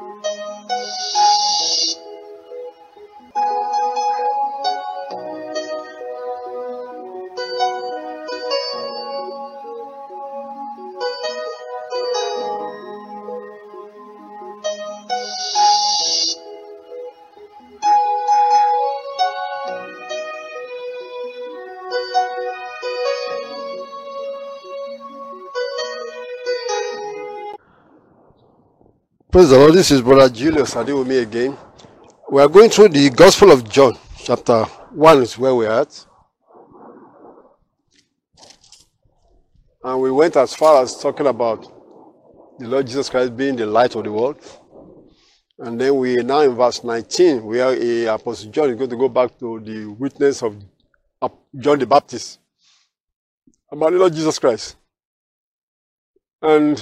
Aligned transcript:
Thank 0.00 0.24
you. 1.60 1.63
Praise 29.34 29.50
the 29.50 29.58
Lord. 29.58 29.74
This 29.74 29.90
is 29.90 30.00
Brother 30.00 30.32
Julius 30.32 30.76
Ade 30.76 30.94
with 30.94 31.08
me 31.08 31.18
again. 31.18 31.58
We 32.30 32.40
are 32.40 32.46
going 32.46 32.70
through 32.70 32.90
the 32.90 33.10
Gospel 33.10 33.50
of 33.50 33.68
John, 33.68 33.98
chapter 34.16 34.62
1 34.62 35.22
is 35.22 35.36
where 35.36 35.52
we're 35.52 35.72
at. 35.72 36.06
And 39.82 40.00
we 40.00 40.12
went 40.12 40.36
as 40.36 40.54
far 40.54 40.80
as 40.84 40.96
talking 41.00 41.26
about 41.26 41.64
the 42.60 42.68
Lord 42.68 42.86
Jesus 42.86 43.10
Christ 43.10 43.36
being 43.36 43.56
the 43.56 43.66
light 43.66 43.96
of 43.96 44.04
the 44.04 44.12
world. 44.12 44.36
And 45.58 45.80
then 45.80 45.96
we 45.96 46.14
now 46.22 46.42
in 46.42 46.54
verse 46.54 46.84
19, 46.84 47.44
where 47.44 47.70
uh, 47.70 48.14
Apostle 48.14 48.52
John 48.52 48.70
is 48.70 48.76
going 48.76 48.90
to 48.90 48.96
go 48.96 49.08
back 49.08 49.36
to 49.40 49.58
the 49.58 49.86
witness 49.86 50.44
of 50.44 50.54
John 51.58 51.80
the 51.80 51.86
Baptist 51.86 52.38
about 53.68 53.90
the 53.90 53.98
Lord 53.98 54.14
Jesus 54.14 54.38
Christ. 54.38 54.76
And 56.40 56.80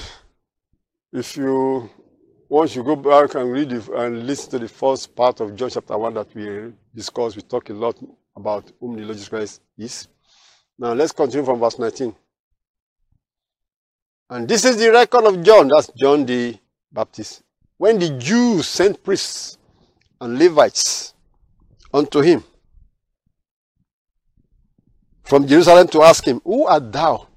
if 1.15 1.35
you 1.39 1.89
once 2.53 2.77
you 2.77 2.83
go 2.83 2.95
back 2.95 3.35
and 3.35 3.51
read 3.51 3.71
the, 3.71 3.93
and 3.95 4.27
listen 4.27 4.51
to 4.51 4.59
the 4.59 4.69
first 4.69 5.17
part 5.17 5.41
of 5.41 5.57
John 5.57 5.71
chapter 5.71 5.97
1 5.97 6.13
that 6.13 6.35
we 6.35 6.71
discussed, 6.95 7.35
we 7.35 7.41
talk 7.41 7.71
a 7.71 7.73
lot 7.73 7.97
about 8.37 8.71
whom 8.79 8.95
the 8.95 9.05
Lord 9.05 9.15
Jesus 9.15 9.31
Christ 9.31 9.63
is. 9.79 10.07
Now 10.79 10.93
let's 10.93 11.13
continue 11.13 11.47
from 11.47 11.61
verse 11.61 11.79
19. 11.79 12.15
And 14.29 14.47
this 14.47 14.67
is 14.67 14.77
the 14.77 14.93
record 14.93 15.25
of 15.25 15.43
John, 15.43 15.69
that's 15.69 15.91
John 15.97 16.27
the 16.27 16.59
Baptist. 16.93 17.43
When 17.79 17.99
the 17.99 18.19
Jews 18.19 18.69
sent 18.69 19.03
priests 19.03 19.57
and 20.21 20.39
Levites 20.39 21.15
unto 21.91 22.21
him 22.21 22.45
from 25.23 25.47
Jerusalem 25.47 25.89
to 25.89 26.03
ask 26.03 26.23
him, 26.27 26.43
Who 26.45 26.67
art 26.67 26.93
thou? 26.93 27.29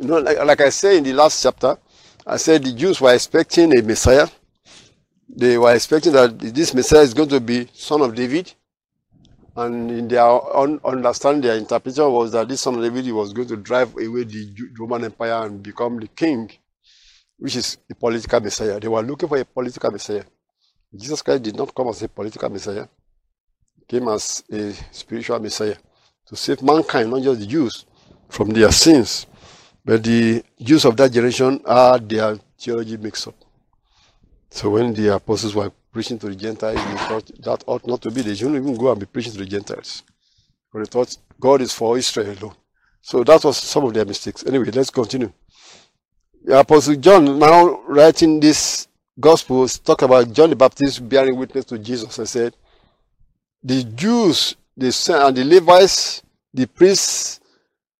You 0.00 0.08
know, 0.08 0.18
like, 0.18 0.44
like 0.44 0.60
I 0.62 0.70
said 0.70 0.96
in 0.96 1.04
the 1.04 1.12
last 1.12 1.40
chapter, 1.40 1.78
I 2.26 2.38
said 2.38 2.64
the 2.64 2.72
Jews 2.72 3.00
were 3.00 3.14
expecting 3.14 3.78
a 3.78 3.80
Messiah 3.80 4.26
they 5.36 5.58
were 5.58 5.74
expecting 5.74 6.12
that 6.12 6.38
this 6.38 6.72
Messiah 6.74 7.02
is 7.02 7.14
going 7.14 7.28
to 7.30 7.40
be 7.40 7.68
son 7.72 8.00
of 8.02 8.14
David. 8.14 8.52
And 9.56 9.90
in 9.90 10.08
their 10.08 10.22
un 10.22 10.80
understanding, 10.84 11.42
their 11.42 11.56
interpretation 11.56 12.10
was 12.10 12.32
that 12.32 12.48
this 12.48 12.60
son 12.60 12.74
of 12.74 12.82
David 12.82 13.10
was 13.12 13.32
going 13.32 13.48
to 13.48 13.56
drive 13.56 13.92
away 13.92 14.24
the 14.24 14.54
Roman 14.78 15.04
Empire 15.04 15.46
and 15.46 15.62
become 15.62 15.98
the 15.98 16.08
king, 16.08 16.50
which 17.38 17.56
is 17.56 17.78
a 17.90 17.94
political 17.94 18.40
Messiah. 18.40 18.80
They 18.80 18.88
were 18.88 19.02
looking 19.02 19.28
for 19.28 19.38
a 19.38 19.44
political 19.44 19.90
Messiah. 19.90 20.24
Jesus 20.94 21.22
Christ 21.22 21.42
did 21.42 21.56
not 21.56 21.74
come 21.74 21.88
as 21.88 22.02
a 22.02 22.08
political 22.08 22.48
Messiah. 22.50 22.86
He 23.76 23.84
came 23.86 24.08
as 24.08 24.42
a 24.50 24.72
spiritual 24.92 25.38
Messiah 25.38 25.76
to 26.26 26.36
save 26.36 26.62
mankind, 26.62 27.10
not 27.10 27.22
just 27.22 27.40
the 27.40 27.46
Jews, 27.46 27.86
from 28.28 28.50
their 28.50 28.72
sins. 28.72 29.26
But 29.84 30.02
the 30.02 30.42
Jews 30.60 30.84
of 30.84 30.96
that 30.96 31.12
generation 31.12 31.60
had 31.66 32.08
their 32.08 32.38
theology 32.58 32.96
mixed 32.96 33.28
up. 33.28 33.43
So 34.54 34.70
when 34.70 34.94
the 34.94 35.12
apostles 35.16 35.52
were 35.52 35.72
preaching 35.92 36.16
to 36.20 36.28
the 36.28 36.36
Gentiles, 36.36 36.76
they 36.76 36.96
thought 37.08 37.28
that 37.42 37.64
ought 37.66 37.84
not 37.88 38.00
to 38.02 38.10
be. 38.12 38.22
They 38.22 38.36
shouldn't 38.36 38.62
even 38.62 38.76
go 38.76 38.92
and 38.92 39.00
be 39.00 39.06
preaching 39.06 39.32
to 39.32 39.38
the 39.38 39.46
Gentiles. 39.46 40.04
But 40.72 40.78
they 40.78 40.84
thought 40.84 41.16
God 41.40 41.60
is 41.60 41.72
for 41.72 41.98
Israel 41.98 42.36
alone. 42.38 42.54
So 43.02 43.24
that 43.24 43.42
was 43.42 43.56
some 43.56 43.82
of 43.82 43.92
their 43.92 44.04
mistakes. 44.04 44.44
Anyway, 44.46 44.70
let's 44.70 44.90
continue. 44.90 45.32
The 46.44 46.60
Apostle 46.60 46.94
John 46.94 47.36
now 47.36 47.82
writing 47.88 48.38
this 48.38 48.86
gospel 49.18 49.66
talk 49.66 50.02
about 50.02 50.32
John 50.32 50.50
the 50.50 50.56
Baptist 50.56 51.08
bearing 51.08 51.36
witness 51.36 51.64
to 51.64 51.78
Jesus 51.78 52.16
and 52.16 52.28
said, 52.28 52.54
the 53.60 53.82
Jews, 53.82 54.54
they 54.76 54.92
sent, 54.92 55.20
and 55.20 55.36
the 55.36 55.44
Levites, 55.44 56.22
the 56.52 56.66
priests, 56.66 57.40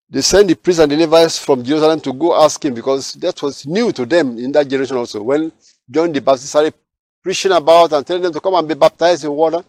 they 0.08 0.20
sent 0.20 0.46
the 0.46 0.54
priests 0.54 0.80
and 0.80 0.92
the 0.92 0.96
Levites 0.98 1.36
from 1.36 1.64
Jerusalem 1.64 2.00
to 2.02 2.12
go 2.12 2.40
ask 2.40 2.64
him 2.64 2.74
because 2.74 3.14
that 3.14 3.42
was 3.42 3.66
new 3.66 3.90
to 3.90 4.06
them 4.06 4.38
in 4.38 4.52
that 4.52 4.68
generation 4.68 4.96
also. 4.96 5.20
When 5.20 5.50
John 5.90 6.12
the 6.12 6.20
Baptist 6.20 6.48
started 6.48 6.74
preaching 7.22 7.52
about 7.52 7.92
and 7.92 8.06
telling 8.06 8.22
them 8.22 8.32
to 8.32 8.40
come 8.40 8.54
and 8.54 8.66
be 8.68 8.74
baptized 8.74 9.24
in 9.24 9.30
water 9.32 9.64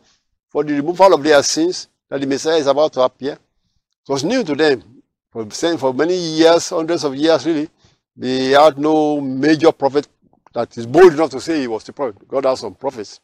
for 0.50 0.64
the 0.64 0.74
removal 0.74 1.14
of 1.14 1.24
their 1.24 1.42
sins, 1.44 1.88
that 2.10 2.22
the 2.22 2.28
Messiah 2.28 2.58
is 2.58 2.68
about 2.68 2.94
to 2.94 3.02
appear. 3.02 3.34
It 3.34 4.10
was 4.10 4.24
new 4.24 4.44
to 4.44 4.56
them. 4.56 4.84
For, 5.32 5.46
for 5.78 5.94
many 5.94 6.16
years, 6.16 6.70
hundreds 6.70 7.04
of 7.04 7.16
years 7.16 7.46
really, 7.46 7.70
they 8.16 8.52
had 8.52 8.78
no 8.78 9.20
major 9.20 9.72
prophet 9.72 10.08
that 10.54 10.78
is 10.78 10.86
bold 10.86 11.14
enough 11.14 11.32
to 11.32 11.42
say 11.42 11.60
he 11.60 11.68
was 11.68 11.84
the 11.84 11.92
prophet. 11.92 12.26
God 12.28 12.46
has 12.46 12.62
some 12.62 12.76
prophets. 12.76 13.20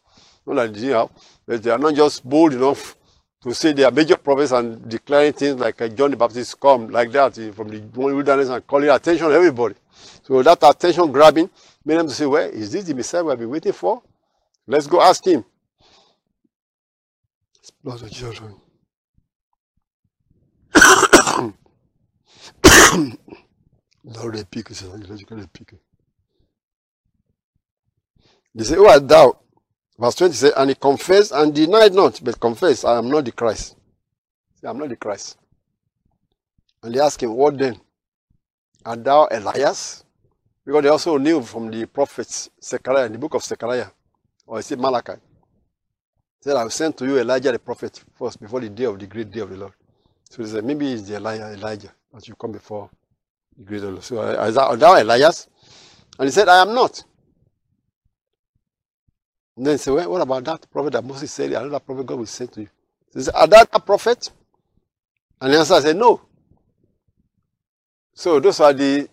Not 0.45 0.55
that 0.55 0.73
they 0.73 0.87
have, 0.87 1.09
but 1.47 1.63
they 1.63 1.69
are 1.69 1.77
not 1.77 1.95
just 1.95 2.27
bold 2.27 2.53
enough 2.53 2.97
to 3.43 3.53
say 3.53 3.71
they 3.73 3.83
are 3.83 3.91
major 3.91 4.17
prophets 4.17 4.51
and 4.51 4.87
declaring 4.89 5.33
things 5.33 5.59
like 5.59 5.81
uh, 5.81 5.87
John 5.87 6.11
the 6.11 6.17
Baptist 6.17 6.59
come 6.59 6.89
like 6.89 7.11
that 7.11 7.35
from 7.55 7.69
the 7.69 7.79
wilderness 7.95 8.49
and 8.49 8.65
calling 8.67 8.89
attention 8.89 9.29
to 9.29 9.33
everybody. 9.33 9.75
So 10.23 10.41
that 10.43 10.59
attention 10.61 11.11
grabbing 11.11 11.49
made 11.83 11.97
them 11.97 12.07
to 12.07 12.13
say, 12.13 12.25
well, 12.25 12.49
is 12.49 12.71
this 12.71 12.85
the 12.85 12.93
Messiah 12.93 13.23
we 13.23 13.31
have 13.31 13.39
been 13.39 13.49
waiting 13.49 13.73
for? 13.73 14.01
Let's 14.67 14.87
go 14.87 15.01
ask 15.01 15.25
him. 15.25 15.43
Blood 17.83 18.01
of 18.03 18.11
Jesus. 18.11 18.41
Lord, 24.03 24.35
they 24.35 24.43
pick, 24.43 24.69
they 28.53 28.63
say, 28.63 28.75
Who 28.75 28.87
art 28.87 29.07
thou? 29.07 29.39
Verse 29.97 30.15
20 30.15 30.33
says, 30.33 30.53
And 30.57 30.69
he 30.69 30.75
confessed 30.75 31.31
and 31.31 31.53
denied 31.53 31.93
not, 31.93 32.19
but 32.23 32.39
confessed, 32.39 32.85
I 32.85 32.97
am 32.97 33.09
not 33.09 33.25
the 33.25 33.31
Christ. 33.31 33.75
Say, 34.55 34.67
I'm 34.67 34.77
not 34.77 34.89
the 34.89 34.95
Christ. 34.95 35.37
And 36.83 36.93
they 36.93 36.99
ask 36.99 37.21
him, 37.21 37.33
What 37.33 37.57
then? 37.57 37.79
Art 38.85 39.03
thou 39.03 39.27
Elias? 39.31 40.03
Because 40.65 40.83
they 40.83 40.89
also 40.89 41.17
knew 41.17 41.41
from 41.41 41.71
the 41.71 41.85
prophets, 41.87 42.49
Zechariah, 42.61 43.05
in 43.07 43.13
the 43.13 43.17
book 43.17 43.33
of 43.33 43.43
Zechariah, 43.43 43.87
or 44.45 44.59
is 44.59 44.71
it 44.71 44.79
Malachi? 44.79 45.13
Said, 46.41 46.55
I 46.55 46.63
will 46.63 46.69
send 46.71 46.97
to 46.97 47.05
you 47.05 47.19
Elijah 47.19 47.51
the 47.51 47.59
prophet 47.59 48.03
first 48.17 48.39
before 48.39 48.61
the 48.61 48.69
day 48.69 48.85
of 48.85 48.99
the 48.99 49.07
great 49.07 49.31
day 49.31 49.41
of 49.41 49.49
the 49.49 49.57
Lord. 49.57 49.73
So 50.29 50.41
they 50.41 50.49
said, 50.49 50.63
maybe 50.63 50.91
it's 50.91 51.03
the 51.03 51.15
Elijah, 51.15 51.53
Elijah 51.53 51.91
that 52.13 52.27
you 52.27 52.35
come 52.35 52.51
before 52.51 52.89
the 53.57 53.63
great 53.63 53.81
day 53.81 53.87
of 53.87 53.89
the 53.89 53.91
Lord. 53.91 54.03
So 54.03 54.21
uh, 54.21 54.45
is 54.45 54.55
that, 54.55 54.79
thou 54.79 55.01
Elias? 55.01 55.47
And 56.17 56.27
he 56.27 56.31
said, 56.31 56.47
I 56.47 56.61
am 56.61 56.73
not. 56.73 57.03
And 59.57 59.65
then 59.65 59.73
he 59.73 59.77
said, 59.77 59.93
well, 59.93 60.11
what 60.11 60.21
about 60.21 60.43
that 60.45 60.71
prophet 60.71 60.93
that 60.93 61.03
Moses 61.03 61.31
said, 61.31 61.51
another 61.51 61.79
prophet 61.79 62.05
God 62.05 62.19
will 62.19 62.25
send 62.25 62.51
to 62.53 62.61
you? 62.61 62.69
So 63.11 63.19
he 63.19 63.23
said, 63.23 63.35
are 63.35 63.47
that 63.47 63.69
a 63.73 63.79
prophet? 63.79 64.31
And 65.39 65.53
the 65.53 65.59
answer 65.59 65.81
said, 65.81 65.95
no. 65.95 66.21
So 68.13 68.39
those 68.39 68.59
are 68.59 68.73
the 68.73 69.07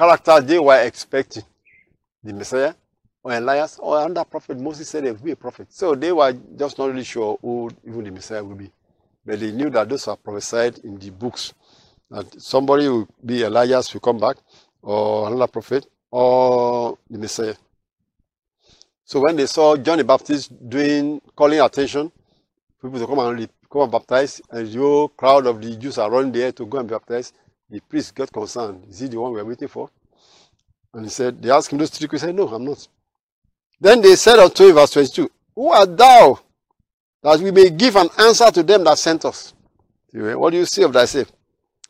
character 0.00 0.40
they 0.40 0.58
were 0.58 0.80
expecting. 0.80 1.42
The 2.24 2.32
Messiah 2.32 2.74
or 3.22 3.32
Elias 3.32 3.78
or 3.78 4.00
another 4.00 4.24
prophet. 4.24 4.58
Moses 4.58 4.88
said 4.88 5.04
they 5.04 5.10
would 5.10 5.22
be 5.22 5.32
a 5.32 5.36
prophet. 5.36 5.66
So 5.70 5.94
they 5.94 6.10
were 6.10 6.32
just 6.56 6.78
not 6.78 6.88
really 6.88 7.04
sure 7.04 7.38
who 7.42 7.70
even 7.86 8.04
the 8.04 8.10
Messiah 8.10 8.42
would 8.42 8.56
be. 8.56 8.70
But 9.26 9.40
they 9.40 9.52
knew 9.52 9.68
that 9.70 9.88
those 9.90 10.08
are 10.08 10.16
prophesied 10.16 10.78
in 10.78 10.98
the 10.98 11.10
books. 11.10 11.52
That 12.10 12.40
somebody 12.40 12.88
will 12.88 13.08
be 13.24 13.42
Elias 13.42 13.92
will 13.92 14.00
come 14.00 14.18
back, 14.18 14.36
or 14.82 15.28
another 15.28 15.46
prophet, 15.46 15.86
or 16.10 16.98
the 17.08 17.18
Messiah. 17.18 17.54
So 19.04 19.20
when 19.20 19.36
they 19.36 19.46
saw 19.46 19.76
John 19.76 19.98
the 19.98 20.04
Baptist 20.04 20.50
doing 20.68 21.20
calling 21.36 21.60
attention, 21.60 22.10
people 22.80 22.98
to 22.98 23.06
come 23.06 23.18
and 23.18 23.48
come 23.70 23.82
and 23.82 23.92
baptize, 23.92 24.40
and 24.50 24.66
the 24.66 24.78
whole 24.78 25.08
crowd 25.08 25.46
of 25.46 25.60
the 25.60 25.76
Jews 25.76 25.98
are 25.98 26.10
running 26.10 26.32
there 26.32 26.52
to 26.52 26.66
go 26.66 26.78
and 26.78 26.88
be 26.88 26.94
baptized, 26.94 27.34
the 27.70 27.80
priest 27.80 28.14
got 28.14 28.32
concerned. 28.32 28.84
Is 28.88 29.00
he 29.00 29.08
the 29.08 29.20
one 29.20 29.32
we 29.32 29.40
are 29.40 29.44
waiting 29.44 29.68
for? 29.68 29.90
And 30.92 31.04
he 31.04 31.10
said, 31.10 31.40
they 31.40 31.50
asked 31.50 31.72
him 31.72 31.78
those 31.78 31.90
three 31.90 32.08
questions. 32.08 32.32
He 32.32 32.36
said, 32.36 32.46
No, 32.46 32.48
I'm 32.52 32.64
not. 32.64 32.86
Then 33.80 34.02
they 34.02 34.16
said 34.16 34.38
unto 34.38 34.68
him, 34.68 34.74
verse 34.74 34.90
22, 34.90 35.30
Who 35.54 35.68
art 35.70 35.96
thou 35.96 36.40
that 37.22 37.40
we 37.40 37.50
may 37.50 37.70
give 37.70 37.96
an 37.96 38.08
answer 38.18 38.50
to 38.50 38.62
them 38.62 38.84
that 38.84 38.98
sent 38.98 39.24
us? 39.24 39.54
What 40.12 40.50
do 40.50 40.56
you 40.56 40.66
say 40.66 40.82
of 40.82 40.92
thyself? 40.92 41.30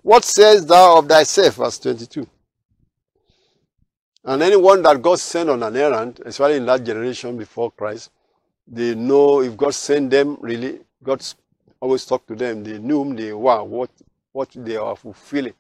What 0.03 0.25
says 0.25 0.67
thou 0.67 0.99
of 0.99 1.09
thyself? 1.09 1.56
Verse 1.56 1.79
22. 1.79 2.26
And 4.25 4.43
anyone 4.43 4.83
that 4.83 5.00
God 5.00 5.19
sent 5.19 5.49
on 5.49 5.62
an 5.62 5.75
errand, 5.76 6.21
especially 6.26 6.56
in 6.56 6.67
that 6.67 6.85
generation 6.85 7.37
before 7.38 7.71
Christ, 7.71 8.11
they 8.67 8.94
know 8.94 9.41
if 9.41 9.56
God 9.56 9.75
sent 9.75 10.11
them, 10.11 10.37
really, 10.41 10.81
God 11.03 11.25
always 11.81 12.05
talked 12.05 12.29
to 12.29 12.37
them. 12.37 12.62
They 12.62 12.79
knew 12.79 13.03
whom 13.03 13.17
they 13.17 13.33
were, 13.33 13.65
what, 13.65 13.91
what 14.33 14.50
they 14.55 14.76
are 14.76 14.94
fulfilling. 14.94 15.55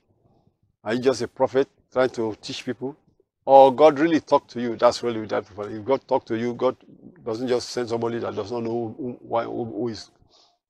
Are 0.82 0.94
you 0.94 1.00
just 1.00 1.20
a 1.20 1.28
prophet 1.28 1.68
trying 1.92 2.08
to 2.10 2.34
teach 2.40 2.64
people? 2.64 2.96
Or 3.44 3.74
God 3.74 3.98
really 3.98 4.20
talked 4.20 4.50
to 4.52 4.60
you? 4.60 4.76
That's 4.76 5.02
really 5.02 5.26
that. 5.26 5.44
If 5.58 5.84
God 5.84 6.06
talked 6.06 6.28
to 6.28 6.38
you, 6.38 6.54
God 6.54 6.76
doesn't 7.24 7.48
just 7.48 7.70
send 7.70 7.88
somebody 7.88 8.18
that 8.18 8.34
does 8.34 8.50
not 8.50 8.62
know 8.62 8.94
who, 8.96 9.18
who, 9.28 9.64
who, 9.64 9.88
is. 9.88 10.10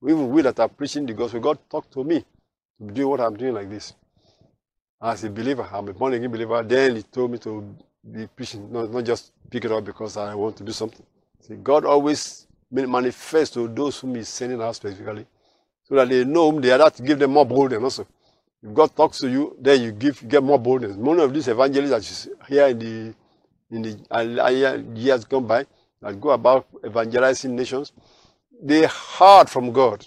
Even 0.02 0.30
we 0.30 0.42
that 0.42 0.58
are 0.58 0.68
preaching 0.68 1.06
the 1.06 1.12
gospel, 1.12 1.40
God 1.40 1.58
talked 1.70 1.92
to 1.92 2.02
me 2.02 2.24
to 2.80 2.92
do 2.92 3.08
what 3.08 3.20
I'm 3.20 3.36
doing 3.36 3.54
like 3.54 3.70
this. 3.70 3.94
As 5.00 5.24
a 5.24 5.30
believer, 5.30 5.68
I'm 5.70 5.88
a 5.88 5.92
born 5.92 6.14
again 6.14 6.30
believer. 6.30 6.62
Then 6.62 6.96
He 6.96 7.02
told 7.02 7.30
me 7.30 7.38
to 7.38 7.76
be 8.10 8.26
preaching, 8.26 8.72
not, 8.72 8.90
not 8.90 9.04
just 9.04 9.32
pick 9.50 9.64
it 9.64 9.72
up 9.72 9.84
because 9.84 10.16
I 10.16 10.34
want 10.34 10.56
to 10.56 10.64
do 10.64 10.72
something. 10.72 11.04
See, 11.40 11.56
God 11.56 11.84
always 11.84 12.46
manifests 12.70 13.54
to 13.54 13.68
those 13.68 14.00
whom 14.00 14.14
He's 14.16 14.28
sending 14.28 14.60
out 14.60 14.74
specifically, 14.74 15.26
so 15.84 15.94
that 15.96 16.08
they 16.08 16.24
know 16.24 16.50
whom 16.50 16.60
they 16.60 16.70
are. 16.70 16.90
To 16.90 17.02
give 17.02 17.18
them 17.18 17.32
more 17.32 17.46
boldness 17.46 17.82
also. 17.82 18.06
If 18.62 18.74
God 18.74 18.94
talks 18.94 19.18
to 19.18 19.28
you, 19.28 19.56
then 19.60 19.82
you 19.82 19.92
give 19.92 20.20
you 20.22 20.28
get 20.28 20.42
more 20.42 20.58
boldness. 20.58 20.96
Many 20.96 21.22
of 21.22 21.32
these 21.32 21.48
evangelists 21.48 21.90
that 21.90 22.28
you 22.28 22.36
hear 22.48 22.66
in 22.68 22.78
the 22.78 23.14
in 23.70 23.82
the 23.82 24.84
years 24.94 25.24
gone 25.24 25.46
by 25.46 25.66
that 26.02 26.20
go 26.20 26.30
about 26.30 26.66
evangelizing 26.84 27.54
nations, 27.54 27.92
they 28.62 28.86
heard 28.86 29.48
from 29.48 29.72
God. 29.72 30.06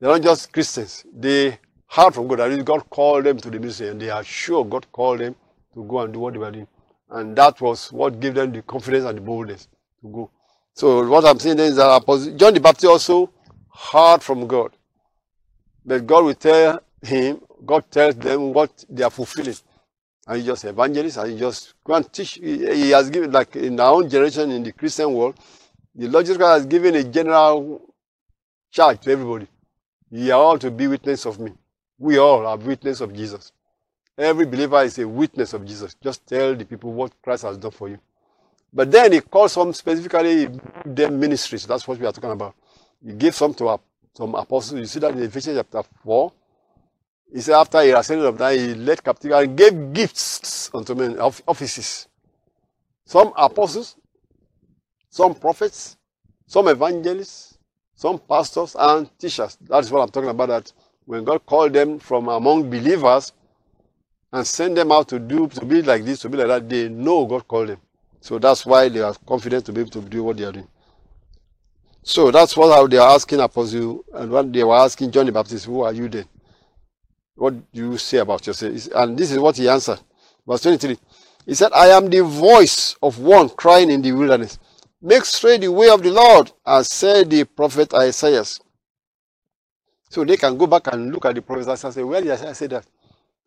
They're 0.00 0.10
not 0.10 0.22
just 0.22 0.52
Christians. 0.52 1.04
They 1.12 1.58
heard 1.86 2.14
from 2.14 2.26
God. 2.26 2.40
That 2.40 2.50
is, 2.50 2.62
God 2.64 2.88
called 2.90 3.24
them 3.24 3.38
to 3.38 3.50
the 3.50 3.60
ministry, 3.60 3.88
and 3.88 4.00
they 4.00 4.10
are 4.10 4.24
sure 4.24 4.64
God 4.64 4.90
called 4.90 5.20
them 5.20 5.36
to 5.74 5.84
go 5.84 6.00
and 6.00 6.12
do 6.12 6.18
what 6.18 6.32
they 6.32 6.38
were 6.38 6.50
doing. 6.50 6.66
And 7.10 7.36
that 7.36 7.60
was 7.60 7.92
what 7.92 8.18
gave 8.18 8.34
them 8.34 8.52
the 8.52 8.62
confidence 8.62 9.04
and 9.04 9.18
the 9.18 9.22
boldness 9.22 9.68
to 10.00 10.08
go. 10.08 10.30
So 10.74 11.06
what 11.08 11.24
I'm 11.24 11.38
saying 11.38 11.58
is 11.58 11.76
that 11.76 12.34
John 12.36 12.54
the 12.54 12.60
Baptist 12.60 12.86
also 12.86 13.30
heard 13.92 14.22
from 14.22 14.46
God. 14.46 14.72
But 15.84 16.06
God 16.06 16.24
will 16.24 16.34
tell 16.34 16.80
him, 17.02 17.40
God 17.64 17.90
tells 17.90 18.14
them 18.16 18.52
what 18.52 18.84
they 18.88 19.02
are 19.02 19.10
fulfilling. 19.10 19.56
And 20.26 20.40
he 20.40 20.46
just 20.46 20.64
evangelist 20.64 21.16
and 21.16 21.32
he 21.32 21.38
just 21.38 21.74
go 21.84 21.94
and 21.94 22.12
teach. 22.12 22.34
He, 22.34 22.90
has 22.90 23.10
given, 23.10 23.32
like 23.32 23.56
in 23.56 23.78
our 23.80 23.94
own 23.94 24.08
generation 24.08 24.50
in 24.50 24.62
the 24.62 24.72
Christian 24.72 25.12
world, 25.12 25.36
the 25.94 26.08
Lord 26.08 26.24
Jesus 26.24 26.36
Christ 26.36 26.52
has 26.52 26.66
given 26.66 26.94
a 26.94 27.04
general 27.04 27.82
charge 28.70 29.00
to 29.00 29.10
everybody. 29.10 29.48
You 30.10 30.32
are 30.32 30.42
all 30.42 30.58
to 30.58 30.70
be 30.70 30.86
witness 30.86 31.26
of 31.26 31.40
me. 31.40 31.52
We 31.98 32.18
all 32.18 32.46
are 32.46 32.56
witness 32.56 33.00
of 33.00 33.14
Jesus. 33.14 33.52
Every 34.16 34.46
believer 34.46 34.82
is 34.82 34.98
a 34.98 35.08
witness 35.08 35.54
of 35.54 35.64
Jesus. 35.64 35.96
Just 36.02 36.26
tell 36.26 36.54
the 36.54 36.64
people 36.64 36.92
what 36.92 37.12
Christ 37.22 37.42
has 37.42 37.58
done 37.58 37.70
for 37.70 37.88
you. 37.88 37.98
But 38.72 38.90
then 38.90 39.12
he 39.12 39.20
calls 39.20 39.52
some 39.52 39.72
specifically 39.72 40.48
them 40.84 41.18
ministries. 41.18 41.66
That's 41.66 41.86
what 41.86 41.98
we 41.98 42.06
are 42.06 42.12
talking 42.12 42.30
about. 42.30 42.54
He 43.04 43.12
gives 43.12 43.36
some 43.36 43.54
to 43.54 43.78
some 44.14 44.34
apostles. 44.34 44.78
You 44.78 44.86
see 44.86 45.00
that 45.00 45.12
in 45.12 45.22
Ephesians 45.22 45.56
chapter 45.58 45.82
4. 46.04 46.32
He 47.32 47.40
said 47.40 47.54
after 47.54 47.82
he 47.82 47.90
ascended 47.90 48.26
of 48.26 48.36
that, 48.38 48.54
he 48.54 48.74
led 48.74 49.02
captivity 49.02 49.42
and 49.42 49.56
gave 49.56 49.92
gifts 49.92 50.70
unto 50.74 50.94
men, 50.94 51.18
offices. 51.18 52.06
Some 53.06 53.32
apostles, 53.36 53.96
some 55.08 55.34
prophets, 55.34 55.96
some 56.46 56.68
evangelists, 56.68 57.58
some 57.94 58.18
pastors 58.18 58.76
and 58.78 59.08
teachers. 59.18 59.56
That 59.62 59.84
is 59.84 59.90
what 59.90 60.02
I'm 60.02 60.10
talking 60.10 60.28
about. 60.28 60.48
That 60.48 60.72
when 61.06 61.24
God 61.24 61.46
called 61.46 61.72
them 61.72 61.98
from 61.98 62.28
among 62.28 62.68
believers 62.68 63.32
and 64.32 64.46
sent 64.46 64.74
them 64.74 64.92
out 64.92 65.08
to 65.08 65.18
do 65.18 65.48
to 65.48 65.64
be 65.64 65.82
like 65.82 66.04
this, 66.04 66.20
to 66.20 66.28
be 66.28 66.36
like 66.36 66.48
that, 66.48 66.68
they 66.68 66.88
know 66.88 67.24
God 67.24 67.48
called 67.48 67.68
them. 67.70 67.80
So 68.20 68.38
that's 68.38 68.66
why 68.66 68.88
they 68.88 69.00
are 69.00 69.14
confident 69.26 69.66
to 69.66 69.72
be 69.72 69.80
able 69.80 69.90
to 69.90 70.00
do 70.00 70.22
what 70.22 70.36
they 70.36 70.44
are 70.44 70.52
doing. 70.52 70.68
So 72.02 72.30
that's 72.30 72.56
what 72.56 72.90
they 72.90 72.98
are 72.98 73.14
asking 73.14 73.40
Apostle, 73.40 74.04
and 74.12 74.30
what 74.30 74.52
they 74.52 74.64
were 74.64 74.76
asking 74.76 75.12
John 75.12 75.26
the 75.26 75.32
Baptist, 75.32 75.66
who 75.66 75.82
are 75.82 75.92
you 75.92 76.08
then? 76.08 76.26
What 77.36 77.72
do 77.72 77.90
you 77.92 77.98
say 77.98 78.18
about 78.18 78.46
yourself? 78.46 78.88
And 78.94 79.18
this 79.18 79.32
is 79.32 79.38
what 79.38 79.56
he 79.56 79.68
answered. 79.68 80.00
Verse 80.46 80.62
23. 80.62 80.98
He 81.46 81.54
said, 81.54 81.72
I 81.72 81.88
am 81.88 82.08
the 82.08 82.22
voice 82.22 82.96
of 83.02 83.18
one 83.18 83.48
crying 83.50 83.90
in 83.90 84.02
the 84.02 84.12
wilderness. 84.12 84.58
Make 85.00 85.24
straight 85.24 85.62
the 85.62 85.72
way 85.72 85.88
of 85.90 86.02
the 86.02 86.10
Lord, 86.12 86.52
as 86.64 86.88
said 86.90 87.30
the 87.30 87.44
prophet 87.44 87.92
Isaiah. 87.94 88.44
So 90.10 90.24
they 90.24 90.36
can 90.36 90.56
go 90.56 90.66
back 90.66 90.92
and 90.92 91.12
look 91.12 91.24
at 91.26 91.34
the 91.34 91.42
prophet 91.42 91.66
and 91.68 91.94
say, 91.94 92.04
Where 92.04 92.20
did 92.20 92.30
I 92.32 92.52
say 92.52 92.68
that? 92.68 92.86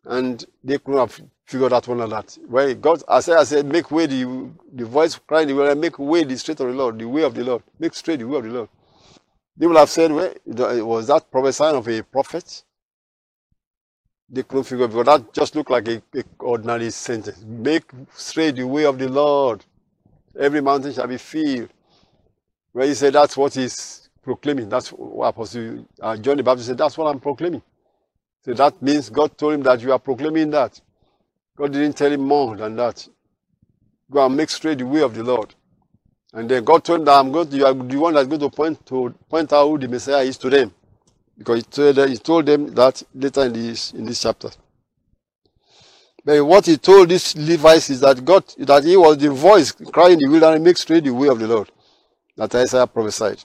And 0.04 0.44
they 0.62 0.78
couldn't 0.78 1.00
have 1.00 1.20
figured 1.46 1.72
out 1.72 1.88
one 1.88 2.00
of 2.00 2.10
that. 2.10 2.36
Where 2.46 2.74
God, 2.74 3.02
Isaiah 3.10 3.44
said, 3.46 3.66
Make 3.66 3.90
way 3.90 4.06
the, 4.06 4.50
the 4.72 4.84
voice 4.84 5.16
crying 5.16 5.48
the 5.48 5.54
wilderness, 5.54 5.80
make 5.80 5.98
way 5.98 6.24
the 6.24 6.36
straight 6.36 6.60
of 6.60 6.66
the 6.68 6.74
Lord, 6.74 6.98
the 6.98 7.08
way 7.08 7.22
of 7.22 7.34
the 7.34 7.44
Lord, 7.44 7.62
make 7.78 7.94
straight 7.94 8.18
the 8.18 8.26
way 8.28 8.38
of 8.38 8.44
the 8.44 8.50
Lord. 8.50 8.68
They 9.56 9.66
will 9.66 9.78
have 9.78 9.90
said, 9.90 10.12
Well, 10.12 10.34
was 10.86 11.06
that 11.06 11.30
prophesying 11.30 11.76
of 11.76 11.88
a 11.88 12.02
prophet? 12.02 12.64
They 14.28 14.42
couldn't 14.42 14.64
figure 14.64 14.88
because 14.88 15.06
that 15.06 15.32
just 15.32 15.54
looked 15.56 15.70
like 15.70 15.88
a, 15.88 16.02
a, 16.14 16.24
ordinary 16.40 16.90
sentence. 16.90 17.42
Make 17.44 17.84
straight 18.14 18.56
the 18.56 18.64
way 18.66 18.84
of 18.84 18.98
the 18.98 19.08
Lord. 19.08 19.64
Every 20.38 20.60
mountain 20.60 20.92
shall 20.92 21.06
be 21.06 21.18
filled. 21.18 21.70
Where 22.72 22.86
he 22.86 22.94
said 22.94 23.14
that's 23.14 23.36
what 23.36 23.54
he's 23.54 24.10
proclaiming. 24.22 24.68
That's 24.68 24.90
what 24.90 25.28
Apostle 25.28 25.86
uh, 26.00 26.16
John 26.16 26.36
the 26.36 26.42
Baptist 26.42 26.68
said, 26.68 26.78
that's 26.78 26.98
what 26.98 27.06
I'm 27.06 27.20
proclaiming. 27.20 27.62
So 28.44 28.54
that 28.54 28.80
means 28.82 29.10
God 29.10 29.36
told 29.38 29.54
him 29.54 29.62
that 29.62 29.80
you 29.80 29.92
are 29.92 29.98
proclaiming 29.98 30.50
that. 30.50 30.80
God 31.56 31.72
didn't 31.72 31.94
tell 31.96 32.12
him 32.12 32.22
more 32.22 32.56
than 32.56 32.76
that. 32.76 33.08
Go 34.10 34.24
and 34.26 34.36
make 34.36 34.50
straight 34.50 34.78
the 34.78 34.86
way 34.86 35.02
of 35.02 35.14
the 35.14 35.24
Lord. 35.24 35.54
And 36.32 36.48
then 36.48 36.64
God 36.64 36.84
told 36.84 37.00
him 37.00 37.04
that 37.06 37.14
I'm 37.18 37.32
going 37.32 37.48
to, 37.50 37.56
you 37.56 37.66
are 37.66 37.74
the 37.74 37.96
one 37.96 38.14
that's 38.14 38.28
going 38.28 38.40
to 38.40 38.50
point 38.50 38.84
to 38.86 39.14
point 39.28 39.52
out 39.52 39.68
who 39.68 39.78
the 39.78 39.88
Messiah 39.88 40.22
is 40.24 40.38
to 40.38 40.50
them. 40.50 40.72
Because 41.38 41.58
he 41.58 41.62
told, 41.62 41.96
them, 41.96 42.08
he 42.08 42.16
told 42.16 42.46
them 42.46 42.74
that 42.74 43.02
later 43.14 43.42
in 43.44 43.52
this, 43.52 43.92
in 43.92 44.06
this 44.06 44.22
chapter. 44.22 44.50
But 46.24 46.44
what 46.44 46.66
he 46.66 46.76
told 46.76 47.08
these 47.08 47.36
Levites 47.36 47.90
is 47.90 48.00
that 48.00 48.24
God, 48.24 48.44
that 48.58 48.84
he 48.84 48.96
was 48.96 49.16
the 49.18 49.30
voice 49.30 49.70
crying 49.70 50.14
in 50.14 50.18
the 50.18 50.28
wilderness, 50.28 50.60
make 50.60 50.76
straight 50.76 51.04
the 51.04 51.10
way 51.10 51.28
of 51.28 51.38
the 51.38 51.46
Lord. 51.46 51.70
That 52.36 52.54
Isaiah 52.54 52.86
prophesied. 52.86 53.42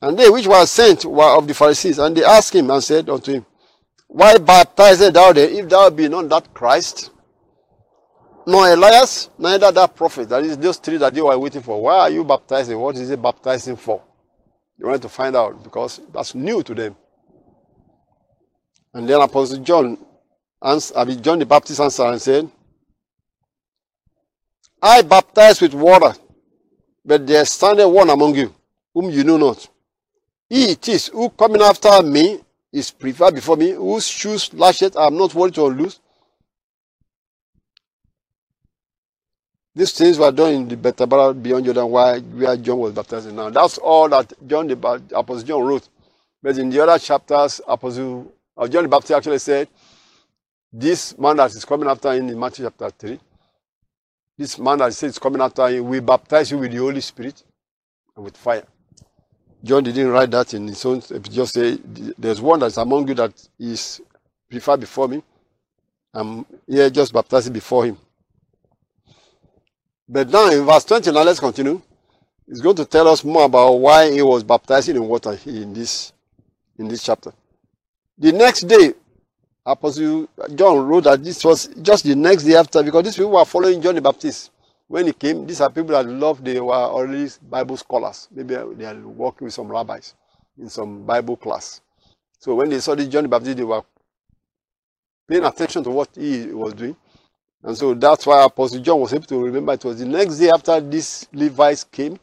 And 0.00 0.18
they 0.18 0.30
which 0.30 0.46
were 0.46 0.64
sent 0.66 1.04
were 1.04 1.36
of 1.36 1.46
the 1.46 1.54
Pharisees, 1.54 1.98
and 1.98 2.16
they 2.16 2.24
asked 2.24 2.54
him 2.54 2.70
and 2.70 2.82
said 2.82 3.10
unto 3.10 3.32
him, 3.32 3.46
Why 4.06 4.38
baptizest 4.38 5.12
thou 5.12 5.32
then, 5.32 5.50
if 5.50 5.68
thou 5.68 5.90
be 5.90 6.08
not 6.08 6.28
that 6.28 6.54
Christ? 6.54 7.10
Nor 8.46 8.72
Elias, 8.72 9.30
neither 9.36 9.70
that 9.72 9.94
prophet. 9.94 10.28
That 10.28 10.44
is 10.44 10.56
those 10.56 10.78
three 10.78 10.96
that 10.98 11.12
they 11.12 11.20
were 11.20 11.38
waiting 11.38 11.62
for. 11.62 11.82
Why 11.82 11.98
are 11.98 12.10
you 12.10 12.24
baptizing? 12.24 12.78
What 12.78 12.96
is 12.96 13.08
he 13.08 13.16
baptizing 13.16 13.76
for? 13.76 14.02
They 14.80 14.86
wanted 14.86 15.02
to 15.02 15.10
find 15.10 15.36
out 15.36 15.62
because 15.62 16.00
that's 16.10 16.34
new 16.34 16.62
to 16.62 16.74
them. 16.74 16.96
And 18.94 19.06
then 19.06 19.20
Apostle 19.20 19.58
John, 19.58 19.98
answered, 20.62 21.22
John 21.22 21.38
the 21.38 21.46
Baptist 21.46 21.80
answered 21.80 22.10
and 22.10 22.22
said, 22.22 22.50
I 24.82 25.02
baptize 25.02 25.60
with 25.60 25.74
water, 25.74 26.14
but 27.04 27.26
there 27.26 27.44
standeth 27.44 27.88
one 27.88 28.08
among 28.08 28.34
you, 28.34 28.54
whom 28.94 29.10
you 29.10 29.22
know 29.22 29.36
not. 29.36 29.68
He 30.48 30.72
it 30.72 30.88
is 30.88 31.08
who 31.08 31.28
coming 31.28 31.60
after 31.60 32.02
me 32.02 32.40
is 32.72 32.90
preferred 32.90 33.34
before 33.34 33.56
me, 33.56 33.72
whose 33.72 34.06
shoes 34.06 34.52
lashes 34.54 34.96
I 34.96 35.06
am 35.06 35.16
not 35.18 35.34
worthy 35.34 35.52
to 35.56 35.66
unloose. 35.66 36.00
These 39.74 39.92
things 39.92 40.18
were 40.18 40.32
done 40.32 40.52
in 40.52 40.68
the 40.68 40.76
Bethabara 40.76 41.40
beyond 41.40 41.64
Jordan 41.64 41.90
where, 41.90 42.56
John 42.56 42.78
was 42.78 42.92
baptizing 42.92 43.36
now. 43.36 43.50
That's 43.50 43.78
all 43.78 44.08
that 44.08 44.32
John 44.46 44.66
the 44.66 44.74
Apostle 45.14 45.42
John 45.42 45.62
wrote. 45.64 45.88
But 46.42 46.58
in 46.58 46.70
the 46.70 46.82
other 46.82 46.98
chapters, 46.98 47.60
Apostle 47.66 48.32
uh, 48.56 48.66
John 48.66 48.82
the 48.82 48.88
Baptist 48.88 49.12
actually 49.12 49.38
said, 49.38 49.68
This 50.72 51.16
man 51.18 51.36
that 51.36 51.52
is 51.52 51.64
coming 51.64 51.88
after 51.88 52.12
him 52.12 52.28
in 52.28 52.38
Matthew 52.38 52.64
chapter 52.66 52.90
3, 52.90 53.20
this 54.36 54.58
man 54.58 54.78
that 54.78 54.92
says 54.94 55.18
coming 55.18 55.40
after 55.40 55.68
him 55.68 55.86
will 55.88 56.00
baptize 56.00 56.50
you 56.50 56.58
with 56.58 56.72
the 56.72 56.78
Holy 56.78 57.00
Spirit 57.00 57.42
and 58.16 58.24
with 58.24 58.36
fire. 58.36 58.64
John 59.62 59.84
didn't 59.84 60.08
write 60.08 60.30
that 60.32 60.52
in 60.54 60.66
his 60.66 60.84
own, 60.84 61.00
just 61.00 61.54
say, 61.54 61.78
There's 62.18 62.40
one 62.40 62.58
that's 62.60 62.76
among 62.78 63.06
you 63.06 63.14
that 63.14 63.32
is 63.58 64.00
preferred 64.50 64.80
before 64.80 65.06
me. 65.06 65.22
I'm 66.12 66.44
here 66.66 66.90
just 66.90 67.12
baptizing 67.12 67.52
before 67.52 67.84
him. 67.86 67.98
But 70.12 70.28
now 70.28 70.50
in 70.50 70.64
verse 70.64 70.84
20, 70.86 71.12
now 71.12 71.22
let's 71.22 71.38
continue. 71.38 71.80
He's 72.44 72.60
going 72.60 72.74
to 72.74 72.84
tell 72.84 73.06
us 73.06 73.22
more 73.22 73.44
about 73.44 73.74
why 73.74 74.10
he 74.10 74.22
was 74.22 74.42
baptizing 74.42 74.96
in 74.96 75.06
water 75.06 75.38
in 75.46 75.72
this, 75.72 76.12
in 76.76 76.88
this 76.88 77.04
chapter. 77.04 77.32
The 78.18 78.32
next 78.32 78.62
day, 78.62 78.94
Apostle 79.64 80.28
John 80.56 80.84
wrote 80.84 81.04
that 81.04 81.22
this 81.22 81.44
was 81.44 81.68
just 81.80 82.02
the 82.02 82.16
next 82.16 82.42
day 82.42 82.56
after, 82.56 82.82
because 82.82 83.04
these 83.04 83.14
people 83.14 83.30
were 83.30 83.44
following 83.44 83.80
John 83.80 83.94
the 83.94 84.00
Baptist. 84.00 84.50
When 84.88 85.06
he 85.06 85.12
came, 85.12 85.46
these 85.46 85.60
are 85.60 85.70
people 85.70 85.92
that 85.92 86.04
loved, 86.08 86.44
they 86.44 86.60
were 86.60 86.74
already 86.74 87.30
Bible 87.48 87.76
scholars. 87.76 88.26
Maybe 88.32 88.56
they 88.74 88.86
are 88.86 88.96
working 88.96 89.44
with 89.44 89.54
some 89.54 89.68
rabbis 89.68 90.14
in 90.58 90.68
some 90.68 91.04
Bible 91.04 91.36
class. 91.36 91.82
So 92.40 92.56
when 92.56 92.68
they 92.68 92.80
saw 92.80 92.96
this 92.96 93.06
John 93.06 93.22
the 93.22 93.28
Baptist, 93.28 93.58
they 93.58 93.62
were 93.62 93.82
paying 95.28 95.44
attention 95.44 95.84
to 95.84 95.90
what 95.90 96.08
he 96.16 96.46
was 96.46 96.74
doing. 96.74 96.96
And 97.62 97.76
so 97.76 97.94
that's 97.94 98.26
why 98.26 98.44
Apostle 98.44 98.80
John 98.80 99.00
was 99.00 99.12
able 99.12 99.26
to 99.26 99.44
remember 99.44 99.72
it 99.74 99.84
was 99.84 99.98
the 99.98 100.06
next 100.06 100.38
day 100.38 100.50
after 100.50 100.80
these 100.80 101.26
Levites 101.32 101.84
came 101.84 102.18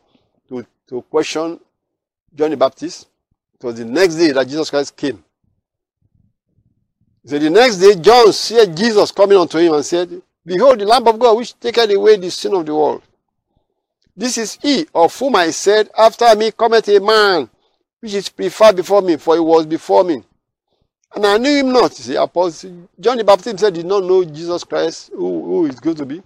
to, 0.50 0.66
to 0.90 1.02
question 1.04 1.60
John 2.34 2.50
the 2.50 2.58
Baptist. 2.58 3.08
It 3.60 3.66
was 3.66 3.76
the 3.76 3.86
next 3.86 4.16
day 4.16 4.32
that 4.32 4.48
Jesus 4.48 4.70
Christ 4.70 4.96
came. 4.96 5.24
So 7.28 7.38
the 7.38 7.50
next 7.50 7.78
day, 7.78 7.96
John 7.96 8.32
saw 8.32 8.66
Jesus 8.66 9.12
coming 9.12 9.38
unto 9.38 9.58
him 9.58 9.74
and 9.74 9.84
said, 9.84 10.22
Behold, 10.46 10.80
the 10.80 10.86
Lamb 10.86 11.06
of 11.08 11.20
God 11.20 11.36
which 11.36 11.60
taketh 11.60 11.92
away 11.92 12.16
the 12.16 12.32
sin 12.32 12.54
of 12.54 12.66
the 12.66 12.74
world. 12.74 13.04
This 14.16 14.38
is 14.38 14.58
he 14.62 14.88
of 14.96 15.14
whom 15.20 15.36
I 15.36 15.52
said, 15.52 15.90
After 15.98 16.34
me 16.38 16.52
cometh 16.52 16.88
a 16.88 17.00
man, 17.02 17.50
which 18.00 18.14
is 18.14 18.30
preferred 18.30 18.78
before 18.78 19.02
me, 19.02 19.18
for 19.18 19.36
he 19.36 19.42
was 19.42 19.66
before 19.66 20.06
me. 20.06 20.24
And 21.16 21.26
I 21.26 21.38
knew 21.38 21.60
him 21.60 21.72
not. 21.72 21.94
See, 21.94 22.16
Apostle 22.16 22.90
John 23.00 23.18
the 23.18 23.24
Baptist 23.24 23.48
himself 23.48 23.74
did 23.74 23.86
not 23.86 24.04
know 24.04 24.24
Jesus 24.26 24.64
Christ, 24.64 25.12
who, 25.14 25.44
who 25.44 25.66
is 25.66 25.80
going 25.80 25.96
to 25.98 26.06
be. 26.06 26.22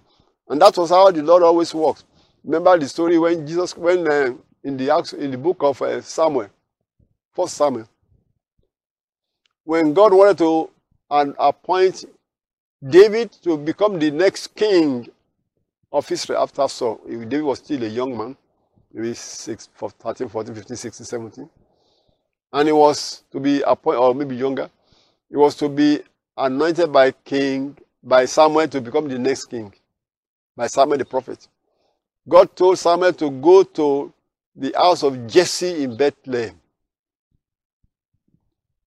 And 0.48 0.60
that 0.60 0.76
was 0.76 0.90
how 0.90 1.10
the 1.10 1.22
Lord 1.22 1.42
always 1.42 1.72
works. 1.72 2.04
Remember 2.44 2.76
the 2.78 2.88
story 2.88 3.18
when 3.18 3.46
Jesus, 3.46 3.76
when 3.76 4.06
uh, 4.06 4.34
in 4.64 4.76
the 4.76 5.16
in 5.18 5.30
the 5.30 5.38
book 5.38 5.58
of 5.60 5.80
uh, 5.80 6.00
Samuel, 6.02 6.48
First 7.32 7.54
Samuel, 7.54 7.88
when 9.64 9.94
God 9.94 10.12
wanted 10.12 10.38
to 10.38 10.70
appoint 11.10 12.04
David 12.86 13.30
to 13.42 13.56
become 13.56 13.98
the 13.98 14.10
next 14.10 14.54
king 14.56 15.08
of 15.92 16.10
Israel 16.10 16.42
after 16.42 16.66
Saul. 16.68 17.00
David 17.06 17.42
was 17.42 17.58
still 17.58 17.82
a 17.84 17.88
young 17.88 18.16
man, 18.16 18.36
maybe 18.92 19.14
6, 19.14 19.68
13, 19.76 20.28
14, 20.28 20.54
15, 20.54 20.76
16, 20.76 21.06
17. 21.06 21.50
And 22.52 22.68
he 22.68 22.72
was 22.72 23.24
to 23.32 23.40
be 23.40 23.62
appointed, 23.62 23.98
or 23.98 24.14
maybe 24.14 24.36
younger, 24.36 24.70
he 25.30 25.36
was 25.36 25.54
to 25.56 25.68
be 25.68 26.02
anointed 26.36 26.92
by 26.92 27.10
king, 27.10 27.76
by 28.02 28.26
Samuel 28.26 28.68
to 28.68 28.80
become 28.80 29.08
the 29.08 29.18
next 29.18 29.46
king, 29.46 29.72
by 30.56 30.66
Samuel 30.66 30.98
the 30.98 31.04
prophet. 31.04 31.48
God 32.28 32.54
told 32.54 32.78
Samuel 32.78 33.12
to 33.14 33.30
go 33.30 33.62
to 33.62 34.12
the 34.54 34.72
house 34.76 35.02
of 35.02 35.26
Jesse 35.26 35.82
in 35.82 35.96
Bethlehem. 35.96 36.60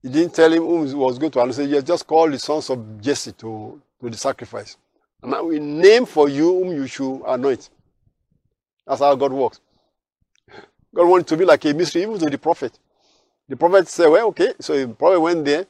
He 0.01 0.09
didn't 0.09 0.35
tell 0.35 0.53
him 0.53 0.63
who 0.63 0.97
was 0.97 1.17
going 1.17 1.31
to 1.31 1.41
anoint. 1.41 1.57
He 1.57 1.81
just 1.81 2.05
called 2.05 2.31
the 2.31 2.39
sons 2.39 2.69
of 2.69 3.01
Jesse 3.01 3.31
to, 3.33 3.81
to 3.99 4.09
the 4.09 4.17
sacrifice. 4.17 4.77
And 5.23 5.33
I 5.33 5.41
will 5.41 5.59
name 5.59 6.05
for 6.05 6.29
you 6.29 6.63
whom 6.63 6.75
you 6.75 6.85
should 6.85 7.23
anoint. 7.25 7.71
That's 8.85 9.01
how 9.01 9.15
God 9.15 9.33
works. 9.33 9.59
God 10.93 11.07
wanted 11.07 11.27
to 11.27 11.37
be 11.37 11.45
like 11.45 11.65
a 11.65 11.73
mystery 11.73 12.03
even 12.03 12.19
to 12.19 12.29
the 12.29 12.37
prophet. 12.37 12.77
The 13.47 13.55
prophet 13.55 13.87
said, 13.87 14.07
Well, 14.07 14.27
okay. 14.27 14.53
So 14.59 14.75
the 14.77 14.93
prophet 14.93 15.19
went 15.19 15.45
there 15.45 15.65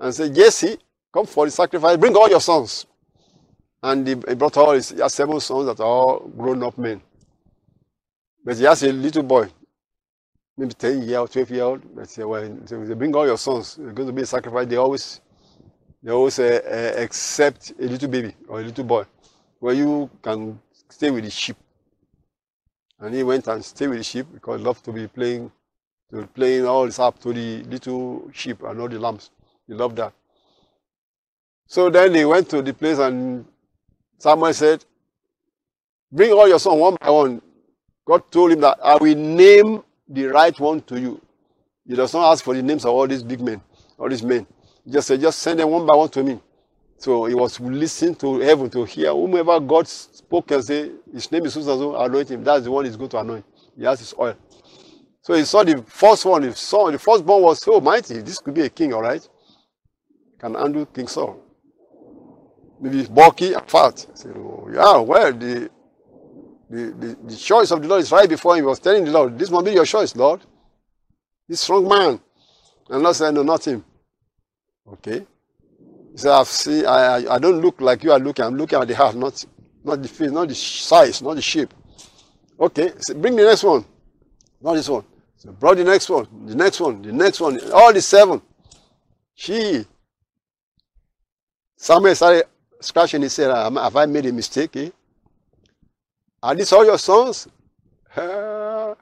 and 0.00 0.14
said, 0.14 0.34
Jesse, 0.34 0.78
come 1.12 1.26
for 1.26 1.46
the 1.46 1.50
sacrifice, 1.50 1.96
bring 1.96 2.16
all 2.16 2.28
your 2.28 2.40
sons. 2.40 2.86
And 3.82 4.06
he 4.06 4.14
brought 4.14 4.56
all 4.56 4.72
his 4.72 4.94
seven 5.08 5.40
sons 5.40 5.66
that 5.66 5.80
are 5.80 5.86
all 5.86 6.20
grown 6.36 6.62
up 6.62 6.76
men. 6.78 7.02
But 8.44 8.56
he 8.56 8.64
has 8.64 8.82
a 8.82 8.92
little 8.92 9.22
boy, 9.22 9.48
maybe 10.56 10.74
10 10.74 11.02
year 11.02 11.18
old, 11.18 11.32
12 11.32 11.50
year 11.50 11.64
old. 11.64 11.94
But 11.94 12.08
say, 12.08 12.24
well, 12.24 12.42
they 12.48 12.94
bring 12.94 13.14
all 13.14 13.26
your 13.26 13.38
sons. 13.38 13.76
They're 13.76 13.92
going 13.92 14.08
to 14.08 14.12
be 14.12 14.22
a 14.22 14.26
sacrifice. 14.26 14.66
They 14.66 14.76
always 14.76 15.20
they 16.02 16.10
always 16.12 16.38
uh, 16.38 16.60
uh, 16.66 17.00
accept 17.00 17.72
a 17.80 17.84
little 17.84 18.08
baby 18.08 18.34
or 18.48 18.60
a 18.60 18.64
little 18.64 18.84
boy 18.84 19.04
where 19.60 19.74
you 19.74 20.10
can 20.22 20.60
stay 20.90 21.10
with 21.10 21.24
the 21.24 21.30
sheep. 21.30 21.56
And 23.00 23.14
he 23.14 23.22
went 23.22 23.46
and 23.48 23.64
stayed 23.64 23.88
with 23.88 23.98
the 23.98 24.04
sheep 24.04 24.26
because 24.32 24.60
he 24.60 24.64
loved 24.66 24.84
to 24.84 24.92
be 24.92 25.08
playing 25.08 25.50
to 26.14 26.26
playing 26.28 26.64
all 26.64 26.86
this 26.86 26.98
up 26.98 27.18
to 27.20 27.32
the 27.32 27.62
little 27.64 28.30
sheep 28.32 28.62
and 28.62 28.80
all 28.80 28.88
the 28.88 28.98
lambs. 28.98 29.30
He 29.66 29.74
loved 29.74 29.96
that. 29.96 30.12
So 31.66 31.90
then 31.90 32.12
they 32.12 32.24
went 32.24 32.48
to 32.50 32.62
the 32.62 32.72
place 32.72 32.98
and 32.98 33.44
Samuel 34.18 34.52
said, 34.54 34.84
Bring 36.12 36.32
all 36.32 36.46
your 36.46 36.60
sons 36.60 36.80
one 36.80 36.96
by 37.00 37.10
one. 37.10 37.42
God 38.06 38.30
told 38.30 38.52
him 38.52 38.60
that 38.60 38.78
I 38.82 38.96
will 38.96 39.16
name 39.16 39.82
the 40.08 40.26
right 40.26 40.58
one 40.60 40.80
to 40.82 41.00
you. 41.00 41.20
He 41.86 41.96
does 41.96 42.14
not 42.14 42.30
ask 42.30 42.44
for 42.44 42.54
the 42.54 42.62
names 42.62 42.84
of 42.84 42.92
all 42.92 43.08
these 43.08 43.22
big 43.22 43.40
men, 43.40 43.60
all 43.98 44.08
these 44.08 44.22
men. 44.22 44.46
He 44.84 44.92
just 44.92 45.08
said, 45.08 45.20
just 45.20 45.40
send 45.40 45.58
them 45.58 45.70
one 45.70 45.84
by 45.86 45.96
one 45.96 46.08
to 46.10 46.22
me. 46.22 46.40
So 46.98 47.24
he 47.24 47.34
was 47.34 47.58
listening 47.58 48.14
to 48.16 48.38
heaven 48.38 48.70
to 48.70 48.84
hear 48.84 49.10
whomever 49.12 49.58
God 49.58 49.88
spoke 49.88 50.50
and 50.52 50.64
say, 50.64 50.90
his 51.12 51.30
name 51.32 51.44
is 51.46 51.54
Susan, 51.54 51.72
anoint 51.96 52.30
him. 52.30 52.44
That's 52.44 52.64
the 52.64 52.70
one 52.70 52.84
he's 52.84 52.96
going 52.96 53.10
to 53.10 53.18
anoint. 53.18 53.44
He 53.76 53.84
has 53.84 53.98
his 53.98 54.14
oil. 54.18 54.36
So 55.24 55.32
he 55.32 55.44
saw 55.46 55.64
the 55.64 55.82
first 55.88 56.26
one, 56.26 56.42
he 56.42 56.52
saw 56.52 56.90
the 56.90 56.98
firstborn 56.98 57.42
was 57.42 57.62
so 57.62 57.80
mighty. 57.80 58.20
This 58.20 58.40
could 58.40 58.52
be 58.52 58.60
a 58.60 58.68
king, 58.68 58.92
all 58.92 59.00
right? 59.00 59.26
Can 60.38 60.52
handle 60.52 60.84
King 60.84 61.08
Saul. 61.08 61.40
Maybe 62.78 62.98
he's 62.98 63.08
bulky 63.08 63.54
and 63.54 63.66
fat. 63.66 64.06
Said, 64.12 64.36
oh, 64.36 64.68
yeah, 64.70 64.98
well, 64.98 65.32
the, 65.32 65.70
the, 66.68 66.82
the, 66.98 67.18
the 67.24 67.36
choice 67.36 67.70
of 67.70 67.80
the 67.80 67.88
Lord 67.88 68.02
is 68.02 68.12
right 68.12 68.28
before 68.28 68.54
him. 68.54 68.64
He 68.64 68.66
was 68.66 68.78
telling 68.80 69.06
the 69.06 69.12
Lord, 69.12 69.38
this 69.38 69.50
must 69.50 69.64
be 69.64 69.72
your 69.72 69.86
choice, 69.86 70.14
Lord. 70.14 70.42
This 71.48 71.62
strong 71.62 71.88
man. 71.88 72.20
And 72.90 73.02
Lord 73.02 73.16
said, 73.16 73.32
no, 73.32 73.42
not 73.42 73.66
him. 73.66 73.82
Okay. 74.86 75.26
He 76.12 76.18
said, 76.18 76.32
I've 76.32 76.48
seen, 76.48 76.84
I, 76.84 76.90
I, 76.98 77.36
I 77.36 77.38
don't 77.38 77.62
look 77.62 77.80
like 77.80 78.04
you 78.04 78.12
are 78.12 78.18
looking. 78.18 78.44
I'm 78.44 78.58
looking 78.58 78.78
at 78.78 78.86
the 78.86 78.94
heart, 78.94 79.16
not, 79.16 79.42
not 79.82 80.02
the 80.02 80.08
face, 80.08 80.30
not 80.30 80.48
the 80.48 80.54
size, 80.54 81.22
not 81.22 81.36
the 81.36 81.42
shape. 81.42 81.72
Okay. 82.60 82.92
So 82.98 83.14
bring 83.14 83.36
the 83.36 83.44
next 83.44 83.64
one. 83.64 83.86
Not 84.60 84.74
this 84.74 84.90
one. 84.90 85.04
So 85.44 85.52
brought 85.52 85.76
the 85.76 85.84
next 85.84 86.08
one, 86.08 86.26
the 86.46 86.54
next 86.54 86.80
one, 86.80 87.02
the 87.02 87.12
next 87.12 87.40
one, 87.40 87.60
all 87.72 87.92
the 87.92 88.00
seven. 88.00 88.40
She, 89.34 89.84
Samuel 91.76 92.14
started 92.14 92.44
scratching 92.80 93.20
his 93.22 93.36
head. 93.36 93.50
Have 93.50 93.96
I 93.96 94.06
made 94.06 94.24
a 94.26 94.32
mistake? 94.32 94.74
Eh? 94.76 94.90
Are 96.42 96.54
these 96.54 96.72
all 96.72 96.84
your 96.84 96.98
sons? 96.98 97.48
and 98.16 98.96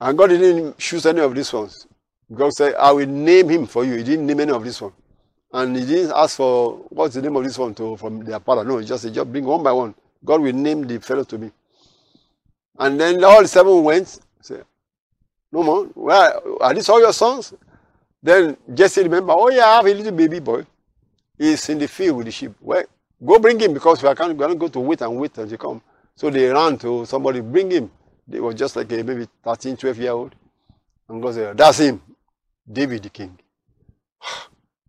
God 0.00 0.26
didn't 0.28 0.76
choose 0.76 1.06
any 1.06 1.20
of 1.20 1.34
these 1.34 1.52
ones. 1.52 1.86
God 2.34 2.52
said, 2.52 2.74
I 2.74 2.90
will 2.92 3.06
name 3.06 3.48
him 3.48 3.66
for 3.66 3.84
you. 3.84 3.94
He 3.94 4.02
didn't 4.02 4.26
name 4.26 4.40
any 4.40 4.52
of 4.52 4.64
this 4.64 4.80
one. 4.82 4.92
And 5.52 5.76
he 5.76 5.86
didn't 5.86 6.12
ask 6.14 6.36
for 6.36 6.76
what's 6.90 7.14
the 7.14 7.22
name 7.22 7.36
of 7.36 7.44
this 7.44 7.56
one 7.56 7.74
to 7.76 7.96
from 7.96 8.24
their 8.24 8.40
father. 8.40 8.64
No, 8.64 8.78
he 8.78 8.86
just 8.86 9.04
said, 9.04 9.14
just 9.14 9.30
bring 9.30 9.44
one 9.44 9.62
by 9.62 9.72
one. 9.72 9.94
God 10.24 10.42
will 10.42 10.52
name 10.52 10.86
the 10.86 10.98
fellow 11.00 11.24
to 11.24 11.38
me. 11.38 11.52
And 12.78 13.00
then 13.00 13.22
all 13.24 13.40
the 13.40 13.48
seven 13.48 13.82
went. 13.84 14.18
Say, 14.42 14.60
no 15.56 15.62
more. 15.62 15.88
Well, 15.94 16.58
are 16.60 16.74
these 16.74 16.88
all 16.88 17.00
your 17.00 17.12
sons? 17.12 17.54
Then 18.22 18.56
Jesse 18.74 19.02
remember, 19.02 19.32
oh 19.32 19.50
yeah, 19.50 19.66
I 19.66 19.76
have 19.76 19.86
a 19.86 19.94
little 19.94 20.12
baby 20.12 20.38
boy. 20.38 20.66
He's 21.38 21.68
in 21.68 21.78
the 21.78 21.88
field 21.88 22.18
with 22.18 22.26
the 22.26 22.32
sheep. 22.32 22.52
Well, 22.60 22.84
go 23.24 23.38
bring 23.38 23.58
him 23.58 23.72
because 23.72 24.02
we 24.02 24.08
are 24.08 24.14
going 24.14 24.36
to 24.36 24.54
go 24.54 24.68
to 24.68 24.80
wait 24.80 25.00
and 25.00 25.16
wait 25.16 25.36
until 25.38 25.48
he 25.50 25.56
come. 25.56 25.82
So 26.14 26.30
they 26.30 26.46
ran 26.48 26.76
to 26.78 27.04
somebody, 27.06 27.40
bring 27.40 27.70
him. 27.70 27.90
They 28.28 28.40
were 28.40 28.52
just 28.54 28.76
like 28.76 28.90
a 28.92 29.02
maybe 29.02 29.28
13, 29.44 29.76
12 29.76 29.98
year 29.98 30.12
old. 30.12 30.34
And 31.08 31.22
God 31.22 31.34
said, 31.34 31.56
that's 31.56 31.78
him. 31.78 32.02
David 32.70 33.02
the 33.02 33.10
king. 33.10 33.38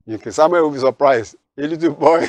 You 0.09 0.17
can, 0.17 0.31
Samuel 0.31 0.63
will 0.63 0.71
be 0.71 0.79
surprised. 0.79 1.36
A 1.57 1.67
little 1.67 1.93
boy. 1.93 2.25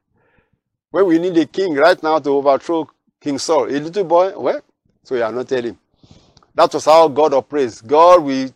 when 0.92 1.04
we 1.04 1.18
need 1.18 1.36
a 1.36 1.46
king 1.46 1.74
right 1.74 2.00
now 2.00 2.20
to 2.20 2.30
overthrow 2.30 2.88
King 3.20 3.38
Saul, 3.38 3.64
a 3.64 3.74
little 3.80 4.04
boy, 4.04 4.38
well, 4.38 4.60
so 5.02 5.16
you 5.16 5.24
are 5.24 5.32
not 5.32 5.48
telling. 5.48 5.76
That 6.54 6.72
was 6.72 6.84
how 6.84 7.08
God 7.08 7.34
operates. 7.34 7.80
God 7.80 8.22
will 8.22 8.50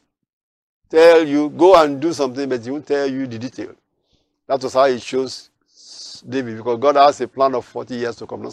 tell 0.90 1.26
you, 1.26 1.48
go 1.50 1.82
and 1.82 2.00
do 2.00 2.12
something, 2.12 2.48
but 2.48 2.62
he 2.62 2.70
won't 2.70 2.86
tell 2.86 3.06
you 3.06 3.26
the 3.26 3.38
detail. 3.38 3.74
That 4.46 4.62
was 4.62 4.74
how 4.74 4.86
he 4.86 4.98
chose 5.00 5.50
David, 6.28 6.56
because 6.56 6.78
God 6.78 6.96
has 6.96 7.20
a 7.20 7.28
plan 7.28 7.54
of 7.54 7.64
40 7.64 7.94
years 7.94 8.16
to 8.16 8.26
come. 8.26 8.42
No, 8.42 8.50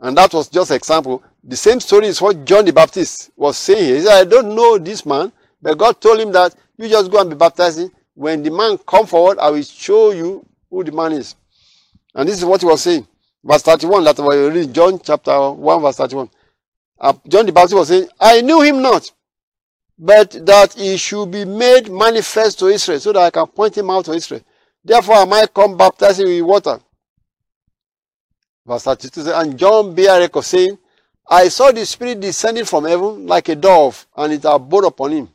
and 0.00 0.16
that 0.16 0.32
was 0.32 0.48
just 0.48 0.70
example. 0.70 1.22
The 1.42 1.56
same 1.56 1.80
story 1.80 2.06
is 2.06 2.20
what 2.20 2.44
John 2.44 2.64
the 2.64 2.72
Baptist 2.72 3.30
was 3.36 3.56
saying. 3.56 3.94
He 3.96 4.00
said, 4.02 4.20
I 4.20 4.24
don't 4.24 4.54
know 4.54 4.78
this 4.78 5.04
man, 5.04 5.32
but 5.60 5.76
God 5.76 6.00
told 6.00 6.20
him 6.20 6.30
that 6.32 6.54
you 6.76 6.88
just 6.88 7.10
go 7.10 7.20
and 7.20 7.30
be 7.30 7.36
baptizing. 7.36 7.90
When 8.14 8.42
the 8.42 8.50
man 8.50 8.78
come 8.78 9.06
forward, 9.06 9.38
I 9.38 9.50
will 9.50 9.62
show 9.62 10.12
you 10.12 10.44
who 10.70 10.84
the 10.84 10.92
man 10.92 11.12
is. 11.12 11.34
And 12.14 12.28
this 12.28 12.38
is 12.38 12.44
what 12.44 12.60
he 12.60 12.66
was 12.66 12.82
saying. 12.82 13.06
Verse 13.42 13.62
31, 13.62 14.04
that 14.04 14.18
was 14.18 14.36
reading 14.36 14.72
John 14.72 15.00
chapter 15.00 15.50
1, 15.50 15.82
verse 15.82 15.96
31. 15.96 16.30
Uh, 17.00 17.12
John 17.28 17.46
the 17.46 17.52
Baptist 17.52 17.74
was 17.74 17.88
saying, 17.88 18.08
I 18.20 18.40
knew 18.40 18.60
him 18.62 18.82
not, 18.82 19.10
but 19.98 20.30
that 20.46 20.74
he 20.74 20.96
should 20.96 21.30
be 21.30 21.44
made 21.44 21.90
manifest 21.90 22.58
to 22.58 22.66
Israel, 22.66 23.00
so 23.00 23.12
that 23.12 23.20
I 23.20 23.30
can 23.30 23.46
point 23.46 23.76
him 23.78 23.90
out 23.90 24.06
to 24.06 24.12
Israel. 24.12 24.42
Therefore 24.84 25.16
I 25.16 25.24
might 25.24 25.54
come 25.54 25.76
baptizing 25.76 26.26
with 26.26 26.42
water. 26.42 26.80
Verse 28.66 28.82
32 28.82 29.22
says, 29.22 29.32
And 29.34 29.58
John 29.58 29.94
bare 29.94 30.20
record, 30.20 30.44
saying, 30.44 30.78
I 31.30 31.48
saw 31.48 31.70
the 31.72 31.84
Spirit 31.86 32.20
descending 32.20 32.64
from 32.64 32.84
heaven 32.84 33.26
like 33.26 33.48
a 33.48 33.54
dove, 33.54 34.06
and 34.16 34.32
it 34.32 34.44
abode 34.44 34.84
upon 34.84 35.12
him. 35.12 35.28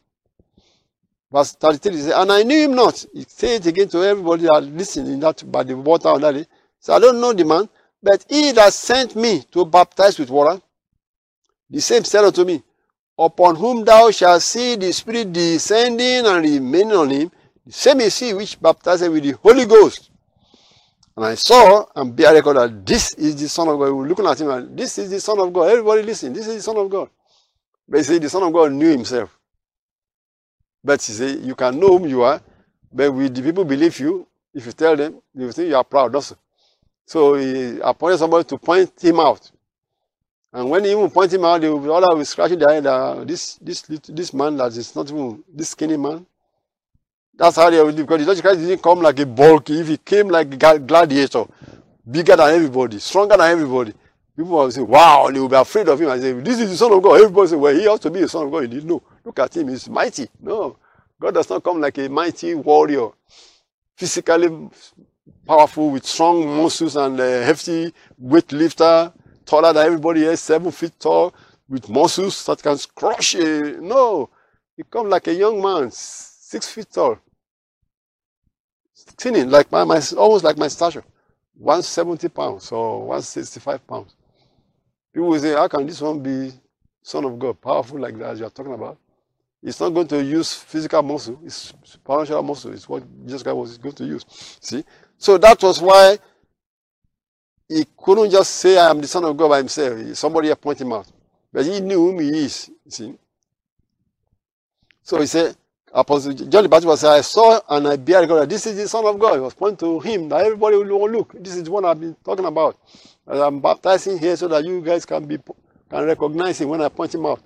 Verse 1.31 1.53
33 1.53 1.97
says, 1.97 2.13
And 2.15 2.31
I 2.31 2.43
knew 2.43 2.65
him 2.65 2.75
not. 2.75 3.05
He 3.13 3.25
said 3.27 3.61
it 3.61 3.67
again 3.67 3.87
to 3.89 4.03
everybody 4.03 4.43
that 4.43 4.61
listening 4.63 5.19
that 5.21 5.49
by 5.51 5.63
the 5.63 5.75
water 5.75 6.09
on 6.09 6.21
that 6.21 6.33
day. 6.33 6.45
So 6.79 6.93
I 6.93 6.99
don't 6.99 7.19
know 7.19 7.33
the 7.33 7.45
man, 7.45 7.67
but 8.01 8.25
he 8.29 8.51
that 8.51 8.73
sent 8.73 9.15
me 9.15 9.43
to 9.51 9.65
baptize 9.65 10.19
with 10.19 10.29
water, 10.29 10.61
the 11.73 11.81
same 11.81 12.03
said 12.03 12.23
unto 12.23 12.45
me, 12.45 12.61
Upon 13.17 13.55
whom 13.55 13.83
thou 13.83 14.11
shalt 14.11 14.43
see 14.43 14.75
the 14.75 14.93
Spirit 14.93 15.33
descending 15.33 16.25
and 16.25 16.43
remaining 16.43 16.91
on 16.91 17.09
him, 17.09 17.31
the 17.65 17.73
same 17.73 18.01
is 18.01 18.19
he 18.19 18.33
which 18.33 18.61
baptizes 18.61 19.09
with 19.09 19.23
the 19.23 19.31
Holy 19.31 19.65
Ghost. 19.65 20.11
And 21.17 21.25
I 21.25 21.33
saw 21.33 21.85
and 21.95 22.15
bear 22.15 22.33
record 22.33 22.57
that 22.57 22.85
this 22.85 23.13
is 23.15 23.41
the 23.41 23.49
Son 23.49 23.67
of 23.69 23.79
God. 23.79 23.85
We 23.85 23.91
were 23.91 24.07
looking 24.07 24.25
at 24.27 24.39
him 24.39 24.49
and 24.49 24.77
this 24.77 24.99
is 24.99 25.09
the 25.09 25.19
Son 25.19 25.39
of 25.39 25.51
God. 25.51 25.69
Everybody 25.69 26.03
listen, 26.03 26.31
this 26.31 26.47
is 26.47 26.57
the 26.57 26.61
Son 26.61 26.77
of 26.77 26.89
God. 26.89 27.09
But 27.87 27.97
you 27.97 28.03
see, 28.03 28.17
the 28.19 28.29
Son 28.29 28.43
of 28.43 28.53
God 28.53 28.71
knew 28.71 28.91
himself. 28.91 29.35
But 30.83 31.07
you 31.07 31.13
see, 31.15 31.37
you 31.39 31.55
can 31.55 31.79
know 31.79 31.97
whom 31.97 32.07
you 32.07 32.21
are, 32.21 32.39
but 32.91 33.11
will 33.11 33.29
the 33.29 33.41
people 33.41 33.65
believe 33.65 33.99
you? 33.99 34.27
If 34.53 34.67
you 34.67 34.71
tell 34.73 34.95
them, 34.95 35.21
they 35.33 35.45
will 35.45 35.51
think 35.51 35.69
you 35.69 35.75
are 35.75 35.83
proud 35.83 36.13
also. 36.13 36.35
So 37.05 37.33
he 37.35 37.79
appointed 37.81 38.19
somebody 38.19 38.43
to 38.45 38.57
point 38.59 38.91
him 39.01 39.19
out. 39.19 39.51
And 40.53 40.69
when 40.69 40.83
he 40.83 40.91
even 40.91 41.09
point 41.09 41.33
him 41.33 41.45
out, 41.45 41.61
they 41.61 41.69
will 41.69 41.91
all 41.91 42.15
will 42.15 42.25
scratching 42.25 42.59
their 42.59 42.69
head. 42.69 42.85
Uh, 42.85 43.23
this 43.23 43.55
this 43.55 43.81
this 43.81 44.33
man 44.33 44.55
that 44.57 44.71
is 44.77 44.95
not 44.95 45.09
even 45.09 45.43
this 45.51 45.69
skinny 45.69 45.97
man. 45.97 46.25
That's 47.35 47.55
how 47.55 47.71
they 47.71 47.81
will 47.81 47.91
do 47.91 48.03
because 48.03 48.19
Jesus 48.19 48.39
Christ 48.39 48.59
didn't 48.59 48.83
come 48.83 49.01
like 49.01 49.19
a 49.19 49.25
bulky. 49.25 49.79
If 49.79 49.87
he 49.87 49.97
came 49.97 50.27
like 50.27 50.53
a 50.53 50.79
gladiator, 50.79 51.45
bigger 52.09 52.35
than 52.35 52.53
everybody, 52.53 52.99
stronger 52.99 53.35
than 53.35 53.49
everybody, 53.49 53.93
people 54.37 54.51
will 54.51 54.69
say, 54.69 54.81
"Wow!" 54.81 55.31
They 55.33 55.39
will 55.39 55.49
be 55.49 55.55
afraid 55.55 55.89
of 55.89 55.99
him 55.99 56.09
and 56.09 56.21
say, 56.21 56.33
"This 56.33 56.59
is 56.59 56.69
the 56.69 56.77
Son 56.77 56.93
of 56.93 57.01
God." 57.01 57.15
Everybody 57.15 57.47
say, 57.47 57.55
"Well, 57.55 57.75
he 57.75 57.87
ought 57.87 58.01
to 58.01 58.11
be 58.11 58.19
the 58.21 58.29
Son 58.29 58.45
of 58.45 58.51
God." 58.51 58.61
He 58.61 58.67
didn't 58.67 58.87
know. 58.87 59.01
Look 59.25 59.39
at 59.39 59.57
him; 59.57 59.69
he's 59.69 59.89
mighty. 59.89 60.29
No, 60.39 60.77
God 61.19 61.33
does 61.33 61.49
not 61.49 61.63
come 61.63 61.81
like 61.81 61.97
a 61.97 62.07
mighty 62.07 62.53
warrior, 62.53 63.09
physically 63.95 64.69
powerful 65.47 65.89
with 65.89 66.05
strong 66.05 66.45
muscles 66.61 66.95
and 66.95 67.19
a 67.19 67.43
hefty 67.43 67.91
weightlifter, 68.23 69.11
taller 69.45 69.73
than 69.73 69.85
everybody 69.85 70.25
else, 70.25 70.41
seven 70.41 70.71
feet 70.71 70.93
tall, 70.99 71.33
with 71.67 71.89
muscles 71.89 72.45
that 72.45 72.61
can 72.61 72.77
crush 72.95 73.35
a. 73.35 73.77
No, 73.81 74.29
he 74.75 74.83
comes 74.83 75.09
like 75.09 75.27
a 75.27 75.33
young 75.33 75.61
man, 75.61 75.89
six 75.91 76.67
feet 76.69 76.91
tall, 76.91 77.17
thinning, 79.17 79.49
like 79.49 79.71
my, 79.71 79.83
my 79.83 80.01
almost 80.17 80.43
like 80.43 80.57
my 80.57 80.67
stature, 80.67 81.03
170 81.55 82.29
pounds 82.29 82.71
or 82.71 82.99
165 82.99 83.87
pounds. 83.87 84.15
People 85.13 85.29
will 85.29 85.39
say, 85.39 85.53
How 85.53 85.67
can 85.67 85.85
this 85.85 86.01
one 86.01 86.21
be 86.21 86.51
Son 87.01 87.25
of 87.25 87.37
God, 87.37 87.59
powerful 87.61 87.99
like 87.99 88.17
that 88.17 88.31
as 88.31 88.39
you 88.39 88.45
are 88.45 88.49
talking 88.49 88.73
about? 88.73 88.97
It's 89.61 89.79
not 89.79 89.89
going 89.89 90.07
to 90.07 90.21
use 90.21 90.53
physical 90.53 91.01
muscle, 91.01 91.39
it's 91.45 91.73
supernatural 91.83 92.43
muscle. 92.43 92.73
It's 92.73 92.87
what 92.89 93.03
Jesus 93.25 93.43
Christ 93.43 93.55
was 93.55 93.77
going 93.77 93.95
to 93.95 94.05
use. 94.05 94.25
See? 94.59 94.83
So 95.17 95.37
that 95.37 95.61
was 95.63 95.81
why 95.81 96.17
he 97.67 97.85
couldn't 97.97 98.31
just 98.31 98.55
say, 98.55 98.77
I 98.77 98.89
am 98.89 99.01
the 99.01 99.07
Son 99.07 99.23
of 99.23 99.35
God 99.37 99.49
by 99.49 99.57
himself. 99.57 100.15
Somebody 100.15 100.49
had 100.49 100.61
pointed 100.61 100.85
him 100.85 100.93
out. 100.93 101.07
But 101.51 101.65
he 101.65 101.79
knew 101.79 101.97
whom 101.97 102.19
he 102.19 102.29
is. 102.29 102.69
See? 102.87 103.13
So 105.03 105.19
he 105.19 105.27
said, 105.27 105.55
Apostle 105.93 106.33
John 106.33 106.63
the 106.63 106.69
Baptist 106.69 106.87
was 106.87 107.03
I 107.03 107.21
saw 107.21 107.61
and 107.69 107.87
I 107.87 107.97
bear 107.97 108.25
God. 108.25 108.49
This 108.49 108.65
is 108.65 108.75
the 108.75 108.87
Son 108.87 109.05
of 109.05 109.19
God. 109.19 109.35
He 109.35 109.39
was 109.39 109.53
pointing 109.53 109.77
to 109.77 109.99
him 109.99 110.27
that 110.29 110.43
everybody 110.43 110.77
will 110.77 111.09
look. 111.09 111.33
This 111.39 111.55
is 111.55 111.69
what 111.69 111.85
I've 111.85 111.99
been 111.99 112.15
talking 112.25 112.45
about. 112.45 112.77
As 113.27 113.39
I'm 113.39 113.59
baptizing 113.59 114.17
here 114.17 114.35
so 114.35 114.47
that 114.47 114.65
you 114.65 114.81
guys 114.81 115.05
can 115.05 115.25
be 115.25 115.37
can 115.37 116.05
recognize 116.05 116.59
him 116.59 116.69
when 116.69 116.81
I 116.81 116.89
point 116.89 117.13
him 117.13 117.27
out. 117.27 117.41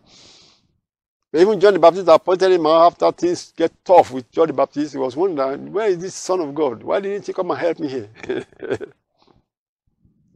But 1.30 1.42
even 1.42 1.60
John 1.60 1.74
the 1.74 1.80
Baptist 1.80 2.08
appointed 2.08 2.54
him 2.54 2.66
out 2.66 2.94
after 2.94 3.12
things 3.12 3.52
get 3.56 3.74
tough 3.84 4.12
with 4.12 4.32
John 4.32 4.48
the 4.48 4.54
Baptist. 4.54 4.94
He 4.94 4.98
was 4.98 5.18
wondering, 5.18 5.74
where 5.74 5.90
is 5.90 5.98
this 5.98 6.16
Son 6.16 6.40
of 6.40 6.56
God? 6.56 6.84
Why 6.84 7.02
didn't 7.02 7.28
he 7.28 7.34
come 7.34 7.52
and 7.52 7.60
help 7.60 7.80
me 7.80 7.90
here? 7.90 8.10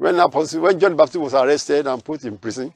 when, 0.02 0.20
Apostle, 0.20 0.62
when 0.62 0.80
John 0.80 0.96
Baptist 0.96 1.20
was 1.20 1.36
arrested 1.36 1.86
and 1.86 2.04
put 2.04 2.24
in 2.26 2.36
prison, 2.36 2.74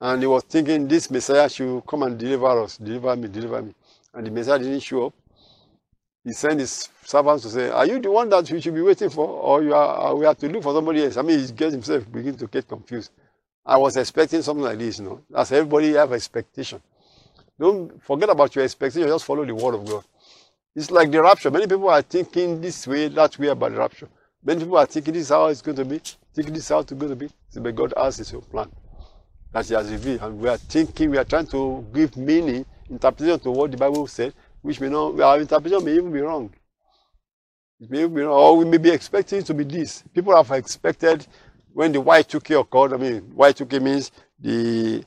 and 0.00 0.20
he 0.20 0.26
was 0.26 0.42
thinking 0.42 0.88
this 0.88 1.08
Messiah 1.12 1.48
should 1.48 1.86
come 1.86 2.02
and 2.02 2.18
deliver 2.18 2.64
us, 2.64 2.76
deliver 2.76 3.14
me, 3.14 3.28
deliver 3.28 3.62
me. 3.62 3.72
And 4.12 4.26
the 4.26 4.30
Messiah 4.32 4.58
didn't 4.58 4.80
show 4.80 5.06
up. 5.06 5.14
He 6.24 6.32
sent 6.32 6.58
his 6.58 6.88
servants 7.04 7.44
to 7.44 7.50
say, 7.50 7.70
Are 7.70 7.86
you 7.86 8.00
the 8.00 8.10
one 8.10 8.28
that 8.30 8.50
we 8.50 8.60
should 8.60 8.74
be 8.74 8.80
waiting 8.82 9.10
for? 9.10 9.28
Or 9.28 9.62
you 9.62 9.72
are, 9.72 10.16
we 10.16 10.26
have 10.26 10.36
to 10.38 10.48
look 10.48 10.64
for 10.64 10.74
somebody 10.74 11.04
else? 11.04 11.16
I 11.16 11.22
mean, 11.22 11.38
he 11.38 11.52
gets 11.52 11.72
himself 11.72 12.10
begin 12.10 12.36
to 12.38 12.48
get 12.48 12.66
confused. 12.66 13.12
I 13.64 13.76
was 13.76 13.96
expecting 13.96 14.42
something 14.42 14.64
like 14.64 14.78
this, 14.80 14.98
you 14.98 15.04
know. 15.04 15.20
As 15.36 15.52
everybody 15.52 15.92
have 15.92 16.12
expectation. 16.12 16.82
Don't 17.60 18.02
forget 18.02 18.28
about 18.28 18.56
your 18.56 18.64
expectation, 18.64 19.06
just 19.08 19.24
follow 19.24 19.44
the 19.44 19.54
word 19.54 19.76
of 19.76 19.86
God. 19.86 20.02
It's 20.74 20.90
like 20.90 21.12
the 21.12 21.22
rapture. 21.22 21.52
Many 21.52 21.68
people 21.68 21.88
are 21.88 22.02
thinking 22.02 22.60
this 22.60 22.88
way, 22.88 23.06
that 23.06 23.38
way 23.38 23.48
about 23.48 23.70
the 23.70 23.78
rapture. 23.78 24.08
Many 24.44 24.60
people 24.60 24.78
are 24.78 24.86
thinking 24.86 25.14
this 25.14 25.24
is 25.24 25.28
how 25.30 25.46
it's 25.46 25.62
going 25.62 25.76
to 25.76 25.84
be, 25.84 26.00
thinking 26.34 26.54
this 26.54 26.64
is 26.64 26.68
how 26.68 26.78
it's 26.78 26.92
going 26.92 27.10
to 27.10 27.16
be. 27.16 27.28
But 27.54 27.74
God 27.74 27.92
has 27.96 28.18
his 28.18 28.32
own 28.32 28.42
plan 28.42 28.70
that 29.52 29.66
he 29.66 29.74
has 29.74 29.90
revealed. 29.90 30.22
And 30.22 30.38
we 30.38 30.48
are 30.48 30.56
thinking, 30.56 31.10
we 31.10 31.18
are 31.18 31.24
trying 31.24 31.46
to 31.48 31.84
give 31.92 32.16
meaning, 32.16 32.64
interpretation 32.88 33.40
to 33.40 33.50
what 33.50 33.70
the 33.70 33.76
Bible 33.76 34.06
said, 34.06 34.32
which 34.62 34.80
may 34.80 34.88
not, 34.88 35.20
our 35.20 35.40
interpretation 35.40 35.84
may 35.84 35.94
even 35.94 36.12
be 36.12 36.20
wrong. 36.20 36.52
It 37.80 37.90
may 37.90 38.00
even 38.00 38.14
be 38.14 38.20
wrong, 38.22 38.34
or 38.34 38.56
we 38.56 38.64
may 38.64 38.78
be 38.78 38.90
expecting 38.90 39.40
it 39.40 39.46
to 39.46 39.54
be 39.54 39.64
this. 39.64 40.04
People 40.14 40.36
have 40.36 40.50
expected 40.52 41.26
when 41.72 41.92
the 41.92 42.00
Y2K 42.00 42.60
occurred, 42.60 42.94
I 42.94 42.96
mean, 42.96 43.20
Y2K 43.36 43.82
means 43.82 44.10
the 44.38 45.04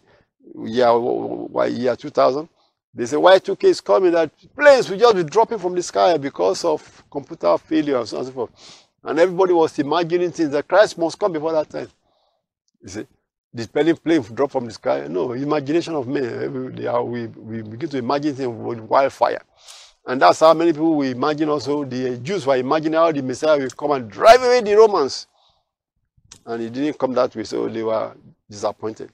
year, 0.65 1.67
year 1.67 1.95
2000. 1.95 2.49
They 2.93 3.05
say 3.05 3.17
Y2K 3.17 3.63
is 3.65 3.81
coming, 3.81 4.11
that 4.11 4.31
planes 4.55 4.89
will 4.89 4.97
just 4.97 5.15
be 5.15 5.23
dropping 5.23 5.59
from 5.59 5.75
the 5.75 5.83
sky 5.83 6.17
because 6.17 6.65
of 6.65 7.03
computer 7.09 7.57
failure 7.57 7.97
and 7.97 8.07
so 8.07 8.17
on 8.17 8.25
and 8.25 8.27
so 8.27 8.33
forth. 8.33 8.80
And 9.03 9.19
everybody 9.19 9.53
was 9.53 9.77
imagining 9.79 10.31
things 10.31 10.51
that 10.51 10.67
Christ 10.67 10.97
must 10.97 11.17
come 11.17 11.33
before 11.33 11.53
that 11.53 11.69
time. 11.69 11.89
You 12.81 12.89
see? 12.89 13.07
the 13.53 13.63
spelling 13.63 13.97
plane 13.97 14.21
drop 14.21 14.51
from 14.51 14.65
the 14.65 14.71
sky. 14.71 15.07
No, 15.09 15.33
imagination 15.33 15.93
of 15.95 16.07
men. 16.07 16.73
They 16.75 16.87
are, 16.87 17.03
we, 17.03 17.27
we 17.27 17.61
begin 17.61 17.89
to 17.89 17.97
imagine 17.97 18.35
things 18.35 18.47
with 18.47 18.79
wildfire. 18.79 19.41
And 20.05 20.21
that's 20.21 20.39
how 20.39 20.53
many 20.53 20.71
people 20.71 20.95
we 20.95 21.11
imagine 21.11 21.49
also 21.49 21.83
the 21.83 22.17
Jews 22.17 22.45
were 22.45 22.55
imagining 22.55 22.97
how 22.97 23.11
the 23.11 23.21
Messiah 23.21 23.59
will 23.59 23.69
come 23.69 23.91
and 23.91 24.09
drive 24.09 24.41
away 24.41 24.61
the 24.61 24.75
Romans. 24.75 25.27
And 26.45 26.63
it 26.63 26.73
didn't 26.73 26.97
come 26.97 27.13
that 27.13 27.35
way, 27.35 27.43
so 27.43 27.67
they 27.67 27.83
were 27.83 28.15
disappointed. 28.49 29.11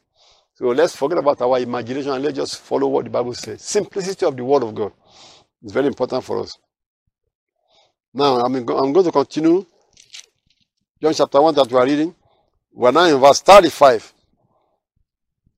So 0.54 0.68
let's 0.68 0.96
forget 0.96 1.18
about 1.18 1.42
our 1.42 1.60
imagination 1.60 2.12
and 2.12 2.24
let's 2.24 2.38
just 2.38 2.58
follow 2.60 2.88
what 2.88 3.04
the 3.06 3.12
Bible 3.12 3.34
says. 3.34 3.62
Simplicity 3.62 4.26
of 4.26 4.38
the 4.38 4.44
Word 4.44 4.64
of 4.64 4.74
God 4.74 4.92
is 5.64 5.72
very 5.72 5.88
important 5.88 6.24
for 6.24 6.40
us. 6.40 6.58
Now, 8.14 8.38
I'm, 8.40 8.56
I'm 8.56 8.94
going 8.94 9.06
to 9.06 9.12
continue 9.12 9.66
John 11.02 11.14
chapter 11.14 11.40
1 11.40 11.54
that 11.56 11.72
we 11.72 11.78
are 11.78 11.86
reading. 11.86 12.16
We're 12.74 12.92
now 12.92 13.06
in 13.06 13.20
verse 13.20 13.42
35. 13.42 14.14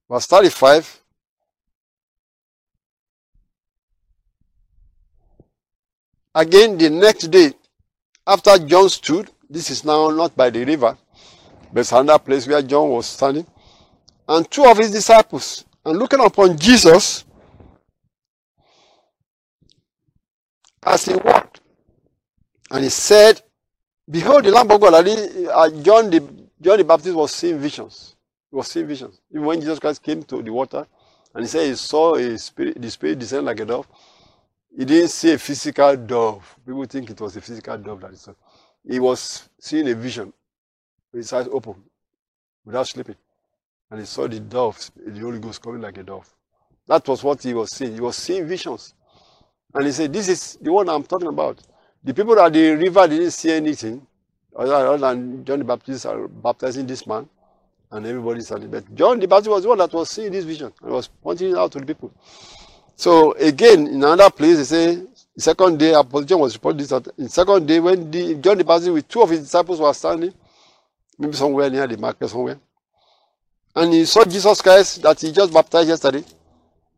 Verse 0.09 0.25
35. 0.25 1.01
Again, 6.35 6.77
the 6.77 6.89
next 6.89 7.27
day, 7.27 7.53
after 8.27 8.57
John 8.59 8.89
stood, 8.89 9.29
this 9.49 9.69
is 9.69 9.85
now 9.85 10.09
not 10.09 10.35
by 10.35 10.49
the 10.49 10.63
river, 10.63 10.97
but 11.71 11.91
another 11.91 12.19
place 12.19 12.45
where 12.47 12.61
John 12.61 12.89
was 12.89 13.07
standing, 13.07 13.47
and 14.27 14.49
two 14.51 14.65
of 14.65 14.77
his 14.77 14.91
disciples, 14.91 15.65
and 15.85 15.97
looking 15.97 16.19
upon 16.19 16.57
Jesus 16.57 17.23
as 20.83 21.05
he 21.05 21.15
walked, 21.15 21.61
and 22.71 22.83
he 22.83 22.89
said, 22.89 23.41
Behold 24.09 24.43
the 24.43 24.51
Lamb 24.51 24.71
of 24.71 24.81
God. 24.81 24.93
Uh, 24.93 25.69
John 25.81 26.09
the, 26.09 26.19
John 26.59 26.77
the 26.77 26.83
Baptist 26.83 27.15
was 27.15 27.31
seeing 27.31 27.59
visions. 27.59 28.15
He 28.49 28.55
was 28.55 28.67
seeing 28.67 28.87
visions. 28.87 29.21
Even 29.31 29.45
when 29.45 29.59
Jesus 29.59 29.77
Christ 29.77 30.01
came 30.01 30.23
to 30.23 30.41
the 30.41 30.51
water 30.51 30.87
and 31.35 31.43
he 31.43 31.47
said 31.47 31.67
he 31.67 31.75
saw 31.75 32.15
a 32.15 32.37
spirit, 32.37 32.81
the 32.81 32.89
spirit 32.89 33.19
descend 33.19 33.45
like 33.45 33.59
a 33.59 33.65
dove, 33.65 33.87
he 34.75 34.85
didn't 34.85 35.09
see 35.09 35.33
a 35.33 35.37
physical 35.37 35.95
dove. 35.95 36.55
People 36.65 36.85
think 36.85 37.09
it 37.09 37.21
was 37.21 37.35
a 37.35 37.41
physical 37.41 37.77
dove 37.77 38.01
that 38.01 38.11
he 38.11 38.17
saw. 38.17 38.33
He 38.87 38.99
was 38.99 39.47
seeing 39.59 39.87
a 39.89 39.93
vision 39.93 40.33
with 41.11 41.19
his 41.19 41.33
eyes 41.33 41.47
open 41.51 41.75
without 42.65 42.87
sleeping. 42.87 43.15
And 43.91 43.99
he 43.99 44.05
saw 44.05 44.27
the 44.27 44.39
dove, 44.39 44.89
the 44.95 45.19
Holy 45.19 45.39
Ghost 45.39 45.61
coming 45.61 45.81
like 45.81 45.97
a 45.97 46.03
dove. 46.03 46.31
That 46.87 47.07
was 47.07 47.23
what 47.23 47.43
he 47.43 47.53
was 47.53 47.71
seeing. 47.71 47.93
He 47.93 48.01
was 48.01 48.15
seeing 48.15 48.47
visions. 48.47 48.93
And 49.73 49.85
he 49.85 49.91
said, 49.91 50.11
This 50.13 50.27
is 50.27 50.57
the 50.61 50.71
one 50.71 50.89
I'm 50.89 51.03
talking 51.03 51.27
about. 51.27 51.59
The 52.03 52.13
people 52.13 52.39
at 52.39 52.53
the 52.53 52.71
river 52.75 53.07
didn't 53.07 53.31
see 53.31 53.51
anything 53.51 54.05
other 54.55 54.97
than 54.97 55.43
John 55.45 55.59
the 55.59 55.65
Baptist 55.65 56.05
are 56.05 56.27
baptizing 56.27 56.87
this 56.87 57.05
man 57.05 57.27
and 57.91 58.05
everybody 58.05 58.41
started. 58.41 58.71
But 58.71 58.93
John 58.95 59.19
the 59.19 59.27
Baptist 59.27 59.49
was 59.49 59.63
the 59.63 59.69
one 59.69 59.77
that 59.79 59.91
was 59.93 60.09
seeing 60.09 60.31
this 60.31 60.45
vision 60.45 60.71
and 60.81 60.91
was 60.91 61.07
pointing 61.07 61.51
it 61.51 61.57
out 61.57 61.71
to 61.73 61.79
the 61.79 61.85
people. 61.85 62.13
So 62.95 63.33
again, 63.33 63.87
in 63.87 63.95
another 63.95 64.29
place, 64.29 64.57
they 64.57 64.63
say, 64.63 64.95
the 65.35 65.41
second 65.41 65.79
day, 65.79 65.93
Apostle 65.93 66.23
John 66.23 66.39
was 66.41 66.53
reporting 66.55 66.79
this. 66.79 66.89
That 66.89 67.07
the 67.17 67.29
second 67.29 67.65
day, 67.65 67.79
when 67.79 68.11
the, 68.11 68.35
John 68.35 68.57
the 68.57 68.63
Baptist 68.63 68.91
with 68.91 69.07
two 69.07 69.21
of 69.21 69.29
his 69.29 69.41
disciples 69.41 69.79
were 69.79 69.93
standing, 69.93 70.33
maybe 71.17 71.33
somewhere 71.33 71.69
near 71.69 71.87
the 71.87 71.97
market 71.97 72.27
somewhere, 72.27 72.59
and 73.75 73.93
he 73.93 74.05
saw 74.05 74.25
Jesus 74.25 74.61
Christ 74.61 75.01
that 75.01 75.19
he 75.19 75.31
just 75.31 75.53
baptized 75.53 75.87
yesterday, 75.87 76.23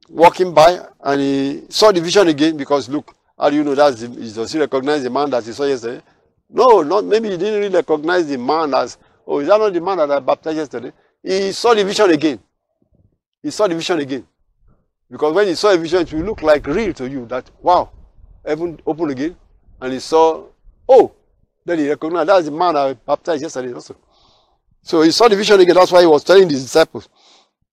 walking 0.09 0.53
by, 0.53 0.79
and 1.03 1.21
he 1.21 1.63
saw 1.69 1.91
the 1.91 2.01
vision 2.01 2.27
again 2.27 2.57
because 2.57 2.89
look, 2.89 3.15
how 3.41 3.49
do 3.49 3.55
you 3.55 3.63
know 3.63 3.73
that 3.75 3.97
he 3.97 4.31
does 4.31 4.53
he 4.53 4.59
recognize 4.59 5.01
the 5.03 5.09
man 5.09 5.29
that 5.31 5.43
he 5.43 5.51
saw 5.51 5.63
yesterday? 5.65 6.01
No, 6.49 6.83
not 6.83 7.03
maybe 7.05 7.31
he 7.31 7.37
didn't 7.37 7.59
really 7.59 7.75
recognize 7.75 8.27
the 8.27 8.37
man 8.37 8.73
as 8.75 8.97
Oh, 9.27 9.39
is 9.39 9.47
that 9.47 9.59
not 9.59 9.73
the 9.73 9.81
man 9.81 9.97
that 9.97 10.11
I 10.11 10.19
baptized 10.19 10.57
yesterday? 10.57 10.91
He 11.23 11.51
saw 11.51 11.73
the 11.73 11.85
vision 11.85 12.09
again. 12.09 12.39
He 13.41 13.51
saw 13.51 13.67
the 13.67 13.75
vision 13.75 13.99
again. 13.99 14.27
Because 15.09 15.33
when 15.33 15.47
he 15.47 15.55
saw 15.55 15.73
a 15.73 15.77
vision, 15.77 16.01
it 16.01 16.13
will 16.13 16.23
look 16.23 16.41
like 16.41 16.65
real 16.67 16.93
to 16.93 17.09
you 17.09 17.25
that, 17.27 17.49
wow, 17.61 17.89
heaven 18.45 18.79
opened 18.85 19.11
again. 19.11 19.35
And 19.79 19.93
he 19.93 19.99
saw, 19.99 20.43
oh, 20.87 21.13
then 21.65 21.79
he 21.79 21.89
recognized 21.89 22.29
that's 22.29 22.45
the 22.45 22.51
man 22.51 22.75
I 22.75 22.93
baptized 22.93 23.41
yesterday 23.41 23.73
also. 23.73 23.95
So 24.83 25.01
he 25.01 25.11
saw 25.11 25.27
the 25.27 25.35
vision 25.35 25.59
again. 25.59 25.75
That's 25.75 25.91
why 25.91 26.01
he 26.01 26.07
was 26.07 26.23
telling 26.23 26.49
his 26.49 26.63
disciples. 26.63 27.07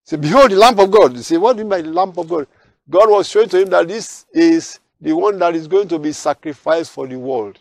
He 0.04 0.10
said, 0.10 0.20
Behold, 0.20 0.50
the 0.50 0.56
Lamb 0.56 0.78
of 0.78 0.90
God. 0.90 1.16
He 1.16 1.22
said, 1.22 1.38
What 1.38 1.54
do 1.56 1.62
you 1.62 1.64
mean 1.64 1.70
by 1.70 1.82
the 1.82 1.90
Lamb 1.90 2.12
of 2.16 2.28
God? 2.28 2.46
God 2.88 3.10
was 3.10 3.28
showing 3.28 3.48
to 3.48 3.60
him 3.60 3.70
that 3.70 3.88
this 3.88 4.26
is 4.32 4.78
the 5.00 5.12
one 5.12 5.38
that 5.38 5.54
is 5.54 5.68
going 5.68 5.88
to 5.88 5.98
be 5.98 6.12
sacrificed 6.12 6.90
for 6.90 7.06
the 7.06 7.18
world. 7.18 7.58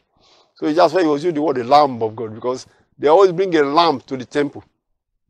So 0.55 0.71
that's 0.73 0.93
why 0.93 1.01
he 1.01 1.07
was 1.07 1.23
using 1.23 1.35
the 1.35 1.41
word 1.41 1.57
the 1.57 1.63
Lamb 1.63 2.01
of 2.01 2.15
God, 2.15 2.33
because 2.33 2.65
they 2.97 3.07
always 3.07 3.31
bring 3.31 3.55
a 3.55 3.63
lamb 3.63 4.01
to 4.01 4.17
the 4.17 4.25
temple 4.25 4.63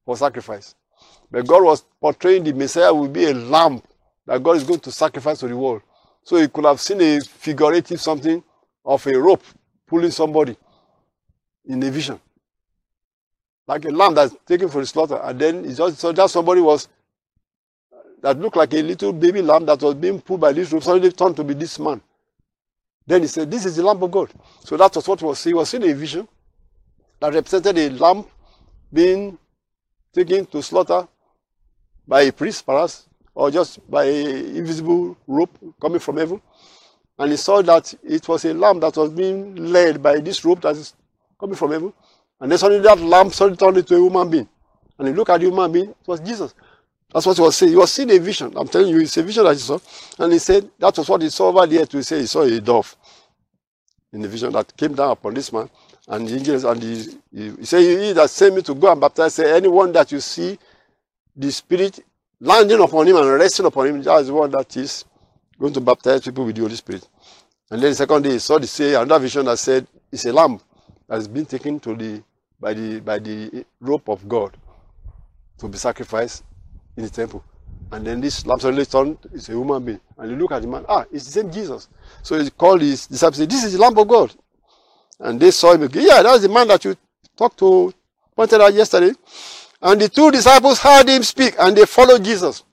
for 0.05 0.15
sacrifice. 0.15 0.75
But 1.29 1.45
God 1.45 1.63
was 1.63 1.83
portraying 1.99 2.45
the 2.45 2.53
Messiah 2.53 2.93
will 2.93 3.09
be 3.09 3.25
a 3.25 3.33
lamb 3.33 3.81
that 4.25 4.41
God 4.41 4.55
is 4.55 4.63
going 4.63 4.79
to 4.81 4.91
sacrifice 4.91 5.39
to 5.39 5.47
the 5.47 5.57
world. 5.57 5.81
So 6.23 6.37
he 6.37 6.47
could 6.47 6.65
have 6.65 6.79
seen 6.79 7.01
a 7.01 7.19
figurative 7.21 7.99
something 7.99 8.43
of 8.85 9.05
a 9.05 9.19
rope 9.19 9.43
pulling 9.85 10.11
somebody 10.11 10.55
in 11.65 11.83
a 11.83 11.91
vision. 11.91 12.19
Like 13.67 13.83
a 13.85 13.89
lamb 13.89 14.13
that's 14.15 14.35
taken 14.45 14.69
for 14.69 14.79
the 14.79 14.87
slaughter. 14.87 15.19
And 15.21 15.39
then 15.39 15.63
he 15.65 15.73
just 15.73 15.97
saw 15.99 16.13
that 16.13 16.29
somebody 16.29 16.61
was 16.61 16.87
that 18.21 18.39
looked 18.39 18.55
like 18.55 18.73
a 18.73 18.81
little 18.81 19.13
baby 19.13 19.41
lamb 19.41 19.65
that 19.65 19.81
was 19.81 19.95
being 19.95 20.19
pulled 20.21 20.41
by 20.41 20.53
this 20.53 20.71
rope, 20.71 20.83
suddenly 20.83 21.11
turned 21.11 21.35
to 21.35 21.43
be 21.43 21.53
this 21.53 21.77
man. 21.79 22.01
Then 23.05 23.21
he 23.21 23.27
said, 23.27 23.49
This 23.49 23.65
is 23.65 23.75
the 23.75 23.83
Lamb 23.83 24.01
of 24.03 24.11
God. 24.11 24.29
So 24.63 24.75
that 24.77 24.95
was 24.95 25.07
what 25.07 25.21
was 25.21 25.43
he 25.43 25.53
was 25.53 25.69
seeing 25.69 25.89
a 25.89 25.93
vision 25.93 26.27
that 27.19 27.33
represented 27.33 27.77
a 27.77 27.89
lamb 27.91 28.25
being 28.91 29.37
taken 30.13 30.45
to 30.47 30.61
slaughter 30.61 31.07
by 32.07 32.23
a 32.23 32.31
priest, 32.31 32.65
perhaps, 32.65 33.07
or 33.33 33.51
just 33.51 33.89
by 33.89 34.05
an 34.05 34.55
invisible 34.57 35.15
rope 35.27 35.57
coming 35.81 35.99
from 35.99 36.17
heaven. 36.17 36.41
And 37.19 37.31
he 37.31 37.37
saw 37.37 37.61
that 37.61 37.93
it 38.03 38.27
was 38.27 38.45
a 38.45 38.53
lamb 38.53 38.79
that 38.81 38.95
was 38.95 39.09
being 39.09 39.55
led 39.55 40.01
by 40.01 40.19
this 40.19 40.43
rope 40.45 40.61
that 40.61 40.75
is 40.75 40.93
coming 41.39 41.55
from 41.55 41.71
heaven. 41.71 41.93
And 42.39 42.51
then 42.51 42.59
suddenly 42.59 42.83
that 42.83 42.99
lamb 42.99 43.31
suddenly 43.31 43.57
turned 43.57 43.77
into 43.77 43.95
a 43.95 43.99
human 43.99 44.29
being. 44.29 44.49
And 44.99 45.07
he 45.07 45.13
looked 45.13 45.29
at 45.29 45.39
the 45.39 45.47
human 45.47 45.71
being, 45.71 45.89
it 45.89 46.07
was 46.07 46.19
Jesus. 46.19 46.53
That's 47.13 47.25
what 47.25 47.37
he 47.37 47.41
was 47.41 47.55
saying. 47.55 47.71
He 47.71 47.77
was 47.77 47.91
seeing 47.91 48.11
a 48.11 48.19
vision. 48.19 48.53
I'm 48.55 48.67
telling 48.67 48.89
you, 48.89 48.99
it's 48.99 49.17
a 49.17 49.23
vision 49.23 49.43
that 49.45 49.53
he 49.53 49.59
saw. 49.59 49.79
And 50.19 50.33
he 50.33 50.39
said 50.39 50.69
that 50.79 50.97
was 50.97 51.09
what 51.09 51.21
he 51.21 51.29
saw 51.29 51.47
over 51.47 51.65
there 51.65 51.85
to 51.85 52.03
say 52.03 52.19
he 52.19 52.25
saw 52.25 52.41
a 52.41 52.59
dove 52.59 52.95
in 54.13 54.21
the 54.21 54.27
vision 54.27 54.51
that 54.53 54.75
came 54.75 54.93
down 54.93 55.11
upon 55.11 55.33
this 55.33 55.51
man. 55.51 55.69
And 56.07 56.27
the 56.27 56.35
angels 56.35 56.63
and 56.63 56.81
he, 56.81 57.17
he, 57.33 57.51
he 57.51 57.65
said, 57.65 57.81
He 57.81 58.13
that 58.13 58.29
sent 58.29 58.55
me 58.55 58.61
to 58.63 58.73
go 58.75 58.91
and 58.91 58.99
baptize, 58.99 59.35
say, 59.35 59.55
anyone 59.55 59.91
that 59.93 60.11
you 60.11 60.19
see 60.19 60.57
the 61.35 61.51
Spirit 61.51 61.99
landing 62.39 62.81
upon 62.81 63.07
him 63.07 63.17
and 63.17 63.29
resting 63.29 63.65
upon 63.65 63.87
him, 63.87 64.01
that 64.03 64.21
is 64.21 64.27
the 64.27 64.33
one 64.33 64.51
that 64.51 64.75
is 64.77 65.05
going 65.59 65.73
to 65.73 65.81
baptize 65.81 66.21
people 66.21 66.45
with 66.45 66.55
the 66.55 66.61
Holy 66.61 66.75
Spirit. 66.75 67.07
And 67.71 67.81
then 67.81 67.91
the 67.91 67.95
second 67.95 68.23
day, 68.23 68.31
he 68.31 68.39
saw 68.39 68.57
the 68.57 68.67
say 68.67 68.95
another 68.95 69.19
vision 69.19 69.45
that 69.45 69.59
said, 69.59 69.87
It's 70.11 70.25
a 70.25 70.33
lamb 70.33 70.59
that 71.07 71.15
has 71.15 71.27
been 71.27 71.45
taken 71.45 71.79
to 71.81 71.95
the 71.95 72.23
by 72.59 72.73
the 72.73 72.99
by 72.99 73.19
the 73.19 73.65
rope 73.79 74.09
of 74.09 74.27
God 74.27 74.57
to 75.59 75.67
be 75.67 75.77
sacrificed 75.77 76.43
in 76.97 77.03
the 77.03 77.09
temple. 77.09 77.43
And 77.91 78.05
then 78.05 78.19
this 78.19 78.45
lamb 78.45 78.59
suddenly 78.59 78.81
it's 78.81 79.49
a 79.49 79.51
human 79.53 79.83
being. 79.83 80.01
And 80.17 80.31
you 80.31 80.35
look 80.35 80.51
at 80.51 80.61
the 80.61 80.67
man, 80.67 80.85
ah, 80.89 81.05
it's 81.11 81.25
the 81.25 81.31
same 81.31 81.51
Jesus. 81.51 81.87
So 82.21 82.37
he 82.37 82.49
called 82.49 82.81
his 82.81 83.07
disciples, 83.07 83.47
This 83.47 83.63
is 83.63 83.73
the 83.73 83.79
Lamb 83.79 83.97
of 83.97 84.07
God. 84.07 84.33
And 85.19 85.39
they 85.39 85.51
saw 85.51 85.73
him 85.73 85.83
again. 85.83 86.05
Yeah, 86.05 86.21
that's 86.21 86.41
the 86.41 86.49
man 86.49 86.67
that 86.67 86.83
you 86.83 86.95
talked 87.37 87.57
to, 87.59 87.93
pointed 88.35 88.59
out 88.59 88.73
yesterday. 88.73 89.13
And 89.81 90.01
the 90.01 90.09
two 90.09 90.31
disciples 90.31 90.79
heard 90.79 91.07
him 91.07 91.23
speak 91.23 91.55
and 91.57 91.77
they 91.77 91.85
followed 91.85 92.23
Jesus. 92.23 92.63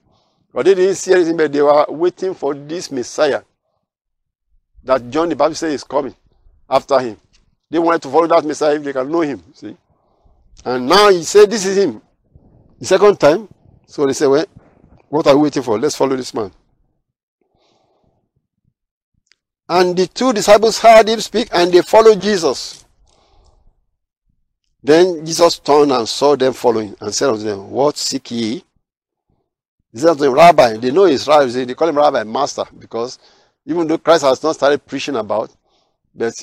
But 0.53 0.65
they 0.65 0.75
didn't 0.75 0.95
see 0.95 1.13
anything, 1.13 1.37
but 1.37 1.51
they 1.51 1.61
were 1.61 1.85
waiting 1.89 2.33
for 2.33 2.53
this 2.53 2.91
Messiah 2.91 3.41
that 4.83 5.09
John 5.09 5.29
the 5.29 5.35
Baptist 5.35 5.61
said 5.61 5.71
is 5.71 5.83
coming 5.83 6.15
after 6.69 6.99
him. 6.99 7.17
They 7.69 7.79
wanted 7.79 8.01
to 8.03 8.09
follow 8.09 8.27
that 8.27 8.45
Messiah 8.45 8.75
if 8.75 8.83
they 8.83 8.93
can 8.93 9.11
know 9.11 9.21
him. 9.21 9.43
See? 9.53 9.75
And 10.63 10.87
now 10.87 11.09
he 11.09 11.23
said, 11.23 11.49
This 11.49 11.65
is 11.65 11.77
him. 11.77 12.01
The 12.79 12.85
second 12.85 13.19
time, 13.19 13.47
so 13.87 14.05
they 14.05 14.13
said, 14.13 14.27
Well, 14.27 14.45
what 15.09 15.27
are 15.27 15.35
we 15.35 15.43
waiting 15.43 15.63
for? 15.63 15.79
Let's 15.79 15.95
follow 15.95 16.15
this 16.15 16.33
man. 16.33 16.51
And 19.67 19.97
the 19.97 20.07
two 20.07 20.31
disciples 20.33 20.79
heard 20.79 21.09
him 21.09 21.19
speak 21.21 21.49
and 21.51 21.71
they 21.71 21.81
followed 21.81 22.21
Jesus. 22.21 22.85
Then 24.83 25.25
Jesus 25.25 25.57
turned 25.59 25.91
and 25.91 26.07
saw 26.07 26.35
them 26.35 26.53
following 26.53 26.95
and 27.01 27.13
said 27.13 27.29
unto 27.29 27.43
them, 27.43 27.71
What 27.71 27.97
seek 27.97 28.29
ye? 28.29 28.63
He 29.91 29.99
said 29.99 30.09
unto 30.09 30.23
them, 30.23 30.33
Rabbi. 30.33 30.77
They 30.77 30.91
know 30.91 31.05
he's 31.05 31.27
rabbi. 31.27 31.47
They 31.47 31.73
call 31.73 31.89
him 31.89 31.97
rabbi, 31.97 32.23
master, 32.23 32.65
because 32.77 33.17
even 33.65 33.87
though 33.87 33.97
Christ 33.97 34.23
has 34.23 34.43
not 34.43 34.55
started 34.55 34.85
preaching 34.85 35.15
about, 35.15 35.51
but 36.13 36.33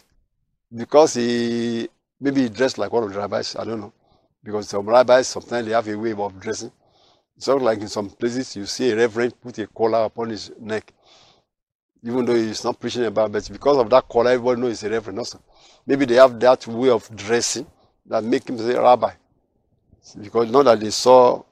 because 0.75 1.15
he 1.15 1.89
maybe 2.21 2.43
he 2.43 2.49
dressed 2.49 2.79
like 2.79 2.93
one 2.93 3.05
of 3.05 3.13
the 3.13 3.19
rabbis, 3.19 3.55
I 3.55 3.65
don't 3.65 3.81
know. 3.81 3.93
Because 4.43 4.69
some 4.69 4.87
rabbis 4.87 5.29
sometimes 5.29 5.67
they 5.67 5.73
have 5.73 5.87
a 5.87 5.97
way 5.97 6.13
of 6.13 6.41
dressing. 6.41 6.73
It's 7.37 7.49
not 7.49 7.63
like 7.63 7.81
in 7.81 7.89
some 7.89 8.11
places 8.11 8.57
you 8.57 8.67
see 8.67 8.91
a 8.91 8.97
reverend 8.97 9.41
put 9.41 9.59
a 9.59 9.67
collar 9.67 10.05
upon 10.05 10.31
his 10.31 10.51
neck, 10.61 10.93
even 12.05 12.25
though 12.25 12.35
he's 12.35 12.65
not 12.65 12.79
preaching 12.79 13.05
about 13.05 13.33
but 13.33 13.49
because 13.51 13.79
of 13.79 13.91
that 13.91 14.09
collar, 14.09 14.31
everybody 14.33 14.61
knows 14.61 14.81
he's 14.81 14.85
a 14.85 14.91
reverend 14.91 15.19
also. 15.19 15.43
Maybe 15.87 16.05
they 16.05 16.15
have 16.17 16.39
that 16.41 16.67
way 16.67 16.91
of 16.91 17.09
dressing 17.17 17.67
that 18.07 18.23
make 18.23 18.49
him 18.49 18.59
say 18.59 18.75
rabbi. 18.75 19.13
Because 20.21 20.51
not 20.51 20.65
that 20.65 20.81
they 20.81 20.91
saw 20.91 21.43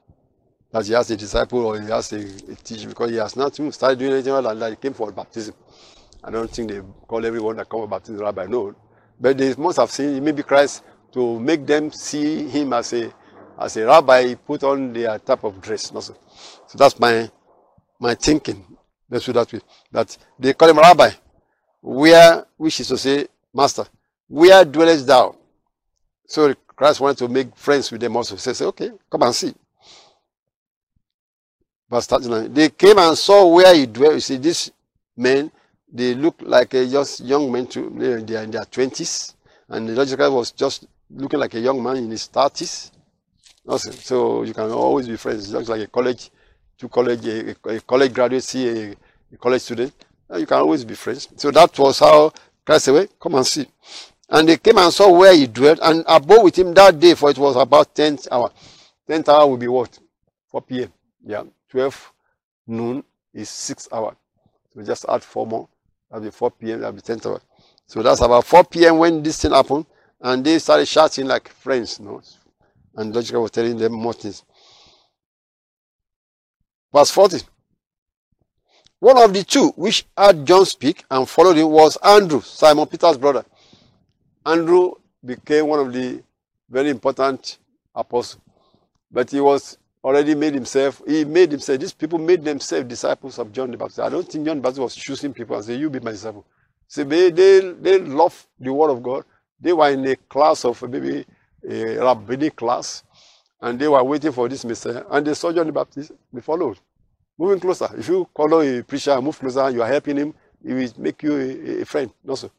that 0.71 0.85
he 0.85 0.93
has 0.93 1.09
a 1.11 1.17
disciple 1.17 1.65
or 1.65 1.81
he 1.81 1.87
has 1.89 2.11
a, 2.13 2.19
a 2.19 2.55
teacher, 2.55 2.87
because 2.87 3.09
he 3.09 3.17
has 3.17 3.35
not 3.35 3.59
even 3.59 3.71
started 3.71 3.99
doing 3.99 4.13
anything 4.13 4.33
like 4.33 4.57
that. 4.59 4.69
He 4.69 4.75
came 4.77 4.93
for 4.93 5.11
baptism. 5.11 5.55
I 6.23 6.31
don't 6.31 6.49
think 6.49 6.69
they 6.69 6.81
call 7.07 7.25
everyone 7.25 7.57
that 7.57 7.67
come 7.67 7.81
for 7.81 7.87
baptism 7.87 8.21
rabbi, 8.21 8.45
no. 8.45 8.75
But 9.19 9.37
they 9.37 9.53
must 9.55 9.77
have 9.77 9.91
seen 9.91 10.23
maybe 10.23 10.43
Christ 10.43 10.83
to 11.13 11.39
make 11.39 11.65
them 11.65 11.91
see 11.91 12.47
him 12.47 12.73
as 12.73 12.93
a 12.93 13.13
as 13.59 13.77
a 13.77 13.85
rabbi 13.85 14.33
put 14.35 14.63
on 14.63 14.93
their 14.93 15.17
type 15.19 15.43
of 15.43 15.61
dress. 15.61 15.91
So 15.91 16.13
that's 16.75 16.99
my 16.99 17.29
my 17.99 18.15
thinking. 18.15 18.65
Let's 19.09 19.25
do 19.25 19.33
that 19.33 19.51
way. 19.51 19.61
That 19.91 20.17
they 20.39 20.53
call 20.53 20.69
him 20.69 20.77
rabbi. 20.77 21.11
Where 21.81 22.45
which 22.57 22.79
is 22.79 22.87
to 22.89 22.97
say, 22.97 23.27
Master, 23.53 23.85
where 24.27 24.63
dwellest 24.65 25.07
thou? 25.07 25.35
So 26.27 26.53
Christ 26.75 27.01
wanted 27.01 27.17
to 27.17 27.27
make 27.27 27.55
friends 27.55 27.91
with 27.91 28.01
them 28.01 28.15
also. 28.15 28.35
He 28.35 28.41
says, 28.41 28.61
Okay, 28.61 28.91
come 29.09 29.23
and 29.23 29.35
see. 29.35 29.53
Verse 31.89 32.07
39. 32.07 32.53
They 32.53 32.69
came 32.69 32.97
and 32.99 33.17
saw 33.17 33.53
where 33.53 33.75
he 33.75 33.85
dwelt. 33.85 34.13
You 34.13 34.19
see, 34.21 34.37
these 34.37 34.71
men, 35.17 35.51
they 35.91 36.15
look 36.15 36.35
like 36.39 36.73
a 36.73 36.87
just 36.87 37.19
young 37.19 37.51
men 37.51 37.67
too. 37.67 37.93
They 38.25 38.35
are 38.37 38.43
in 38.43 38.51
their 38.51 38.63
twenties. 38.63 39.35
And 39.67 39.89
the 39.89 39.93
logical 39.93 40.33
was 40.35 40.51
just 40.51 40.87
looking 41.09 41.39
like 41.39 41.53
a 41.53 41.59
young 41.59 41.83
man 41.83 41.97
in 41.97 42.09
his 42.09 42.27
thirties. 42.27 42.91
Awesome. 43.67 43.93
So 43.93 44.43
you 44.43 44.53
can 44.53 44.71
always 44.71 45.07
be 45.07 45.17
friends. 45.17 45.49
It 45.49 45.53
looks 45.53 45.69
like 45.69 45.81
a 45.81 45.87
college, 45.87 46.31
two 46.77 46.89
college, 46.89 47.25
a, 47.25 47.55
a 47.65 47.79
college 47.81 48.13
graduate 48.13 48.43
see 48.43 48.67
a, 48.67 48.95
a, 49.33 49.37
college 49.37 49.61
student. 49.61 49.93
Uh, 50.29 50.37
you 50.37 50.45
can 50.45 50.57
always 50.57 50.83
be 50.83 50.95
friends. 50.95 51.27
So 51.35 51.51
that 51.51 51.77
was 51.77 51.99
how 51.99 52.33
Christ 52.65 52.85
said, 52.85 53.09
come 53.19 53.35
and 53.35 53.45
see. 53.45 53.67
And 54.29 54.47
they 54.47 54.57
came 54.57 54.77
and 54.77 54.93
saw 54.93 55.11
where 55.11 55.35
he 55.35 55.45
dwelt 55.47 55.79
and 55.81 56.03
abode 56.07 56.43
with 56.45 56.57
him 56.57 56.73
that 56.73 56.99
day, 56.99 57.13
for 57.15 57.29
it 57.29 57.37
was 57.37 57.55
about 57.55 57.93
10th 57.93 58.27
hour. 58.31 58.51
10th 59.09 59.29
hour 59.29 59.47
will 59.47 59.57
be 59.57 59.67
what? 59.67 59.99
4 60.49 60.61
p.m. 60.61 60.93
Yeah. 61.25 61.43
12 61.69 62.13
noon 62.67 63.03
is 63.33 63.49
6 63.49 63.89
hour. 63.91 64.15
So 64.73 64.81
just 64.83 65.05
add 65.07 65.23
4 65.23 65.45
more. 65.45 65.67
That'll 66.09 66.23
be 66.23 66.31
4 66.31 66.51
p.m. 66.51 66.79
That'll 66.79 66.93
be 66.93 67.01
10th 67.01 67.25
hour. 67.25 67.41
So 67.85 68.01
that's 68.01 68.21
about 68.21 68.45
4 68.45 68.63
p.m. 68.65 68.97
when 68.97 69.21
this 69.21 69.41
thing 69.41 69.51
happened. 69.51 69.85
And 70.21 70.43
they 70.45 70.59
started 70.59 70.87
shouting 70.87 71.27
like 71.27 71.49
friends, 71.49 71.99
you 71.99 72.05
know, 72.05 72.21
and 72.95 73.15
logical 73.15 73.41
was 73.41 73.51
telling 73.51 73.77
them 73.77 73.93
more 73.93 74.13
things. 74.13 74.43
Verse 76.93 77.11
40. 77.11 77.37
One 78.99 79.17
of 79.17 79.33
the 79.33 79.43
two 79.43 79.69
which 79.69 80.05
heard 80.15 80.45
John 80.45 80.65
speak 80.65 81.03
and 81.09 81.27
followed 81.27 81.57
him 81.57 81.69
was 81.69 81.97
Andrew, 81.97 82.41
Simon 82.41 82.85
Peter's 82.85 83.17
brother. 83.17 83.43
Andrew 84.45 84.93
became 85.25 85.67
one 85.67 85.79
of 85.79 85.93
the 85.93 86.21
very 86.69 86.89
important 86.89 87.57
apostles. 87.95 88.41
But 89.11 89.29
he 89.31 89.41
was 89.41 89.77
already 90.03 90.35
made 90.35 90.53
himself, 90.53 91.01
he 91.07 91.25
made 91.25 91.51
himself, 91.51 91.79
these 91.79 91.93
people 91.93 92.17
made 92.19 92.43
themselves 92.43 92.87
disciples 92.87 93.39
of 93.39 93.51
John 93.51 93.71
the 93.71 93.77
Baptist. 93.77 93.99
I 93.99 94.09
don't 94.09 94.27
think 94.27 94.45
John 94.45 94.57
the 94.57 94.61
Baptist 94.61 94.81
was 94.81 94.95
choosing 94.95 95.33
people 95.33 95.55
and 95.55 95.65
say, 95.65 95.75
you 95.75 95.89
be 95.89 95.99
my 95.99 96.11
disciple. 96.11 96.45
See, 96.87 97.03
they, 97.03 97.31
they, 97.31 97.71
they 97.71 97.99
love 97.99 98.47
the 98.59 98.73
word 98.73 98.91
of 98.91 99.01
God. 99.03 99.25
They 99.59 99.73
were 99.73 99.89
in 99.89 100.05
a 100.07 100.15
class 100.15 100.65
of 100.65 100.81
maybe 100.89 101.25
a 101.67 101.97
rabbinic 101.97 102.55
class, 102.55 103.03
and 103.61 103.79
they 103.79 103.87
were 103.87 104.03
waiting 104.03 104.31
for 104.31 104.49
this 104.49 104.65
Messiah, 104.65 105.03
and 105.09 105.25
they 105.25 105.33
saw 105.33 105.51
John 105.51 105.65
the 105.67 105.71
Baptist, 105.71 106.11
they 106.33 106.41
followed. 106.41 106.77
Moving 107.37 107.59
closer. 107.59 107.89
If 107.97 108.07
you 108.07 108.27
follow 108.35 108.61
a 108.61 108.83
preacher, 108.83 109.11
and 109.11 109.23
move 109.23 109.39
closer, 109.39 109.69
you 109.69 109.81
are 109.81 109.87
helping 109.87 110.17
him, 110.17 110.33
he 110.65 110.73
will 110.73 110.89
make 110.97 111.23
you 111.23 111.33
a, 111.35 111.81
a 111.81 111.85
friend 111.85 112.11
also. 112.27 112.51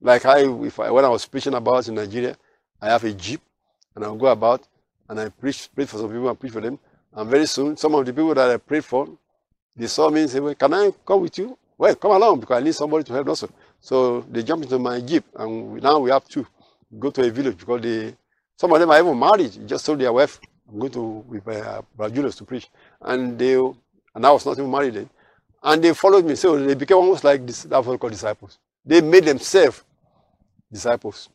Like 0.00 0.24
I, 0.26 0.40
if 0.64 0.78
I, 0.80 0.90
when 0.90 1.04
I 1.04 1.08
was 1.08 1.26
preaching 1.26 1.54
about 1.54 1.88
in 1.88 1.94
Nigeria, 1.94 2.36
I 2.80 2.86
have 2.88 3.04
a 3.04 3.12
jeep, 3.12 3.40
and 3.94 4.04
I'll 4.04 4.16
go 4.16 4.26
about, 4.26 4.66
and 5.08 5.20
I 5.20 5.28
preach, 5.28 5.68
pray 5.74 5.84
for 5.86 5.98
some 5.98 6.08
people 6.08 6.28
and 6.28 6.38
preach 6.38 6.52
for 6.52 6.60
them. 6.60 6.78
And 7.14 7.30
very 7.30 7.46
soon, 7.46 7.76
some 7.76 7.94
of 7.94 8.06
the 8.06 8.12
people 8.12 8.34
that 8.34 8.50
I 8.50 8.56
prayed 8.56 8.84
for, 8.84 9.08
they 9.76 9.86
saw 9.86 10.10
me 10.10 10.22
and 10.22 10.30
said, 10.30 10.42
well, 10.42 10.54
can 10.54 10.72
I 10.74 10.90
come 11.06 11.22
with 11.22 11.38
you? 11.38 11.56
Well, 11.78 11.94
come 11.96 12.12
along, 12.12 12.40
because 12.40 12.60
I 12.60 12.64
need 12.64 12.74
somebody 12.74 13.04
to 13.04 13.12
help 13.12 13.28
also. 13.28 13.48
So 13.80 14.20
they 14.22 14.42
jumped 14.42 14.64
into 14.64 14.78
my 14.78 15.00
jeep, 15.00 15.24
and 15.34 15.82
now 15.82 15.98
we 15.98 16.10
have 16.10 16.28
two. 16.28 16.46
Go 16.98 17.10
to 17.10 17.22
a 17.22 17.30
village 17.30 17.58
because 17.58 17.80
they 17.80 18.14
some 18.62 18.72
of 18.72 18.78
them 18.78 18.92
are 18.92 19.00
even 19.00 19.18
married, 19.18 19.66
just 19.66 19.84
told 19.84 19.98
their 19.98 20.12
wife, 20.12 20.40
I'm 20.68 20.78
going 20.78 20.92
to 20.92 21.02
with 21.02 21.48
uh, 21.48 21.82
Julius 22.10 22.36
to 22.36 22.44
preach. 22.44 22.70
And 23.00 23.36
they, 23.36 23.54
and 23.56 24.24
I 24.24 24.30
was 24.30 24.46
not 24.46 24.56
even 24.56 24.70
married 24.70 24.94
then. 24.94 25.10
And 25.64 25.82
they 25.82 25.92
followed 25.92 26.24
me. 26.24 26.36
So 26.36 26.56
they 26.56 26.74
became 26.74 26.98
almost 26.98 27.24
like 27.24 27.44
this, 27.44 27.64
that's 27.64 27.84
what 27.84 27.98
called 27.98 28.12
disciples. 28.12 28.60
They 28.86 29.00
made 29.00 29.24
themselves 29.24 29.82
disciples. 30.70 31.28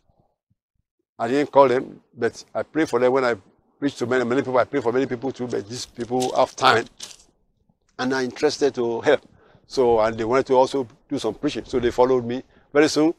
I 1.20 1.28
didn't 1.28 1.52
call 1.52 1.68
them, 1.68 2.00
but 2.18 2.42
I 2.56 2.64
pray 2.64 2.86
for 2.86 2.98
them 2.98 3.12
when 3.12 3.26
I 3.26 3.36
preach 3.78 3.96
to 3.98 4.06
many, 4.06 4.24
many 4.24 4.42
people. 4.42 4.58
I 4.58 4.64
pray 4.64 4.80
for 4.80 4.94
many 4.94 5.06
people 5.06 5.34
too, 5.34 5.48
but 5.48 5.68
these 5.68 5.86
people 5.86 6.34
have 6.34 6.56
time 6.56 6.86
and 8.00 8.14
are 8.14 8.24
interested 8.24 8.74
to 8.76 9.02
help. 9.02 9.20
So, 9.66 10.00
and 10.00 10.18
they 10.18 10.24
wanted 10.24 10.46
to 10.46 10.54
also 10.54 10.88
do 11.10 11.20
some 11.20 11.34
preaching. 11.34 11.66
So 11.66 11.78
they 11.82 11.92
followed 11.92 12.24
me. 12.24 12.44
Very 12.72 12.88
soon, 12.88 13.14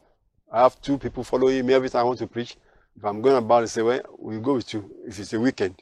I 0.51 0.62
have 0.62 0.81
two 0.81 0.97
people 0.97 1.23
following 1.25 1.66
me 1.66 1.75
every 1.75 1.90
time 1.90 2.01
I 2.01 2.05
want 2.05 2.21
to 2.21 2.27
preach. 2.27 2.57
If 2.99 3.05
I'm 3.05 3.23
going 3.23 3.37
about, 3.37 3.61
they 3.61 3.67
say, 3.69 3.83
well, 3.83 4.01
we'll 4.19 4.41
go 4.41 4.55
with 4.55 4.75
you. 4.75 4.91
If 5.07 5.21
it's 5.21 5.33
a 5.33 5.39
weekend, 5.39 5.81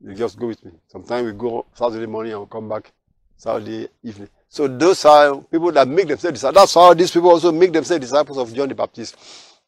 you 0.00 0.12
just 0.14 0.36
go 0.36 0.48
with 0.48 0.64
me. 0.64 0.72
Sometimes 0.88 1.26
we 1.26 1.32
go 1.32 1.64
Saturday 1.72 2.06
morning 2.06 2.32
and 2.32 2.40
we'll 2.40 2.48
come 2.48 2.68
back 2.68 2.90
Saturday 3.36 3.86
evening. 4.02 4.28
So 4.48 4.66
those 4.66 5.04
are 5.04 5.36
people 5.36 5.70
that 5.70 5.86
make 5.86 6.08
themselves 6.08 6.40
disciples. 6.40 6.60
That's 6.60 6.74
how 6.74 6.94
these 6.94 7.12
people 7.12 7.30
also 7.30 7.52
make 7.52 7.72
themselves 7.72 8.00
disciples 8.00 8.38
of 8.38 8.52
John 8.52 8.68
the 8.68 8.74
Baptist. 8.74 9.16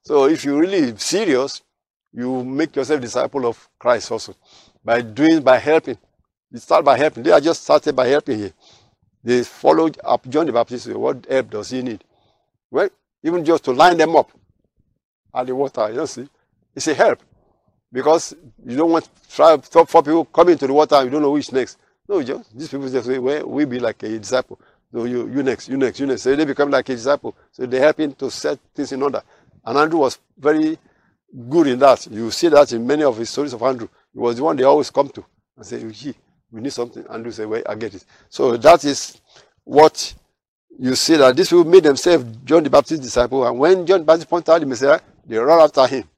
So 0.03 0.25
if 0.25 0.45
you're 0.45 0.59
really 0.59 0.97
serious, 0.97 1.63
you 2.13 2.43
make 2.43 2.75
yourself 2.75 3.01
disciple 3.01 3.47
of 3.47 3.69
Christ 3.79 4.11
also 4.11 4.35
by 4.85 5.01
doing 5.01 5.43
by 5.43 5.59
helping. 5.59 5.97
You 6.51 6.59
start 6.59 6.85
by 6.85 6.99
helping. 6.99 7.23
They 7.23 7.31
are 7.31 7.41
just 7.41 7.63
started 7.63 7.95
by 7.95 8.09
helping 8.09 8.37
here. 8.37 8.53
They 9.23 9.45
followed 9.45 9.97
up 10.03 10.29
John 10.29 10.47
the 10.47 10.53
Baptist. 10.53 10.89
What 10.89 11.25
help 11.31 11.51
does 11.51 11.71
he 11.71 11.83
need? 11.83 12.03
Well, 12.69 12.89
even 13.23 13.45
just 13.45 13.63
to 13.67 13.73
line 13.73 13.97
them 13.97 14.17
up 14.17 14.33
at 15.33 15.47
the 15.47 15.55
water, 15.55 15.89
you 15.93 16.05
see, 16.09 16.29
it's 16.75 16.87
a 16.89 16.95
help 16.95 17.21
because 17.93 18.35
you 18.65 18.77
don't 18.77 18.91
want 18.91 19.09
five, 19.23 19.65
four 19.65 19.87
people 19.87 20.25
coming 20.27 20.57
to 20.59 20.67
the 20.67 20.73
water 20.73 20.97
and 20.97 21.07
you 21.07 21.11
don't 21.11 21.23
know 21.23 21.31
which 21.31 21.53
next. 21.53 21.79
No, 22.09 22.23
just 22.23 22.57
these 22.57 22.69
people 22.69 22.89
just 22.89 23.07
say, 23.07 23.19
well, 23.19 23.47
we 23.47 23.65
be 23.65 23.79
like 23.79 24.03
a 24.03 24.19
disciple. 24.19 24.61
So 24.93 25.05
you, 25.05 25.29
you 25.29 25.43
next, 25.43 25.69
you 25.69 25.77
next, 25.77 26.01
you 26.01 26.07
next. 26.07 26.23
So 26.23 26.35
they 26.35 26.45
become 26.45 26.71
like 26.71 26.89
a 26.89 26.95
disciple. 26.95 27.37
So 27.53 27.67
they 27.67 27.79
help 27.79 28.01
him 28.01 28.13
to 28.15 28.31
set 28.31 28.59
things 28.75 28.91
in 28.93 29.03
order. 29.03 29.23
And 29.65 29.79
Andrew 29.79 30.01
was 30.01 30.19
very 30.37 30.79
good 31.49 31.69
in 31.69 31.79
that. 31.79 32.07
You 32.11 32.31
see 32.31 32.49
that 32.49 32.73
in 32.73 32.87
many 32.87 33.05
of 33.05 33.17
his 33.17 33.31
stories 33.31 33.53
of 33.53 33.63
Andrew. 33.63 33.89
He 34.13 34.19
was 34.19 34.37
the 34.37 34.43
one 34.43 34.57
they 34.57 34.65
always 34.65 34.91
come 34.91 35.09
to 35.11 35.25
and 35.57 35.65
say, 35.65 35.89
gee, 35.93 36.15
we 36.51 36.61
need 36.61 36.73
something. 36.73 37.05
Andrew 37.09 37.31
say, 37.31 37.47
well, 37.47 37.63
I 37.69 37.77
get 37.77 37.95
it. 37.95 38.05
So 38.29 38.57
that 38.57 38.85
is 38.85 39.21
what 39.63 40.15
you 40.79 40.97
see 40.97 41.17
that 41.17 41.37
these 41.37 41.49
people 41.49 41.65
made 41.65 41.85
themselves 41.85 42.25
John 42.45 42.65
the 42.65 42.71
Baptist 42.71 43.03
disciple. 43.03 43.47
And 43.47 43.59
when 43.59 43.87
John 43.87 44.01
the 44.01 44.07
Baptist 44.07 44.29
pointed 44.29 44.51
out 44.51 44.61
the 44.61 44.67
Messiah, 44.67 45.01
they 45.25 45.37
run 45.37 45.61
after 45.61 45.87
him. 45.87 46.10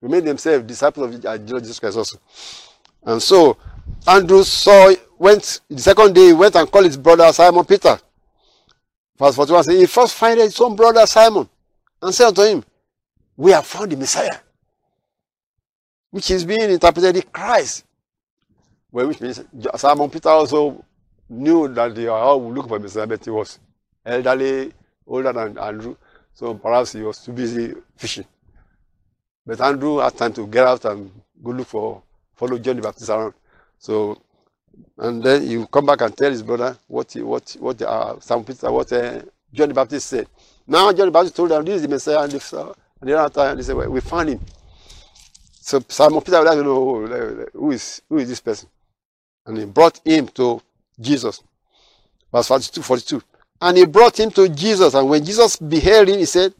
They 0.00 0.08
made 0.08 0.24
themselves 0.24 0.64
disciples 0.64 1.24
of 1.24 1.46
Jesus 1.46 1.80
Christ 1.80 1.96
also. 1.96 2.18
And 3.04 3.22
so 3.22 3.56
Andrew 4.06 4.42
saw, 4.44 4.92
went, 5.18 5.60
the 5.68 5.80
second 5.80 6.14
day, 6.14 6.26
he 6.26 6.32
went 6.32 6.54
and 6.54 6.70
called 6.70 6.84
his 6.84 6.96
brother 6.96 7.32
Simon 7.32 7.64
Peter. 7.64 7.98
Verse 9.18 9.34
41 9.34 9.64
says, 9.64 9.80
He 9.80 9.86
first 9.86 10.14
find 10.14 10.38
his 10.38 10.60
own 10.60 10.76
brother 10.76 11.04
Simon 11.06 11.48
and 12.00 12.14
said 12.14 12.28
unto 12.28 12.42
him, 12.42 12.64
We 13.36 13.50
have 13.50 13.66
found 13.66 13.90
the 13.90 13.96
Messiah, 13.96 14.36
which 16.10 16.30
is 16.30 16.44
being 16.44 16.70
interpreted 16.70 17.16
as 17.16 17.24
Christ. 17.32 17.84
Well, 18.92 19.08
which 19.08 19.20
means 19.20 19.42
Simon 19.76 20.08
Peter 20.10 20.28
also 20.28 20.84
knew 21.28 21.68
that 21.68 21.94
they 21.94 22.06
are 22.06 22.18
all 22.18 22.52
looking 22.52 22.68
for 22.68 22.78
Messiah, 22.78 23.06
but 23.06 23.24
he 23.24 23.30
was 23.30 23.58
elderly, 24.06 24.72
older 25.06 25.32
than 25.32 25.58
Andrew, 25.58 25.96
so 26.32 26.54
perhaps 26.54 26.92
he 26.92 27.02
was 27.02 27.18
too 27.18 27.32
busy 27.32 27.74
fishing. 27.96 28.24
But 29.48 29.62
Andrew 29.62 29.96
had 29.96 30.14
time 30.14 30.34
to 30.34 30.46
get 30.46 30.66
out 30.66 30.84
and 30.84 31.10
go 31.42 31.52
look 31.52 31.68
for, 31.68 32.02
follow 32.34 32.58
John 32.58 32.76
the 32.76 32.82
Baptist 32.82 33.08
around. 33.08 33.32
So, 33.78 34.20
and 34.98 35.22
then 35.22 35.46
he 35.46 35.64
come 35.72 35.86
back 35.86 36.02
and 36.02 36.14
tell 36.14 36.30
his 36.30 36.42
brother 36.42 36.76
what 36.86 37.10
he, 37.12 37.22
what 37.22 37.56
what 37.58 37.80
uh, 37.80 38.20
Simon 38.20 38.44
Peter, 38.44 38.70
what 38.70 38.92
uh, 38.92 39.22
John 39.50 39.68
the 39.68 39.74
Baptist 39.74 40.06
said. 40.06 40.28
Now 40.66 40.92
John 40.92 41.06
the 41.06 41.12
Baptist 41.12 41.34
told 41.34 41.50
them 41.50 41.64
this 41.64 41.76
is 41.76 41.82
the 41.82 41.88
Messiah, 41.88 42.24
and 42.24 42.32
they 42.32 42.38
saw, 42.40 42.74
and 43.00 43.08
the 43.08 43.18
other 43.18 43.32
time 43.32 43.56
they 43.56 43.62
said, 43.62 43.74
well, 43.74 43.88
we 43.88 44.02
found 44.02 44.28
him. 44.28 44.40
So 45.62 45.82
Simon 45.88 46.20
Peter 46.20 46.40
would 46.40 46.46
like 46.46 46.58
to 46.58 46.62
know 46.62 47.48
who 47.54 47.70
is 47.70 48.02
who 48.06 48.18
is 48.18 48.28
this 48.28 48.40
person, 48.40 48.68
and 49.46 49.56
he 49.56 49.64
brought 49.64 49.98
him 50.06 50.28
to 50.28 50.60
Jesus. 51.00 51.42
Verse 52.30 52.48
42, 52.48 52.82
42. 52.82 53.22
And 53.62 53.78
he 53.78 53.86
brought 53.86 54.20
him 54.20 54.30
to 54.32 54.46
Jesus, 54.50 54.92
and 54.92 55.08
when 55.08 55.24
Jesus 55.24 55.56
beheld 55.56 56.10
him, 56.10 56.18
he 56.18 56.26
said, 56.26 56.52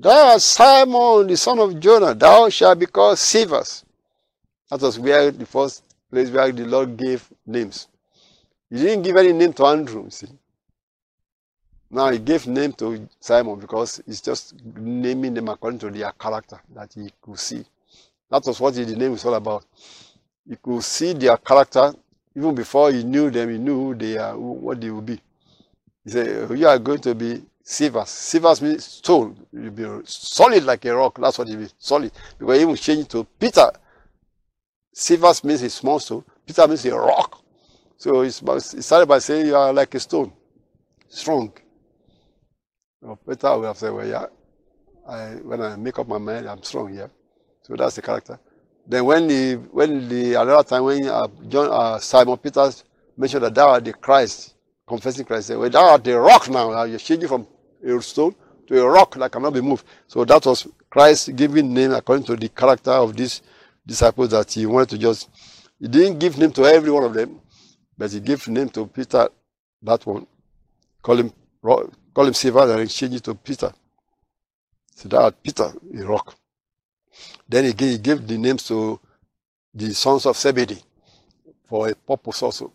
Thou 0.00 0.38
Simon, 0.38 1.26
the 1.26 1.36
son 1.36 1.58
of 1.58 1.80
Jonah, 1.80 2.14
thou 2.14 2.48
shalt 2.50 2.78
be 2.78 2.86
called 2.86 3.18
Cephas. 3.18 3.84
That 4.70 4.80
was 4.80 4.96
where 4.96 5.32
the 5.32 5.44
first 5.44 5.82
place 6.08 6.30
where 6.30 6.52
the 6.52 6.64
Lord 6.66 6.96
gave 6.96 7.28
names. 7.44 7.88
He 8.70 8.76
didn't 8.76 9.02
give 9.02 9.16
any 9.16 9.32
name 9.32 9.52
to 9.54 9.66
Andrew, 9.66 10.08
see. 10.08 10.28
Now 11.90 12.10
he 12.10 12.18
gave 12.20 12.46
name 12.46 12.74
to 12.74 13.08
Simon 13.18 13.58
because 13.58 14.00
he's 14.06 14.20
just 14.20 14.54
naming 14.76 15.34
them 15.34 15.48
according 15.48 15.80
to 15.80 15.90
their 15.90 16.12
character 16.12 16.60
that 16.74 16.92
he 16.92 17.10
could 17.20 17.38
see. 17.40 17.64
That 18.30 18.44
was 18.46 18.60
what 18.60 18.74
the 18.74 18.84
name 18.84 19.12
was 19.12 19.24
all 19.24 19.34
about. 19.34 19.64
He 20.48 20.54
could 20.56 20.84
see 20.84 21.12
their 21.14 21.38
character 21.38 21.92
even 22.36 22.54
before 22.54 22.92
he 22.92 23.02
knew 23.02 23.30
them, 23.30 23.50
he 23.50 23.58
knew 23.58 23.74
who 23.74 23.94
they 23.96 24.16
are, 24.16 24.38
what 24.38 24.80
they 24.80 24.90
would 24.90 25.06
be. 25.06 25.20
He 26.04 26.10
said, 26.10 26.56
You 26.56 26.68
are 26.68 26.78
going 26.78 27.00
to 27.00 27.14
be 27.16 27.42
Cephas. 27.70 28.08
Cephas 28.08 28.62
means 28.62 28.82
stone. 28.82 29.36
You'll 29.52 29.70
be 29.70 29.84
solid 30.06 30.64
like 30.64 30.86
a 30.86 30.96
rock. 30.96 31.18
That's 31.20 31.36
what 31.36 31.50
it 31.50 31.56
means, 31.58 31.74
solid. 31.78 32.10
Because 32.38 32.62
even 32.62 32.74
changed 32.76 33.10
to 33.10 33.24
Peter. 33.38 33.70
Cephas 34.94 35.44
means 35.44 35.60
a 35.60 35.68
small 35.68 36.00
stone. 36.00 36.24
Peter 36.46 36.66
means 36.66 36.86
a 36.86 36.98
rock. 36.98 37.42
So 37.98 38.22
he 38.22 38.30
started 38.30 39.04
by 39.04 39.18
saying, 39.18 39.48
You 39.48 39.56
are 39.56 39.70
like 39.70 39.94
a 39.94 40.00
stone, 40.00 40.32
strong. 41.10 41.52
Peter 43.28 43.50
will 43.50 43.64
have 43.64 43.76
said, 43.76 43.92
Well, 43.92 44.06
yeah, 44.06 44.24
I, 45.06 45.34
when 45.34 45.60
I 45.60 45.76
make 45.76 45.98
up 45.98 46.08
my 46.08 46.16
mind, 46.16 46.48
I'm 46.48 46.62
strong, 46.62 46.94
yeah. 46.94 47.08
So 47.60 47.76
that's 47.76 47.96
the 47.96 48.02
character. 48.02 48.40
Then 48.86 49.04
when 49.04 49.28
the 49.28 49.56
when 49.72 50.08
the 50.08 50.40
another 50.40 50.66
time 50.66 50.84
when 50.84 51.06
uh, 51.06 51.28
John 51.46 51.68
uh, 51.70 51.98
Simon 51.98 52.38
Peter 52.38 52.70
mentioned 53.14 53.42
that 53.42 53.54
thou 53.54 53.68
art 53.68 53.84
the 53.84 53.92
Christ, 53.92 54.54
confessing 54.86 55.26
Christ, 55.26 55.48
said, 55.48 55.58
Well, 55.58 55.68
thou 55.68 55.90
art 55.90 56.02
the 56.02 56.18
rock 56.18 56.48
now. 56.48 56.84
You're 56.84 56.98
changing 56.98 57.28
from 57.28 57.46
a 57.84 58.02
stone 58.02 58.34
to 58.66 58.82
a 58.82 58.88
rock 58.88 59.14
that 59.16 59.32
cannot 59.32 59.52
be 59.52 59.60
moved. 59.60 59.84
So 60.06 60.24
that 60.24 60.44
was 60.44 60.66
Christ 60.90 61.34
giving 61.34 61.72
name 61.72 61.92
according 61.92 62.24
to 62.26 62.36
the 62.36 62.48
character 62.48 62.90
of 62.92 63.16
these 63.16 63.42
disciples 63.86 64.30
that 64.30 64.52
he 64.52 64.66
wanted 64.66 64.90
to 64.90 64.98
just. 64.98 65.28
He 65.80 65.88
didn't 65.88 66.18
give 66.18 66.36
name 66.38 66.52
to 66.52 66.64
every 66.64 66.90
one 66.90 67.04
of 67.04 67.14
them, 67.14 67.40
but 67.96 68.10
he 68.10 68.20
gave 68.20 68.46
name 68.48 68.68
to 68.70 68.86
Peter, 68.86 69.28
that 69.82 70.04
one. 70.04 70.26
Call 71.02 71.16
him 71.18 71.32
call 71.62 72.26
him 72.26 72.34
Simon 72.34 72.70
and 72.70 72.90
change 72.90 73.14
it 73.14 73.24
to 73.24 73.34
Peter. 73.34 73.72
So 74.94 75.08
that 75.08 75.42
Peter, 75.42 75.72
a 75.96 76.04
rock. 76.04 76.34
Then 77.48 77.66
again, 77.66 77.90
he 77.90 77.98
gave 77.98 78.26
the 78.26 78.36
names 78.36 78.64
to 78.64 78.98
the 79.72 79.94
sons 79.94 80.26
of 80.26 80.36
Zebedee 80.36 80.82
for 81.68 81.88
a 81.88 81.94
purpose 81.94 82.42
also, 82.42 82.72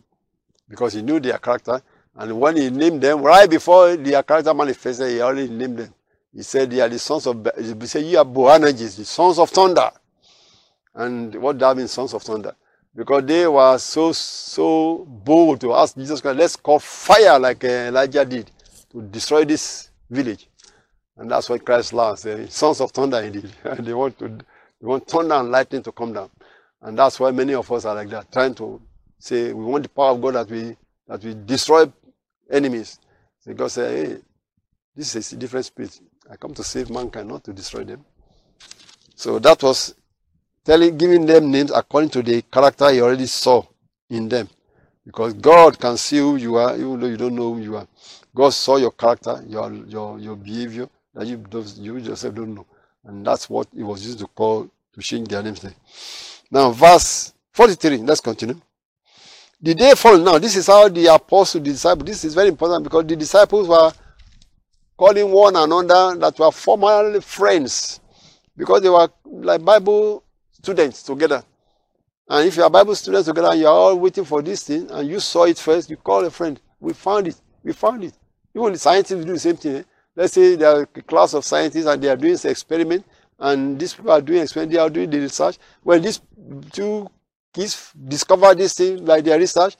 because 0.69 0.93
he 0.93 1.01
knew 1.01 1.19
their 1.19 1.37
character. 1.37 1.81
And 2.15 2.39
when 2.39 2.57
he 2.57 2.69
named 2.69 3.01
them, 3.01 3.21
right 3.21 3.49
before 3.49 3.95
their 3.95 4.21
character 4.23 4.53
manifested, 4.53 5.11
he 5.11 5.21
already 5.21 5.49
named 5.49 5.79
them. 5.79 5.93
He 6.33 6.43
said, 6.43 6.69
They 6.69 6.81
are 6.81 6.89
the 6.89 6.99
sons 6.99 7.27
of, 7.27 7.47
he 7.57 7.87
said, 7.87 8.05
You 8.05 8.19
are 8.19 8.25
Boanerges, 8.25 8.97
the 8.97 9.05
sons 9.05 9.39
of 9.39 9.49
thunder. 9.49 9.91
And 10.93 11.33
what 11.35 11.57
that 11.59 11.75
means, 11.75 11.91
sons 11.91 12.13
of 12.13 12.21
thunder? 12.21 12.55
Because 12.95 13.25
they 13.25 13.47
were 13.47 13.77
so, 13.79 14.11
so 14.11 15.05
bold 15.07 15.61
to 15.61 15.73
ask 15.73 15.95
Jesus 15.95 16.21
Christ, 16.21 16.37
let's 16.37 16.55
call 16.55 16.77
fire 16.79 17.39
like 17.39 17.63
Elijah 17.63 18.23
did 18.23 18.51
to 18.91 19.01
destroy 19.01 19.43
this 19.45 19.89
village. 20.09 20.47
And 21.17 21.29
that's 21.29 21.49
what 21.49 21.65
Christ 21.65 21.93
loves, 21.93 22.25
uh, 22.25 22.47
sons 22.47 22.81
of 22.81 22.91
thunder 22.91 23.19
indeed. 23.19 23.51
They 23.79 23.93
want 23.93 24.17
to 24.19 24.29
they 24.29 24.87
want 24.87 25.07
thunder 25.07 25.35
and 25.35 25.49
lightning 25.49 25.81
to 25.83 25.91
come 25.91 26.13
down. 26.13 26.29
And 26.81 26.97
that's 26.97 27.19
why 27.19 27.31
many 27.31 27.53
of 27.53 27.71
us 27.71 27.85
are 27.85 27.95
like 27.95 28.09
that, 28.09 28.31
trying 28.31 28.53
to 28.55 28.81
say 29.17 29.53
we 29.53 29.63
want 29.63 29.83
the 29.83 29.89
power 29.89 30.11
of 30.11 30.21
God 30.21 30.35
that 30.35 30.49
we 30.49 30.75
that 31.07 31.23
we 31.23 31.33
destroy 31.33 31.85
enemies. 32.53 32.99
So 33.39 33.53
God 33.53 33.71
said, 33.71 34.07
Hey, 34.07 34.17
this 34.95 35.15
is 35.15 35.33
a 35.33 35.35
different 35.35 35.65
spirit. 35.65 35.99
I 36.29 36.35
come 36.37 36.53
to 36.53 36.63
save 36.63 36.89
mankind, 36.89 37.27
not 37.27 37.43
to 37.45 37.53
destroy 37.53 37.83
them. 37.83 38.05
So 39.15 39.39
that 39.39 39.61
was 39.61 39.95
telling 40.63 40.97
giving 40.97 41.25
them 41.25 41.51
names 41.51 41.71
according 41.71 42.09
to 42.11 42.21
the 42.23 42.41
character 42.43 42.89
he 42.91 43.01
already 43.01 43.25
saw 43.25 43.63
in 44.09 44.29
them. 44.29 44.47
Because 45.05 45.33
God 45.33 45.77
can 45.79 45.97
see 45.97 46.19
who 46.19 46.37
you 46.37 46.55
are, 46.55 46.75
even 46.75 46.99
though 46.99 47.07
you 47.07 47.17
don't 47.17 47.35
know 47.35 47.53
who 47.53 47.61
you 47.61 47.75
are. 47.75 47.87
God 48.33 48.51
saw 48.51 48.77
your 48.77 48.91
character, 48.91 49.43
your 49.47 49.73
your 49.73 50.19
your 50.19 50.35
behavior 50.35 50.87
that 51.13 51.27
you 51.27 51.43
you 51.77 51.97
yourself 51.97 52.33
don't 52.35 52.55
know. 52.55 52.65
And 53.03 53.25
that's 53.25 53.49
what 53.49 53.67
he 53.75 53.83
was 53.83 54.05
used 54.05 54.19
to 54.19 54.27
call 54.27 54.69
to 54.93 55.01
change 55.01 55.27
their 55.27 55.43
names 55.43 55.61
there. 55.61 55.75
Now, 56.49 56.71
verse 56.71 57.33
43, 57.51 57.97
let's 57.97 58.21
continue. 58.21 58.59
The 59.63 59.73
day 59.73 59.93
following, 59.95 60.25
now, 60.25 60.37
this 60.39 60.57
is 60.57 60.67
how 60.67 60.89
the 60.89 61.05
apostle, 61.05 61.61
the 61.61 61.71
disciples, 61.71 62.05
this 62.05 62.25
is 62.25 62.33
very 62.33 62.49
important 62.49 62.83
because 62.83 63.05
the 63.05 63.15
disciples 63.15 63.65
were 63.65 63.93
calling 64.97 65.31
one 65.31 65.55
another 65.55 66.19
that 66.19 66.37
were 66.37 66.51
formerly 66.51 67.21
friends 67.21 68.01
because 68.57 68.81
they 68.81 68.89
were 68.89 69.07
like 69.23 69.63
Bible 69.63 70.21
students 70.51 71.01
together. 71.01 71.41
And 72.27 72.45
if 72.45 72.57
you 72.57 72.63
are 72.63 72.69
Bible 72.69 72.93
students 72.93 73.25
together 73.25 73.51
and 73.51 73.59
you 73.61 73.67
are 73.67 73.73
all 73.73 73.97
waiting 73.97 74.25
for 74.25 74.41
this 74.41 74.63
thing 74.63 74.91
and 74.91 75.07
you 75.07 75.21
saw 75.21 75.45
it 75.45 75.57
first, 75.57 75.89
you 75.89 75.95
call 75.95 76.25
a 76.25 76.29
friend. 76.29 76.59
We 76.81 76.91
found 76.91 77.29
it. 77.29 77.39
We 77.63 77.71
found 77.71 78.03
it. 78.03 78.13
Even 78.53 78.73
the 78.73 78.79
scientists 78.79 79.23
do 79.23 79.31
the 79.31 79.39
same 79.39 79.55
thing. 79.55 79.75
Eh? 79.77 79.83
Let's 80.13 80.33
say 80.33 80.57
there 80.57 80.75
are 80.75 80.81
a 80.81 81.01
class 81.03 81.33
of 81.33 81.45
scientists 81.45 81.85
and 81.85 82.01
they 82.01 82.09
are 82.09 82.17
doing 82.17 82.37
experiment 82.43 83.05
and 83.39 83.79
these 83.79 83.93
people 83.93 84.11
are 84.11 84.21
doing 84.21 84.41
experiment, 84.41 84.73
they 84.73 84.79
are 84.79 84.89
doing 84.89 85.09
the 85.09 85.19
research. 85.21 85.57
Well, 85.85 86.01
these 86.01 86.19
two 86.73 87.09
kids 87.53 87.91
discover 88.07 88.53
this 88.55 88.73
thing 88.73 89.05
by 89.05 89.21
their 89.21 89.37
research, 89.39 89.77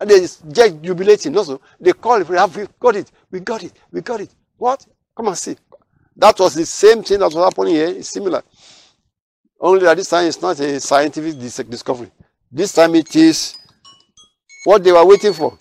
and 0.00 0.10
they 0.10 0.20
just 0.20 0.82
jubilating. 0.82 1.36
Also, 1.36 1.60
they 1.80 1.92
call 1.92 2.20
it, 2.20 2.28
we 2.28 2.36
have 2.36 2.54
we 2.56 2.66
got 2.80 2.96
it, 2.96 3.10
we 3.30 3.40
got 3.40 3.62
it, 3.62 3.72
we 3.92 4.00
got 4.00 4.20
it. 4.20 4.34
What? 4.56 4.84
Come 5.16 5.28
and 5.28 5.38
see. 5.38 5.56
That 6.16 6.38
was 6.38 6.54
the 6.54 6.66
same 6.66 7.02
thing 7.02 7.20
that 7.20 7.26
was 7.26 7.34
happening 7.34 7.74
here. 7.74 7.88
It's 7.88 8.08
similar. 8.08 8.42
Only 9.60 9.84
that 9.84 9.96
this 9.96 10.10
time 10.10 10.26
it's 10.26 10.42
not 10.42 10.58
a 10.58 10.80
scientific 10.80 11.38
discovery. 11.38 12.10
This 12.50 12.72
time 12.72 12.94
it 12.96 13.14
is 13.14 13.56
what 14.64 14.82
they 14.82 14.92
were 14.92 15.04
waiting 15.06 15.32
for. 15.32 15.56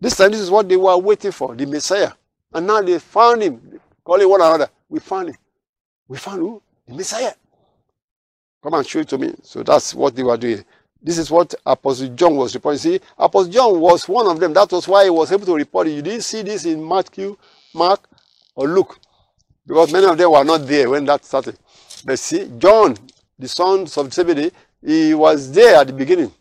This 0.00 0.16
time 0.16 0.30
this 0.30 0.40
is 0.40 0.50
what 0.50 0.68
they 0.68 0.76
were 0.76 0.96
waiting 0.96 1.32
for, 1.32 1.54
the 1.56 1.66
Messiah. 1.66 2.12
And 2.52 2.66
now 2.66 2.80
they 2.80 2.98
found 2.98 3.42
him, 3.42 3.80
calling 4.04 4.28
one 4.28 4.40
another. 4.40 4.68
We 4.88 5.00
found 5.00 5.30
him. 5.30 5.36
We 6.06 6.18
found 6.18 6.38
who? 6.38 6.62
The 6.86 6.94
Messiah. 6.94 7.32
Come 8.66 8.74
and 8.74 8.84
show 8.88 8.98
it 8.98 9.08
to 9.10 9.18
me. 9.18 9.32
So 9.44 9.62
that's 9.62 9.94
what 9.94 10.16
they 10.16 10.24
were 10.24 10.36
doing. 10.36 10.64
This 11.00 11.18
is 11.18 11.30
what 11.30 11.54
Apostle 11.64 12.08
John 12.16 12.34
was 12.34 12.52
reporting. 12.52 12.80
See, 12.80 13.00
Apostle 13.16 13.52
John 13.52 13.78
was 13.78 14.08
one 14.08 14.26
of 14.26 14.40
them. 14.40 14.52
That 14.54 14.72
was 14.72 14.88
why 14.88 15.04
he 15.04 15.10
was 15.10 15.30
able 15.30 15.46
to 15.46 15.54
report 15.54 15.86
it. 15.86 15.92
You 15.92 16.02
didn't 16.02 16.24
see 16.24 16.42
this 16.42 16.64
in 16.64 16.84
Matthew, 16.84 17.36
Mark, 17.72 18.08
or 18.56 18.66
Luke. 18.66 18.98
Because 19.64 19.92
many 19.92 20.06
of 20.06 20.18
them 20.18 20.32
were 20.32 20.42
not 20.42 20.66
there 20.66 20.90
when 20.90 21.04
that 21.04 21.24
started. 21.24 21.56
But 22.04 22.18
see, 22.18 22.50
John, 22.58 22.96
the 23.38 23.46
son 23.46 23.82
of 23.82 24.12
Zebedee, 24.12 24.50
he 24.84 25.14
was 25.14 25.52
there 25.52 25.76
at 25.76 25.86
the 25.86 25.92
beginning. 25.92 26.32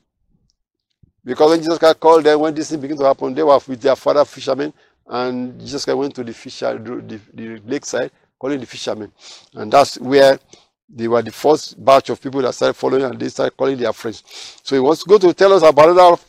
Because 1.23 1.51
when 1.51 1.59
Jesus 1.59 1.77
Christ 1.77 1.99
called 1.99 2.23
them, 2.23 2.39
when 2.39 2.55
this 2.55 2.71
thing 2.71 2.81
began 2.81 2.97
to 2.97 3.03
happen, 3.03 3.35
they 3.35 3.43
were 3.43 3.59
with 3.67 3.81
their 3.81 3.95
father 3.95 4.25
fishermen, 4.25 4.73
and 5.05 5.59
Jesus 5.59 5.85
Christ 5.85 5.97
went 5.99 6.15
to 6.15 6.23
the 6.23 6.33
fisher, 6.33 6.75
the, 6.79 7.19
the 7.35 7.61
lakeside, 7.67 8.09
calling 8.39 8.59
the 8.59 8.65
fishermen. 8.65 9.11
And 9.53 9.71
that's 9.71 9.99
where 9.99 10.39
they 10.87 11.07
were 11.07 11.21
the 11.21 11.31
first 11.31 11.83
batch 11.83 12.09
of 12.09 12.21
people 12.21 12.41
that 12.41 12.53
started 12.53 12.73
following 12.73 13.03
and 13.03 13.19
they 13.19 13.29
started 13.29 13.55
calling 13.57 13.77
their 13.77 13.93
friends. 13.93 14.23
So 14.63 14.75
he 14.75 14.79
wants 14.79 15.03
to 15.03 15.09
go 15.09 15.17
to 15.17 15.33
tell 15.33 15.53
us 15.53 15.63
about 15.63 15.89
another, 15.89 16.21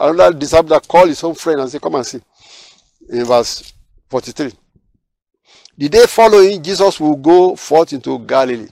another 0.00 0.38
disciple 0.38 0.70
that 0.70 0.86
called 0.86 1.08
his 1.08 1.22
own 1.22 1.34
friend 1.34 1.60
and 1.60 1.70
said, 1.70 1.80
Come 1.80 1.94
and 1.94 2.06
see. 2.06 2.20
In 3.08 3.24
verse 3.24 3.72
43. 4.08 4.52
The 5.78 5.88
day 5.88 6.06
following, 6.06 6.62
Jesus 6.62 7.00
will 7.00 7.16
go 7.16 7.56
forth 7.56 7.92
into 7.92 8.18
Galilee 8.18 8.68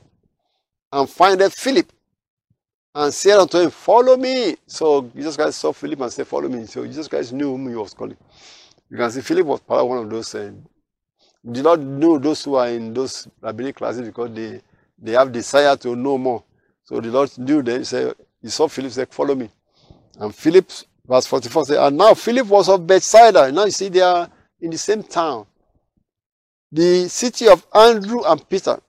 and 0.93 1.09
find 1.09 1.41
Philip 1.53 1.91
and 2.95 3.15
said 3.15 3.39
unto 3.39 3.59
him, 3.59 3.71
Follow 3.71 4.17
me. 4.17 4.57
So 4.67 5.11
Jesus 5.15 5.37
Christ 5.37 5.59
saw 5.59 5.73
Philip 5.73 6.01
and 6.01 6.13
said, 6.13 6.27
Follow 6.27 6.49
me. 6.49 6.67
So 6.67 6.87
Jesus 6.87 7.09
Christ 7.09 7.33
knew 7.33 7.51
whom 7.53 7.69
he 7.69 7.77
was 7.77 7.95
calling. 7.95 8.17
You 8.91 8.97
can 8.97 9.11
see 9.11 9.21
Philip 9.21 9.47
was 9.47 9.61
part 9.61 9.83
of 9.83 9.89
one 9.89 9.99
of 9.99 10.11
those. 10.11 10.35
Uh, 10.35 10.53
did 11.51 11.65
not 11.65 11.79
know 11.81 12.19
those 12.19 12.45
who 12.45 12.57
are 12.57 12.69
in 12.69 12.93
those 12.93 13.29
rabbinic 13.41 13.77
classes 13.77 14.07
because 14.07 14.33
they, 14.35 14.61
they 15.01 15.13
have 15.13 15.33
desire 15.33 15.77
to 15.77 15.95
know 15.97 16.19
more. 16.19 16.45
So 16.85 17.01
the 17.01 17.09
Lord 17.09 17.37
knew 17.39 17.63
them. 17.63 17.79
He 17.79 17.85
said, 17.85 18.15
He 18.43 18.49
saw 18.49 18.69
Philip, 18.69 18.93
said, 18.93 19.09
Follow 19.11 19.35
me. 19.35 19.51
And 20.19 20.35
Philip, 20.35 20.71
verse 21.07 21.27
44, 21.27 21.67
said, 21.67 21.87
And 21.87 21.97
now 21.97 22.15
Philip 22.15 22.47
was 22.47 22.69
of 22.69 22.87
Bethsaida. 22.87 23.53
Now 23.53 23.65
you 23.65 23.71
see, 23.71 23.89
they 23.89 24.01
are 24.01 24.29
in 24.61 24.71
the 24.71 24.79
same 24.79 25.03
town. 25.03 25.47
The 26.73 27.09
city 27.09 27.49
of 27.49 27.67
Andrew 27.75 28.23
and 28.25 28.47
Peter. 28.49 28.81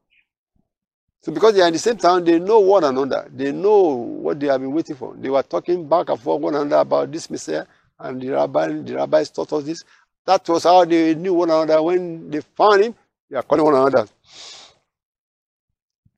So 1.22 1.32
because 1.32 1.54
they 1.54 1.62
are 1.62 1.67
in 1.67 1.74
the 1.74 1.80
same 1.80 1.98
town, 1.98 2.24
they 2.24 2.39
know 2.39 2.60
one 2.60 2.84
another. 2.84 3.30
They 3.34 3.52
know 3.52 3.82
what 3.82 4.39
they 4.39 4.48
have 4.48 4.62
been 4.62 4.72
waiting 4.72 4.95
for. 4.95 5.15
They 5.15 5.30
were 5.30 5.43
talking 5.43 5.88
back 5.88 6.10
and 6.10 6.19
forth 6.19 6.41
one 6.41 6.56
another 6.56 6.78
about 6.78 7.12
this 7.12 7.30
Messiah, 7.30 7.65
and 8.00 8.22
the 8.22 8.30
rabbi, 8.30 8.67
the 8.67 8.95
rabbis 8.95 9.30
taught 9.30 9.52
us 9.54 9.63
this. 9.65 9.84
That 10.26 10.48
was 10.48 10.63
how 10.63 10.86
they 10.86 11.15
knew 11.15 11.34
one 11.34 11.50
another. 11.50 11.82
When 11.82 12.30
they 12.30 12.39
found 12.41 12.84
him, 12.84 12.95
they 13.30 13.38
are 13.38 13.43
calling 13.43 13.65
one 13.65 13.76
another. 13.76 14.08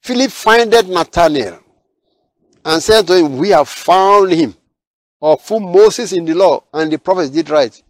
Philip 0.01 0.31
findeth 0.31 0.87
Nathanael 0.87 1.59
and 2.65 2.81
said 2.81 3.05
to 3.07 3.15
him, 3.17 3.37
We 3.37 3.49
have 3.49 3.69
found 3.69 4.31
him, 4.31 4.55
of 5.21 5.47
whom 5.47 5.71
Moses 5.71 6.11
in 6.13 6.25
the 6.25 6.33
law 6.33 6.63
and 6.73 6.91
the 6.91 6.97
prophets 6.97 7.29
did 7.29 7.49
write. 7.49 7.83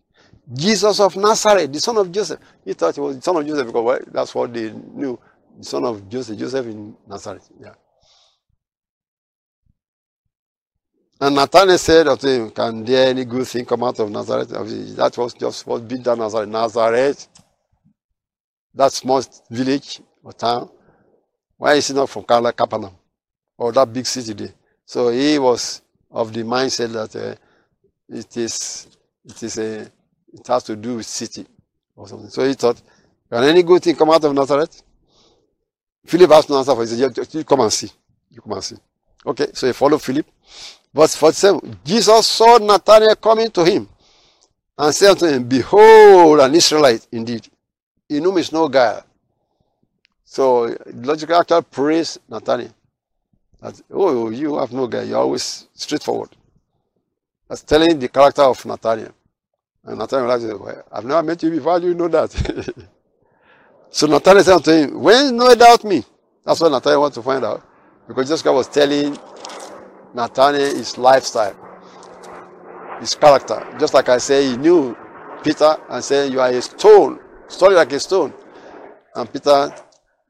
Jesus 0.54 1.00
of 1.00 1.16
Nazareth, 1.16 1.72
the 1.72 1.80
son 1.80 1.98
of 1.98 2.12
Joseph. 2.12 2.40
He 2.66 2.74
thought 2.74 2.96
he 2.96 3.02
was 3.02 3.16
the 3.16 3.22
son 3.22 3.38
of 3.38 3.48
Joseph 3.48 3.68
because 3.68 3.84
well, 3.84 4.00
that's 4.08 4.36
what 4.36 4.54
they 4.54 4.72
knew 4.72 5.18
the 5.58 5.64
son 5.64 5.86
of 5.86 6.10
Joseph, 6.10 6.38
Joseph 6.38 6.66
in 6.66 6.96
Nazareth. 7.08 7.50
Yeah. 7.60 7.74
And 11.22 11.36
Nathanael 11.36 11.78
said 11.78 12.08
unto 12.08 12.28
him, 12.28 12.50
Can 12.50 12.84
there 12.84 13.10
any 13.10 13.24
good 13.24 13.48
thing 13.48 13.64
come 13.64 13.84
out 13.84 14.00
of 14.00 14.10
Nazareth? 14.10 14.50
That 14.50 15.16
was 15.18 15.34
just 15.34 15.66
what 15.68 15.88
beat 15.88 16.04
down 16.04 16.18
Nazareth. 16.18 16.50
Nazareth, 16.50 17.28
that 18.74 18.92
small 18.92 19.24
village 19.50 20.02
or 20.24 20.34
town. 20.34 20.70
Why 21.62 21.76
is 21.76 21.90
he 21.90 21.94
not 21.94 22.10
from 22.10 22.24
Capernaum 22.24 22.96
or 23.56 23.72
that 23.72 23.94
big 23.94 24.08
city 24.08 24.34
there? 24.34 24.54
So 24.84 25.10
he 25.10 25.38
was 25.38 25.84
of 26.10 26.34
the 26.34 26.42
mindset 26.42 26.92
that 26.94 27.16
uh, 27.16 27.36
it 28.10 28.36
is 28.36 28.88
it 29.24 29.44
is 29.44 29.60
a 29.60 29.82
it 30.34 30.48
has 30.48 30.64
to 30.64 30.76
do 30.76 30.96
with 30.96 31.06
city 31.06 31.46
or 31.96 32.08
something. 32.08 32.30
So 32.30 32.44
he 32.48 32.56
thought, 32.56 32.82
Can 33.32 33.44
any 33.44 33.62
good 33.62 33.84
thing 33.84 33.96
come 33.96 34.10
out 34.10 34.24
of 34.24 34.34
Nazareth? 34.34 34.82
Philip 36.04 36.32
asked 36.32 36.50
no 36.50 36.58
answer 36.58 36.74
for. 36.74 36.82
He 36.82 36.88
said, 36.88 37.36
you 37.36 37.44
come 37.44 37.60
and 37.60 37.72
see. 37.72 37.92
You 38.32 38.42
come 38.42 38.54
and 38.54 38.64
see. 38.64 38.78
Okay, 39.24 39.50
so 39.54 39.68
he 39.68 39.74
followed 39.74 40.02
Philip. 40.02 40.26
Verse 40.92 41.16
47. 41.16 41.78
Jesus 41.86 42.26
saw 42.26 42.58
Nathanael 42.58 43.18
coming 43.18 43.52
to 43.52 43.64
him 43.64 43.88
and 44.80 44.96
said 44.96 45.14
to 45.20 45.32
him, 45.32 45.48
Behold, 45.48 46.40
an 46.40 46.56
Israelite 46.56 47.06
indeed, 47.12 47.48
in 48.10 48.24
whom 48.24 48.40
is 48.40 48.52
no 48.52 48.68
guile. 48.68 49.06
So 50.32 50.74
logical 50.94 51.36
actually 51.36 51.64
praise 51.64 52.18
Nathanael. 52.30 52.74
That, 53.60 53.82
oh, 53.92 54.28
oh, 54.28 54.30
you 54.30 54.58
have 54.60 54.72
no 54.72 54.88
guy. 54.88 55.04
You're 55.04 55.18
always 55.20 55.68
straightforward. 55.74 56.30
That's 57.50 57.64
telling 57.64 58.00
the 58.00 58.08
character 58.08 58.44
of 58.44 58.66
Nathanael. 58.66 59.12
And 59.84 60.00
Nathanael 60.00 60.40
said, 60.40 60.58
well, 60.58 60.84
I've 60.90 61.04
never 61.04 61.22
met 61.22 61.44
you 61.44 61.50
before. 61.50 61.80
You 61.80 61.94
know 61.94 62.08
that? 62.08 62.88
So 63.94 64.08
Nathanael 64.08 64.44
said 64.46 64.64
to 64.64 64.74
him, 64.74 65.02
When 65.02 65.36
no 65.36 65.54
doubt 65.54 65.84
me? 65.84 66.02
That's 66.46 66.62
what 66.62 66.72
Nathanael 66.72 67.02
wants 67.02 67.16
to 67.18 67.24
find 67.24 67.44
out. 67.44 67.62
Because 68.08 68.28
Jesus 68.28 68.42
Christ 68.42 68.56
was 68.56 68.68
telling 68.70 69.20
Nathanael 70.14 70.76
his 70.78 70.98
lifestyle, 70.98 71.58
his 73.02 73.16
character. 73.16 73.68
Just 73.78 73.94
like 73.94 74.08
I 74.08 74.18
say, 74.18 74.52
he 74.52 74.56
knew 74.56 74.96
Peter 75.44 75.76
and 75.90 76.02
said, 76.02 76.32
You 76.32 76.40
are 76.40 76.50
a 76.50 76.62
stone, 76.62 77.20
solid 77.50 77.76
like 77.76 77.92
a 77.92 78.00
stone. 78.00 78.34
And 79.14 79.30
Peter 79.34 79.76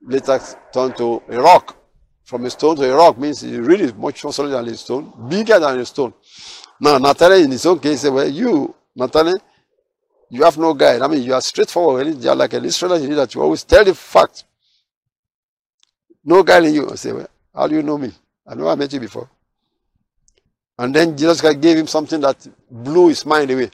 later 0.03 0.39
turned 0.73 0.97
to 0.97 1.21
a 1.29 1.41
rock. 1.41 1.77
From 2.23 2.45
a 2.45 2.49
stone 2.49 2.75
to 2.77 2.91
a 2.91 2.95
rock 2.95 3.17
means 3.17 3.41
he 3.41 3.57
really 3.57 3.91
much 3.93 4.23
more 4.23 4.33
solid 4.33 4.51
than 4.51 4.67
a 4.67 4.77
stone, 4.77 5.11
bigger 5.27 5.59
than 5.59 5.79
a 5.79 5.85
stone. 5.85 6.13
Now, 6.79 6.97
Nathanael 6.97 7.43
in 7.43 7.51
his 7.51 7.65
own 7.65 7.79
case 7.79 8.01
said, 8.01 8.13
Well, 8.13 8.27
you, 8.27 8.73
Nathanael, 8.95 9.39
you 10.29 10.43
have 10.43 10.57
no 10.57 10.73
guide. 10.73 11.01
I 11.01 11.07
mean, 11.07 11.23
you 11.23 11.33
are 11.33 11.41
straightforward. 11.41 12.23
You 12.23 12.29
are 12.29 12.35
like 12.35 12.53
an 12.53 12.63
Israelite. 12.63 13.01
You 13.01 13.09
need 13.09 13.15
that 13.15 13.35
you 13.35 13.41
always 13.41 13.63
tell 13.63 13.83
the 13.83 13.93
fact. 13.93 14.45
No 16.23 16.41
guide 16.41 16.65
in 16.65 16.73
you. 16.73 16.89
I 16.89 16.95
say, 16.95 17.11
well, 17.11 17.27
how 17.53 17.67
do 17.67 17.75
you 17.75 17.83
know 17.83 17.97
me? 17.97 18.11
I 18.47 18.55
never 18.55 18.75
met 18.75 18.93
you 18.93 18.99
before. 18.99 19.29
And 20.77 20.95
then 20.95 21.17
Jesus 21.17 21.41
gave 21.41 21.77
him 21.77 21.87
something 21.87 22.21
that 22.21 22.47
blew 22.69 23.09
his 23.09 23.25
mind 23.25 23.51
away. 23.51 23.69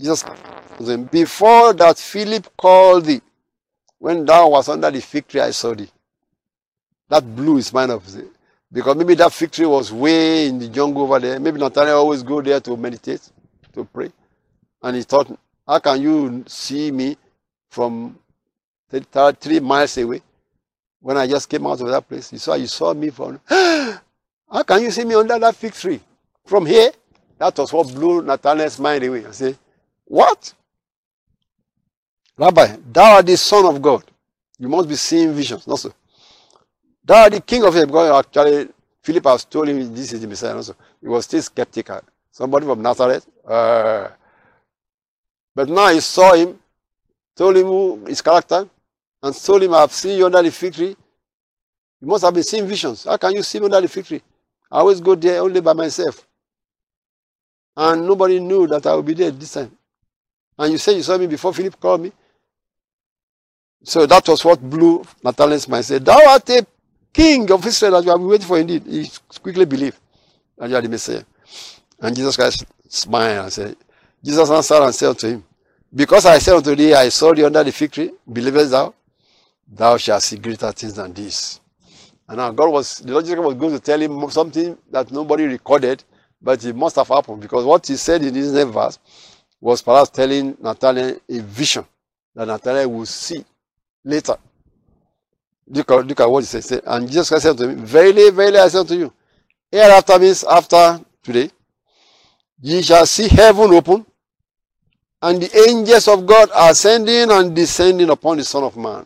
Jesus 0.00 0.24
said, 0.80 1.10
Before 1.10 1.72
that 1.72 1.98
Philip 1.98 2.56
called 2.56 3.04
thee, 3.06 3.20
when 3.98 4.24
thou 4.24 4.50
was 4.50 4.68
under 4.68 4.90
the 4.90 5.00
fig 5.00 5.26
tree, 5.26 5.40
I 5.40 5.50
saw 5.50 5.74
thee. 5.74 5.90
That 7.08 7.24
blew 7.34 7.56
his 7.56 7.72
mind 7.72 7.90
off. 7.90 8.04
Because 8.70 8.96
maybe 8.96 9.14
that 9.14 9.32
fig 9.32 9.50
tree 9.50 9.66
was 9.66 9.92
way 9.92 10.46
in 10.46 10.58
the 10.58 10.68
jungle 10.68 11.02
over 11.02 11.18
there. 11.18 11.40
Maybe 11.40 11.58
Nathanael 11.58 11.98
always 11.98 12.22
go 12.22 12.40
there 12.40 12.60
to 12.60 12.76
meditate, 12.76 13.28
to 13.72 13.84
pray. 13.84 14.12
And 14.82 14.96
he 14.96 15.02
thought, 15.02 15.36
how 15.66 15.78
can 15.80 16.00
you 16.00 16.44
see 16.46 16.90
me 16.92 17.16
from 17.68 18.18
three 18.90 19.60
miles 19.60 19.98
away 19.98 20.22
when 21.00 21.16
I 21.16 21.26
just 21.26 21.48
came 21.48 21.66
out 21.66 21.80
of 21.80 21.88
that 21.88 22.08
place? 22.08 22.32
You 22.32 22.38
saw, 22.38 22.54
you 22.54 22.68
saw 22.68 22.94
me 22.94 23.10
from, 23.10 23.40
how 23.48 24.62
can 24.64 24.82
you 24.82 24.90
see 24.92 25.04
me 25.04 25.14
under 25.14 25.38
that 25.40 25.56
fig 25.56 25.72
tree? 25.72 26.00
From 26.44 26.66
here? 26.66 26.92
That 27.38 27.56
was 27.58 27.72
what 27.72 27.92
blew 27.92 28.22
Nathanael's 28.22 28.78
mind 28.78 29.04
away. 29.04 29.26
I 29.26 29.30
say, 29.32 29.56
what? 30.08 30.54
Rabbi, 32.36 32.76
thou 32.92 33.16
art 33.16 33.26
the 33.26 33.36
son 33.36 33.66
of 33.66 33.80
God. 33.82 34.04
You 34.58 34.68
must 34.68 34.88
be 34.88 34.96
seeing 34.96 35.32
visions. 35.32 35.66
Not 35.66 35.78
so. 35.78 35.92
That 37.04 37.32
the 37.32 37.40
king 37.40 37.64
of 37.64 37.76
it, 37.76 37.86
because 37.86 38.24
actually 38.24 38.68
Philip 39.02 39.24
has 39.24 39.44
told 39.44 39.68
him 39.68 39.94
this 39.94 40.12
is 40.12 40.20
the 40.20 40.26
Messiah 40.26 40.54
also. 40.54 40.74
He 41.00 41.08
was 41.08 41.24
still 41.24 41.42
skeptical. 41.42 42.00
Somebody 42.30 42.66
from 42.66 42.82
Nazareth. 42.82 43.26
Uh, 43.46 44.08
but 45.54 45.68
now 45.68 45.88
he 45.88 46.00
saw 46.00 46.34
him, 46.34 46.58
told 47.34 47.56
him 47.56 48.06
his 48.06 48.22
character, 48.22 48.68
and 49.22 49.34
told 49.34 49.62
him, 49.62 49.74
I've 49.74 49.92
seen 49.92 50.18
you 50.18 50.26
under 50.26 50.42
the 50.42 50.50
fig 50.50 50.74
tree. 50.74 50.96
You 52.00 52.06
must 52.06 52.24
have 52.24 52.34
been 52.34 52.42
seeing 52.42 52.66
visions. 52.66 53.04
How 53.04 53.16
can 53.16 53.34
you 53.34 53.42
see 53.42 53.58
me 53.58 53.66
under 53.66 53.80
the 53.80 53.88
fig 53.88 54.04
tree? 54.04 54.22
I 54.70 54.78
always 54.78 55.00
go 55.00 55.14
there 55.14 55.40
only 55.40 55.60
by 55.60 55.72
myself. 55.72 56.26
And 57.76 58.06
nobody 58.06 58.40
knew 58.40 58.66
that 58.66 58.86
I 58.86 58.94
would 58.94 59.06
be 59.06 59.14
there 59.14 59.30
this 59.30 59.54
time. 59.54 59.77
And 60.58 60.72
you 60.72 60.78
said 60.78 60.96
you 60.96 61.02
saw 61.02 61.16
me 61.16 61.26
before 61.26 61.54
Philip 61.54 61.78
called 61.78 62.02
me. 62.02 62.12
So 63.82 64.06
that 64.06 64.26
was 64.28 64.44
what 64.44 64.60
blew 64.60 65.04
Nathanael's 65.22 65.68
mind. 65.68 65.84
Said, 65.84 66.04
Thou 66.04 66.18
art 66.28 66.48
a 66.50 66.66
king 67.12 67.50
of 67.50 67.64
Israel 67.64 67.92
that 67.92 68.04
you 68.04 68.10
have 68.10 68.18
been 68.18 68.28
waiting 68.28 68.46
for 68.46 68.58
indeed. 68.58 68.84
He 68.86 69.10
quickly 69.40 69.64
believed 69.64 69.98
that 70.56 70.68
you 70.68 70.76
are 70.76 70.82
the 70.82 70.88
Messiah. 70.88 71.22
And 72.00 72.14
Jesus 72.14 72.36
Christ 72.36 72.64
smiled 72.88 73.44
and 73.44 73.52
said, 73.52 73.76
Jesus 74.22 74.50
answered 74.50 74.82
and 74.82 74.94
said 74.94 75.18
to 75.18 75.28
him, 75.28 75.44
Because 75.94 76.26
I 76.26 76.38
said 76.38 76.56
unto 76.56 76.74
thee, 76.74 76.92
I 76.94 77.08
saw 77.08 77.32
thee 77.32 77.44
under 77.44 77.62
the 77.62 77.72
fig 77.72 77.92
tree, 77.92 78.10
believest 78.30 78.72
thou? 78.72 78.92
Thou 79.70 79.96
shalt 79.96 80.22
see 80.22 80.38
greater 80.38 80.72
things 80.72 80.94
than 80.94 81.12
this. 81.12 81.60
And 82.28 82.38
now 82.38 82.50
God 82.50 82.70
was, 82.70 82.98
the 82.98 83.12
Lord 83.12 83.24
Jesus 83.24 83.38
was 83.38 83.54
going 83.54 83.72
to 83.72 83.80
tell 83.80 84.00
him 84.00 84.28
something 84.30 84.76
that 84.90 85.10
nobody 85.12 85.44
recorded, 85.44 86.02
but 86.42 86.62
it 86.64 86.74
must 86.74 86.96
have 86.96 87.08
happened 87.08 87.40
because 87.40 87.64
what 87.64 87.86
he 87.86 87.96
said 87.96 88.22
in 88.22 88.34
this 88.34 88.52
next 88.52 88.70
verse 88.70 88.98
was 89.60 89.82
perhaps 89.82 90.10
telling 90.10 90.56
Nathanael 90.60 91.16
a 91.28 91.40
vision 91.40 91.84
that 92.34 92.46
Nathanael 92.46 92.90
will 92.90 93.06
see 93.06 93.44
later. 94.04 94.36
Look 95.66 95.90
at, 95.90 96.06
look 96.06 96.20
at 96.20 96.30
what 96.30 96.44
he 96.44 96.60
said. 96.60 96.82
And 96.86 97.06
Jesus 97.08 97.28
Christ 97.28 97.44
said 97.44 97.58
to 97.58 97.68
him, 97.68 97.84
Verily, 97.84 98.30
verily, 98.30 98.58
I 98.58 98.68
say 98.68 98.84
to 98.84 98.96
you, 98.96 99.12
hereafter 99.70 100.18
means 100.18 100.44
after 100.44 101.00
today, 101.22 101.50
ye 102.60 102.82
shall 102.82 103.06
see 103.06 103.28
heaven 103.28 103.72
open, 103.72 104.06
and 105.20 105.42
the 105.42 105.68
angels 105.68 106.08
of 106.08 106.24
God 106.24 106.48
ascending 106.54 107.30
and 107.30 107.54
descending 107.54 108.08
upon 108.08 108.38
the 108.38 108.44
Son 108.44 108.62
of 108.62 108.76
Man. 108.76 109.04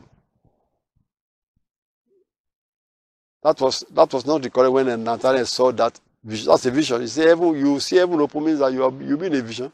That 3.43 3.61
was 3.61 3.85
that 3.91 4.13
was 4.13 4.25
not 4.25 4.45
recorded 4.45 4.71
when 4.71 5.03
Nathanael 5.03 5.47
saw 5.47 5.73
that 5.73 5.99
vision. 6.23 6.49
That's 6.49 6.67
a 6.67 6.71
vision. 6.71 7.01
You 7.01 7.09
see 7.09 7.23
heaven, 7.23 7.57
you 7.57 7.81
see 7.81 7.97
heaven 7.97 8.21
open 8.21 8.45
means 8.45 8.61
that 8.61 8.73
you 8.73 8.83
have 8.83 9.03
you 9.03 9.17
be 9.17 9.27
in 9.27 9.35
a 9.35 9.43
vision. 9.43 9.73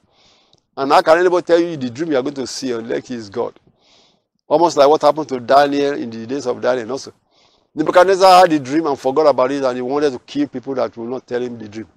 And 0.78 0.92
how 0.92 1.02
can 1.02 1.18
anybody 1.18 1.44
tell 1.44 1.58
you 1.58 1.76
the 1.76 1.90
dream 1.90 2.12
you 2.12 2.16
are 2.18 2.22
going 2.22 2.36
to 2.36 2.46
see 2.46 2.70
unless 2.70 3.08
he 3.08 3.16
is 3.16 3.28
God? 3.28 3.58
Almost 4.46 4.76
like 4.76 4.88
what 4.88 5.02
happened 5.02 5.28
to 5.28 5.40
Daniel 5.40 5.94
in 5.94 6.08
the 6.08 6.24
days 6.24 6.46
of 6.46 6.60
Daniel 6.60 6.92
also. 6.92 7.12
Nebuchadnezzar 7.74 8.42
had 8.42 8.50
the 8.50 8.60
dream 8.60 8.86
and 8.86 8.96
forgot 8.96 9.26
about 9.26 9.50
it 9.50 9.64
and 9.64 9.76
he 9.76 9.82
wanted 9.82 10.12
to 10.12 10.20
kill 10.20 10.46
people 10.46 10.76
that 10.76 10.96
will 10.96 11.06
not 11.06 11.26
tell 11.26 11.42
him 11.42 11.58
the 11.58 11.68
dream. 11.68 11.88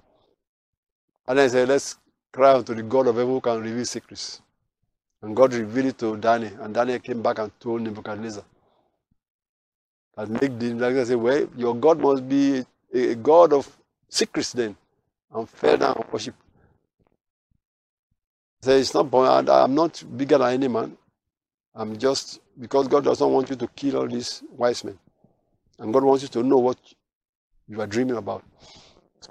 And 1.28 1.38
then 1.38 1.46
he 1.46 1.50
said, 1.50 1.68
let's 1.68 1.96
cry 2.32 2.54
unto 2.54 2.74
the 2.74 2.82
God 2.82 3.06
of 3.06 3.14
heaven 3.14 3.32
who 3.32 3.40
can 3.40 3.60
reveal 3.60 3.84
secrets. 3.84 4.42
And 5.22 5.36
God 5.36 5.54
revealed 5.54 5.86
it 5.86 5.98
to 5.98 6.16
Daniel. 6.16 6.50
And 6.60 6.74
Daniel 6.74 6.98
came 6.98 7.22
back 7.22 7.38
and 7.38 7.52
told 7.60 7.82
Nebuchadnezzar. 7.82 8.42
That 10.16 10.28
make 10.28 10.58
the 10.58 10.74
Nebuchadnezzar 10.74 11.04
say, 11.04 11.14
well, 11.14 11.48
your 11.56 11.76
God 11.76 12.00
must 12.00 12.28
be 12.28 12.64
a, 12.92 13.10
a 13.10 13.14
God 13.14 13.52
of 13.52 13.78
secrets 14.08 14.52
then. 14.52 14.74
And 15.32 15.48
fell 15.48 15.76
down 15.76 16.02
and 16.02 16.12
worship. 16.12 16.34
Said, 18.62 18.80
it's 18.80 18.94
not, 18.94 19.12
I'm 19.12 19.74
not 19.74 20.04
bigger 20.16 20.38
than 20.38 20.52
any 20.52 20.68
man. 20.68 20.96
I'm 21.74 21.98
just, 21.98 22.40
because 22.60 22.86
God 22.86 23.04
doesn't 23.04 23.28
want 23.28 23.50
you 23.50 23.56
to 23.56 23.66
kill 23.68 23.96
all 23.96 24.06
these 24.06 24.44
wise 24.52 24.84
men. 24.84 24.98
And 25.80 25.92
God 25.92 26.04
wants 26.04 26.22
you 26.22 26.28
to 26.28 26.42
know 26.44 26.58
what 26.58 26.78
you 27.66 27.80
are 27.80 27.88
dreaming 27.88 28.16
about. 28.16 28.44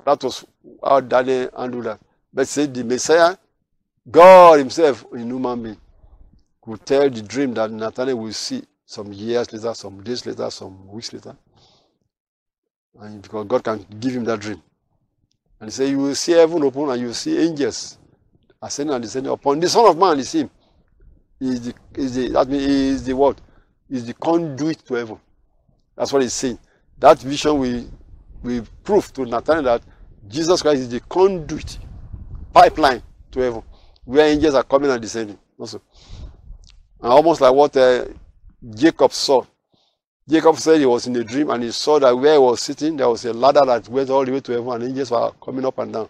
That 0.05 0.21
was 0.23 0.45
how 0.83 0.99
Daniel 0.99 1.49
handled 1.57 1.85
that. 1.85 1.99
But 2.33 2.47
said 2.47 2.73
the 2.73 2.83
Messiah, 2.83 3.37
God 4.09 4.59
Himself 4.59 5.05
in 5.13 5.27
human 5.29 5.63
being, 5.63 5.77
could 6.61 6.85
tell 6.85 7.09
the 7.09 7.21
dream 7.21 7.53
that 7.53 7.71
Nathanael 7.71 8.17
will 8.17 8.33
see 8.33 8.63
some 8.85 9.13
years 9.13 9.51
later, 9.53 9.73
some 9.73 10.03
days 10.03 10.25
later, 10.25 10.49
some 10.49 10.87
weeks 10.89 11.13
later. 11.13 11.37
And 12.99 13.21
because 13.21 13.47
God 13.47 13.63
can 13.63 13.85
give 13.99 14.13
him 14.13 14.25
that 14.25 14.41
dream. 14.41 14.61
And 15.59 15.69
he 15.69 15.71
said, 15.71 15.89
You 15.89 15.99
will 15.99 16.15
see 16.15 16.33
heaven 16.33 16.63
open 16.63 16.89
and 16.89 16.99
you 16.99 17.07
will 17.07 17.13
see 17.13 17.37
angels 17.37 17.97
ascending 18.61 18.93
and 18.93 19.03
descending 19.03 19.31
upon 19.31 19.59
the 19.59 19.67
Son 19.67 19.85
of 19.85 19.97
Man, 19.97 20.23
see 20.23 20.41
him. 20.41 20.49
He 21.39 21.49
is 21.49 21.61
the, 21.61 21.73
is 21.95 22.15
the 22.15 22.27
that 22.29 22.47
means 22.47 22.65
is 22.65 23.03
the 23.05 23.15
what? 23.15 23.41
Is 23.89 24.05
the 24.05 24.13
conduit 24.13 24.85
to 24.85 24.93
heaven. 24.93 25.19
That's 25.95 26.13
what 26.13 26.21
he's 26.21 26.33
saying. 26.33 26.59
That 26.99 27.19
vision 27.19 27.57
will, 27.57 27.85
will 28.43 28.65
prove 28.83 29.11
to 29.13 29.25
Nathanael 29.25 29.63
that 29.63 29.81
Jesus 30.27 30.61
Christ 30.61 30.81
is 30.81 30.89
the 30.89 30.99
conduit, 31.01 31.79
pipeline 32.53 33.01
to 33.31 33.39
heaven, 33.39 33.63
where 34.05 34.27
angels 34.27 34.53
are 34.53 34.63
coming 34.63 34.91
and 34.91 35.01
descending. 35.01 35.37
Also. 35.57 35.81
And 37.01 37.11
almost 37.11 37.41
like 37.41 37.53
what 37.53 37.75
uh, 37.75 38.05
Jacob 38.75 39.11
saw. 39.11 39.43
Jacob 40.29 40.57
said 40.57 40.79
he 40.79 40.85
was 40.85 41.07
in 41.07 41.15
a 41.15 41.23
dream 41.23 41.49
and 41.49 41.63
he 41.63 41.71
saw 41.71 41.99
that 41.99 42.15
where 42.15 42.33
he 42.33 42.39
was 42.39 42.61
sitting, 42.61 42.95
there 42.95 43.09
was 43.09 43.25
a 43.25 43.33
ladder 43.33 43.65
that 43.65 43.89
went 43.89 44.09
all 44.11 44.23
the 44.23 44.31
way 44.31 44.39
to 44.39 44.51
heaven 44.51 44.71
and 44.73 44.83
angels 44.83 45.11
were 45.11 45.31
coming 45.43 45.65
up 45.65 45.77
and 45.79 45.91
down. 45.91 46.09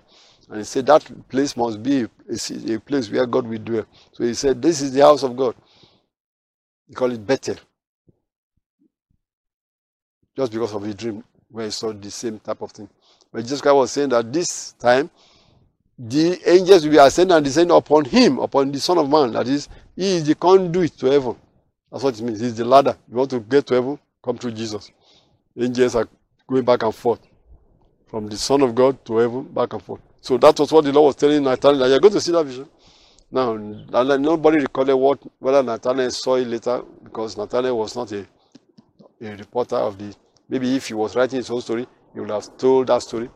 And 0.49 0.59
he 0.59 0.65
said 0.65 0.85
that 0.87 1.09
place 1.29 1.55
must 1.55 1.81
be 1.81 2.07
a, 2.31 2.73
a 2.73 2.79
place 2.79 3.09
where 3.09 3.25
God 3.25 3.47
will 3.47 3.59
dwell. 3.59 3.85
So 4.11 4.23
he 4.23 4.33
said, 4.33 4.61
This 4.61 4.81
is 4.81 4.93
the 4.93 5.01
house 5.01 5.23
of 5.23 5.35
God. 5.35 5.55
He 6.87 6.93
called 6.93 7.13
it 7.13 7.25
Bethel. 7.25 7.57
Just 10.35 10.51
because 10.51 10.73
of 10.73 10.83
the 10.83 10.93
dream 10.93 11.23
where 11.49 11.65
he 11.65 11.71
saw 11.71 11.91
the 11.91 12.09
same 12.09 12.39
type 12.39 12.61
of 12.61 12.71
thing. 12.71 12.89
But 13.31 13.41
Jesus 13.43 13.61
Christ 13.61 13.75
was 13.75 13.91
saying 13.91 14.09
that 14.09 14.31
this 14.31 14.73
time, 14.73 15.09
the 15.97 16.39
angels 16.49 16.87
will 16.87 17.05
ascend 17.05 17.31
and 17.31 17.45
descend 17.45 17.71
upon 17.71 18.05
him, 18.05 18.39
upon 18.39 18.71
the 18.71 18.79
Son 18.79 18.97
of 18.97 19.09
Man. 19.09 19.33
That 19.33 19.47
is, 19.47 19.69
he 19.95 20.15
is 20.17 20.25
the 20.25 20.35
conduit 20.35 20.97
to 20.99 21.07
heaven. 21.07 21.35
That's 21.91 22.03
what 22.03 22.17
it 22.17 22.23
means. 22.23 22.39
He's 22.39 22.55
the 22.55 22.65
ladder. 22.65 22.97
You 23.09 23.17
want 23.17 23.29
to 23.31 23.39
get 23.39 23.67
to 23.67 23.75
heaven, 23.75 23.99
come 24.23 24.37
through 24.37 24.53
Jesus. 24.53 24.91
Angels 25.59 25.95
are 25.95 26.07
going 26.47 26.63
back 26.63 26.83
and 26.83 26.95
forth. 26.95 27.19
From 28.07 28.27
the 28.27 28.37
Son 28.37 28.61
of 28.61 28.73
God 28.73 29.03
to 29.05 29.17
heaven, 29.17 29.43
back 29.43 29.73
and 29.73 29.83
forth. 29.83 30.01
So 30.21 30.37
that 30.37 30.57
was 30.59 30.71
what 30.71 30.85
the 30.85 30.93
Lord 30.93 31.07
was 31.07 31.15
telling 31.15 31.43
Nathanael. 31.43 31.89
You're 31.89 31.99
going 31.99 32.13
to 32.13 32.21
see 32.21 32.31
that 32.31 32.45
vision. 32.45 32.67
Now, 33.31 33.55
nobody 33.55 34.59
recorded 34.59 34.95
what 34.95 35.19
whether 35.39 35.63
Nathanael 35.63 36.11
saw 36.11 36.35
it 36.35 36.47
later 36.47 36.83
because 37.03 37.37
Nathanael 37.37 37.77
was 37.77 37.95
not 37.95 38.11
a, 38.11 38.25
a 39.21 39.35
reporter 39.35 39.77
of 39.77 39.97
the. 39.97 40.13
Maybe 40.49 40.75
if 40.75 40.87
he 40.87 40.93
was 40.93 41.15
writing 41.15 41.37
his 41.37 41.49
own 41.49 41.61
story, 41.61 41.87
he 42.13 42.19
would 42.19 42.29
have 42.29 42.55
told 42.57 42.87
that 42.87 43.01
story 43.01 43.29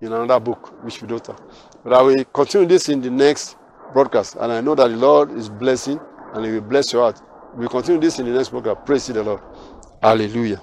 in 0.00 0.12
another 0.12 0.40
book, 0.40 0.82
which 0.82 1.00
we 1.00 1.06
don't 1.08 1.26
have. 1.26 1.40
But 1.84 1.92
I 1.92 2.02
will 2.02 2.24
continue 2.24 2.66
this 2.66 2.88
in 2.88 3.00
the 3.00 3.10
next 3.10 3.56
broadcast, 3.92 4.36
and 4.40 4.50
I 4.50 4.60
know 4.60 4.74
that 4.74 4.88
the 4.88 4.96
Lord 4.96 5.30
is 5.32 5.48
blessing 5.48 6.00
and 6.34 6.44
He 6.44 6.52
will 6.52 6.62
bless 6.62 6.92
your 6.92 7.02
heart. 7.02 7.20
We'll 7.54 7.68
continue 7.68 8.00
this 8.00 8.18
in 8.18 8.26
the 8.26 8.32
next 8.32 8.48
program. 8.48 8.76
Praise 8.84 9.06
the 9.06 9.22
Lord. 9.22 9.40
Hallelujah. 10.02 10.60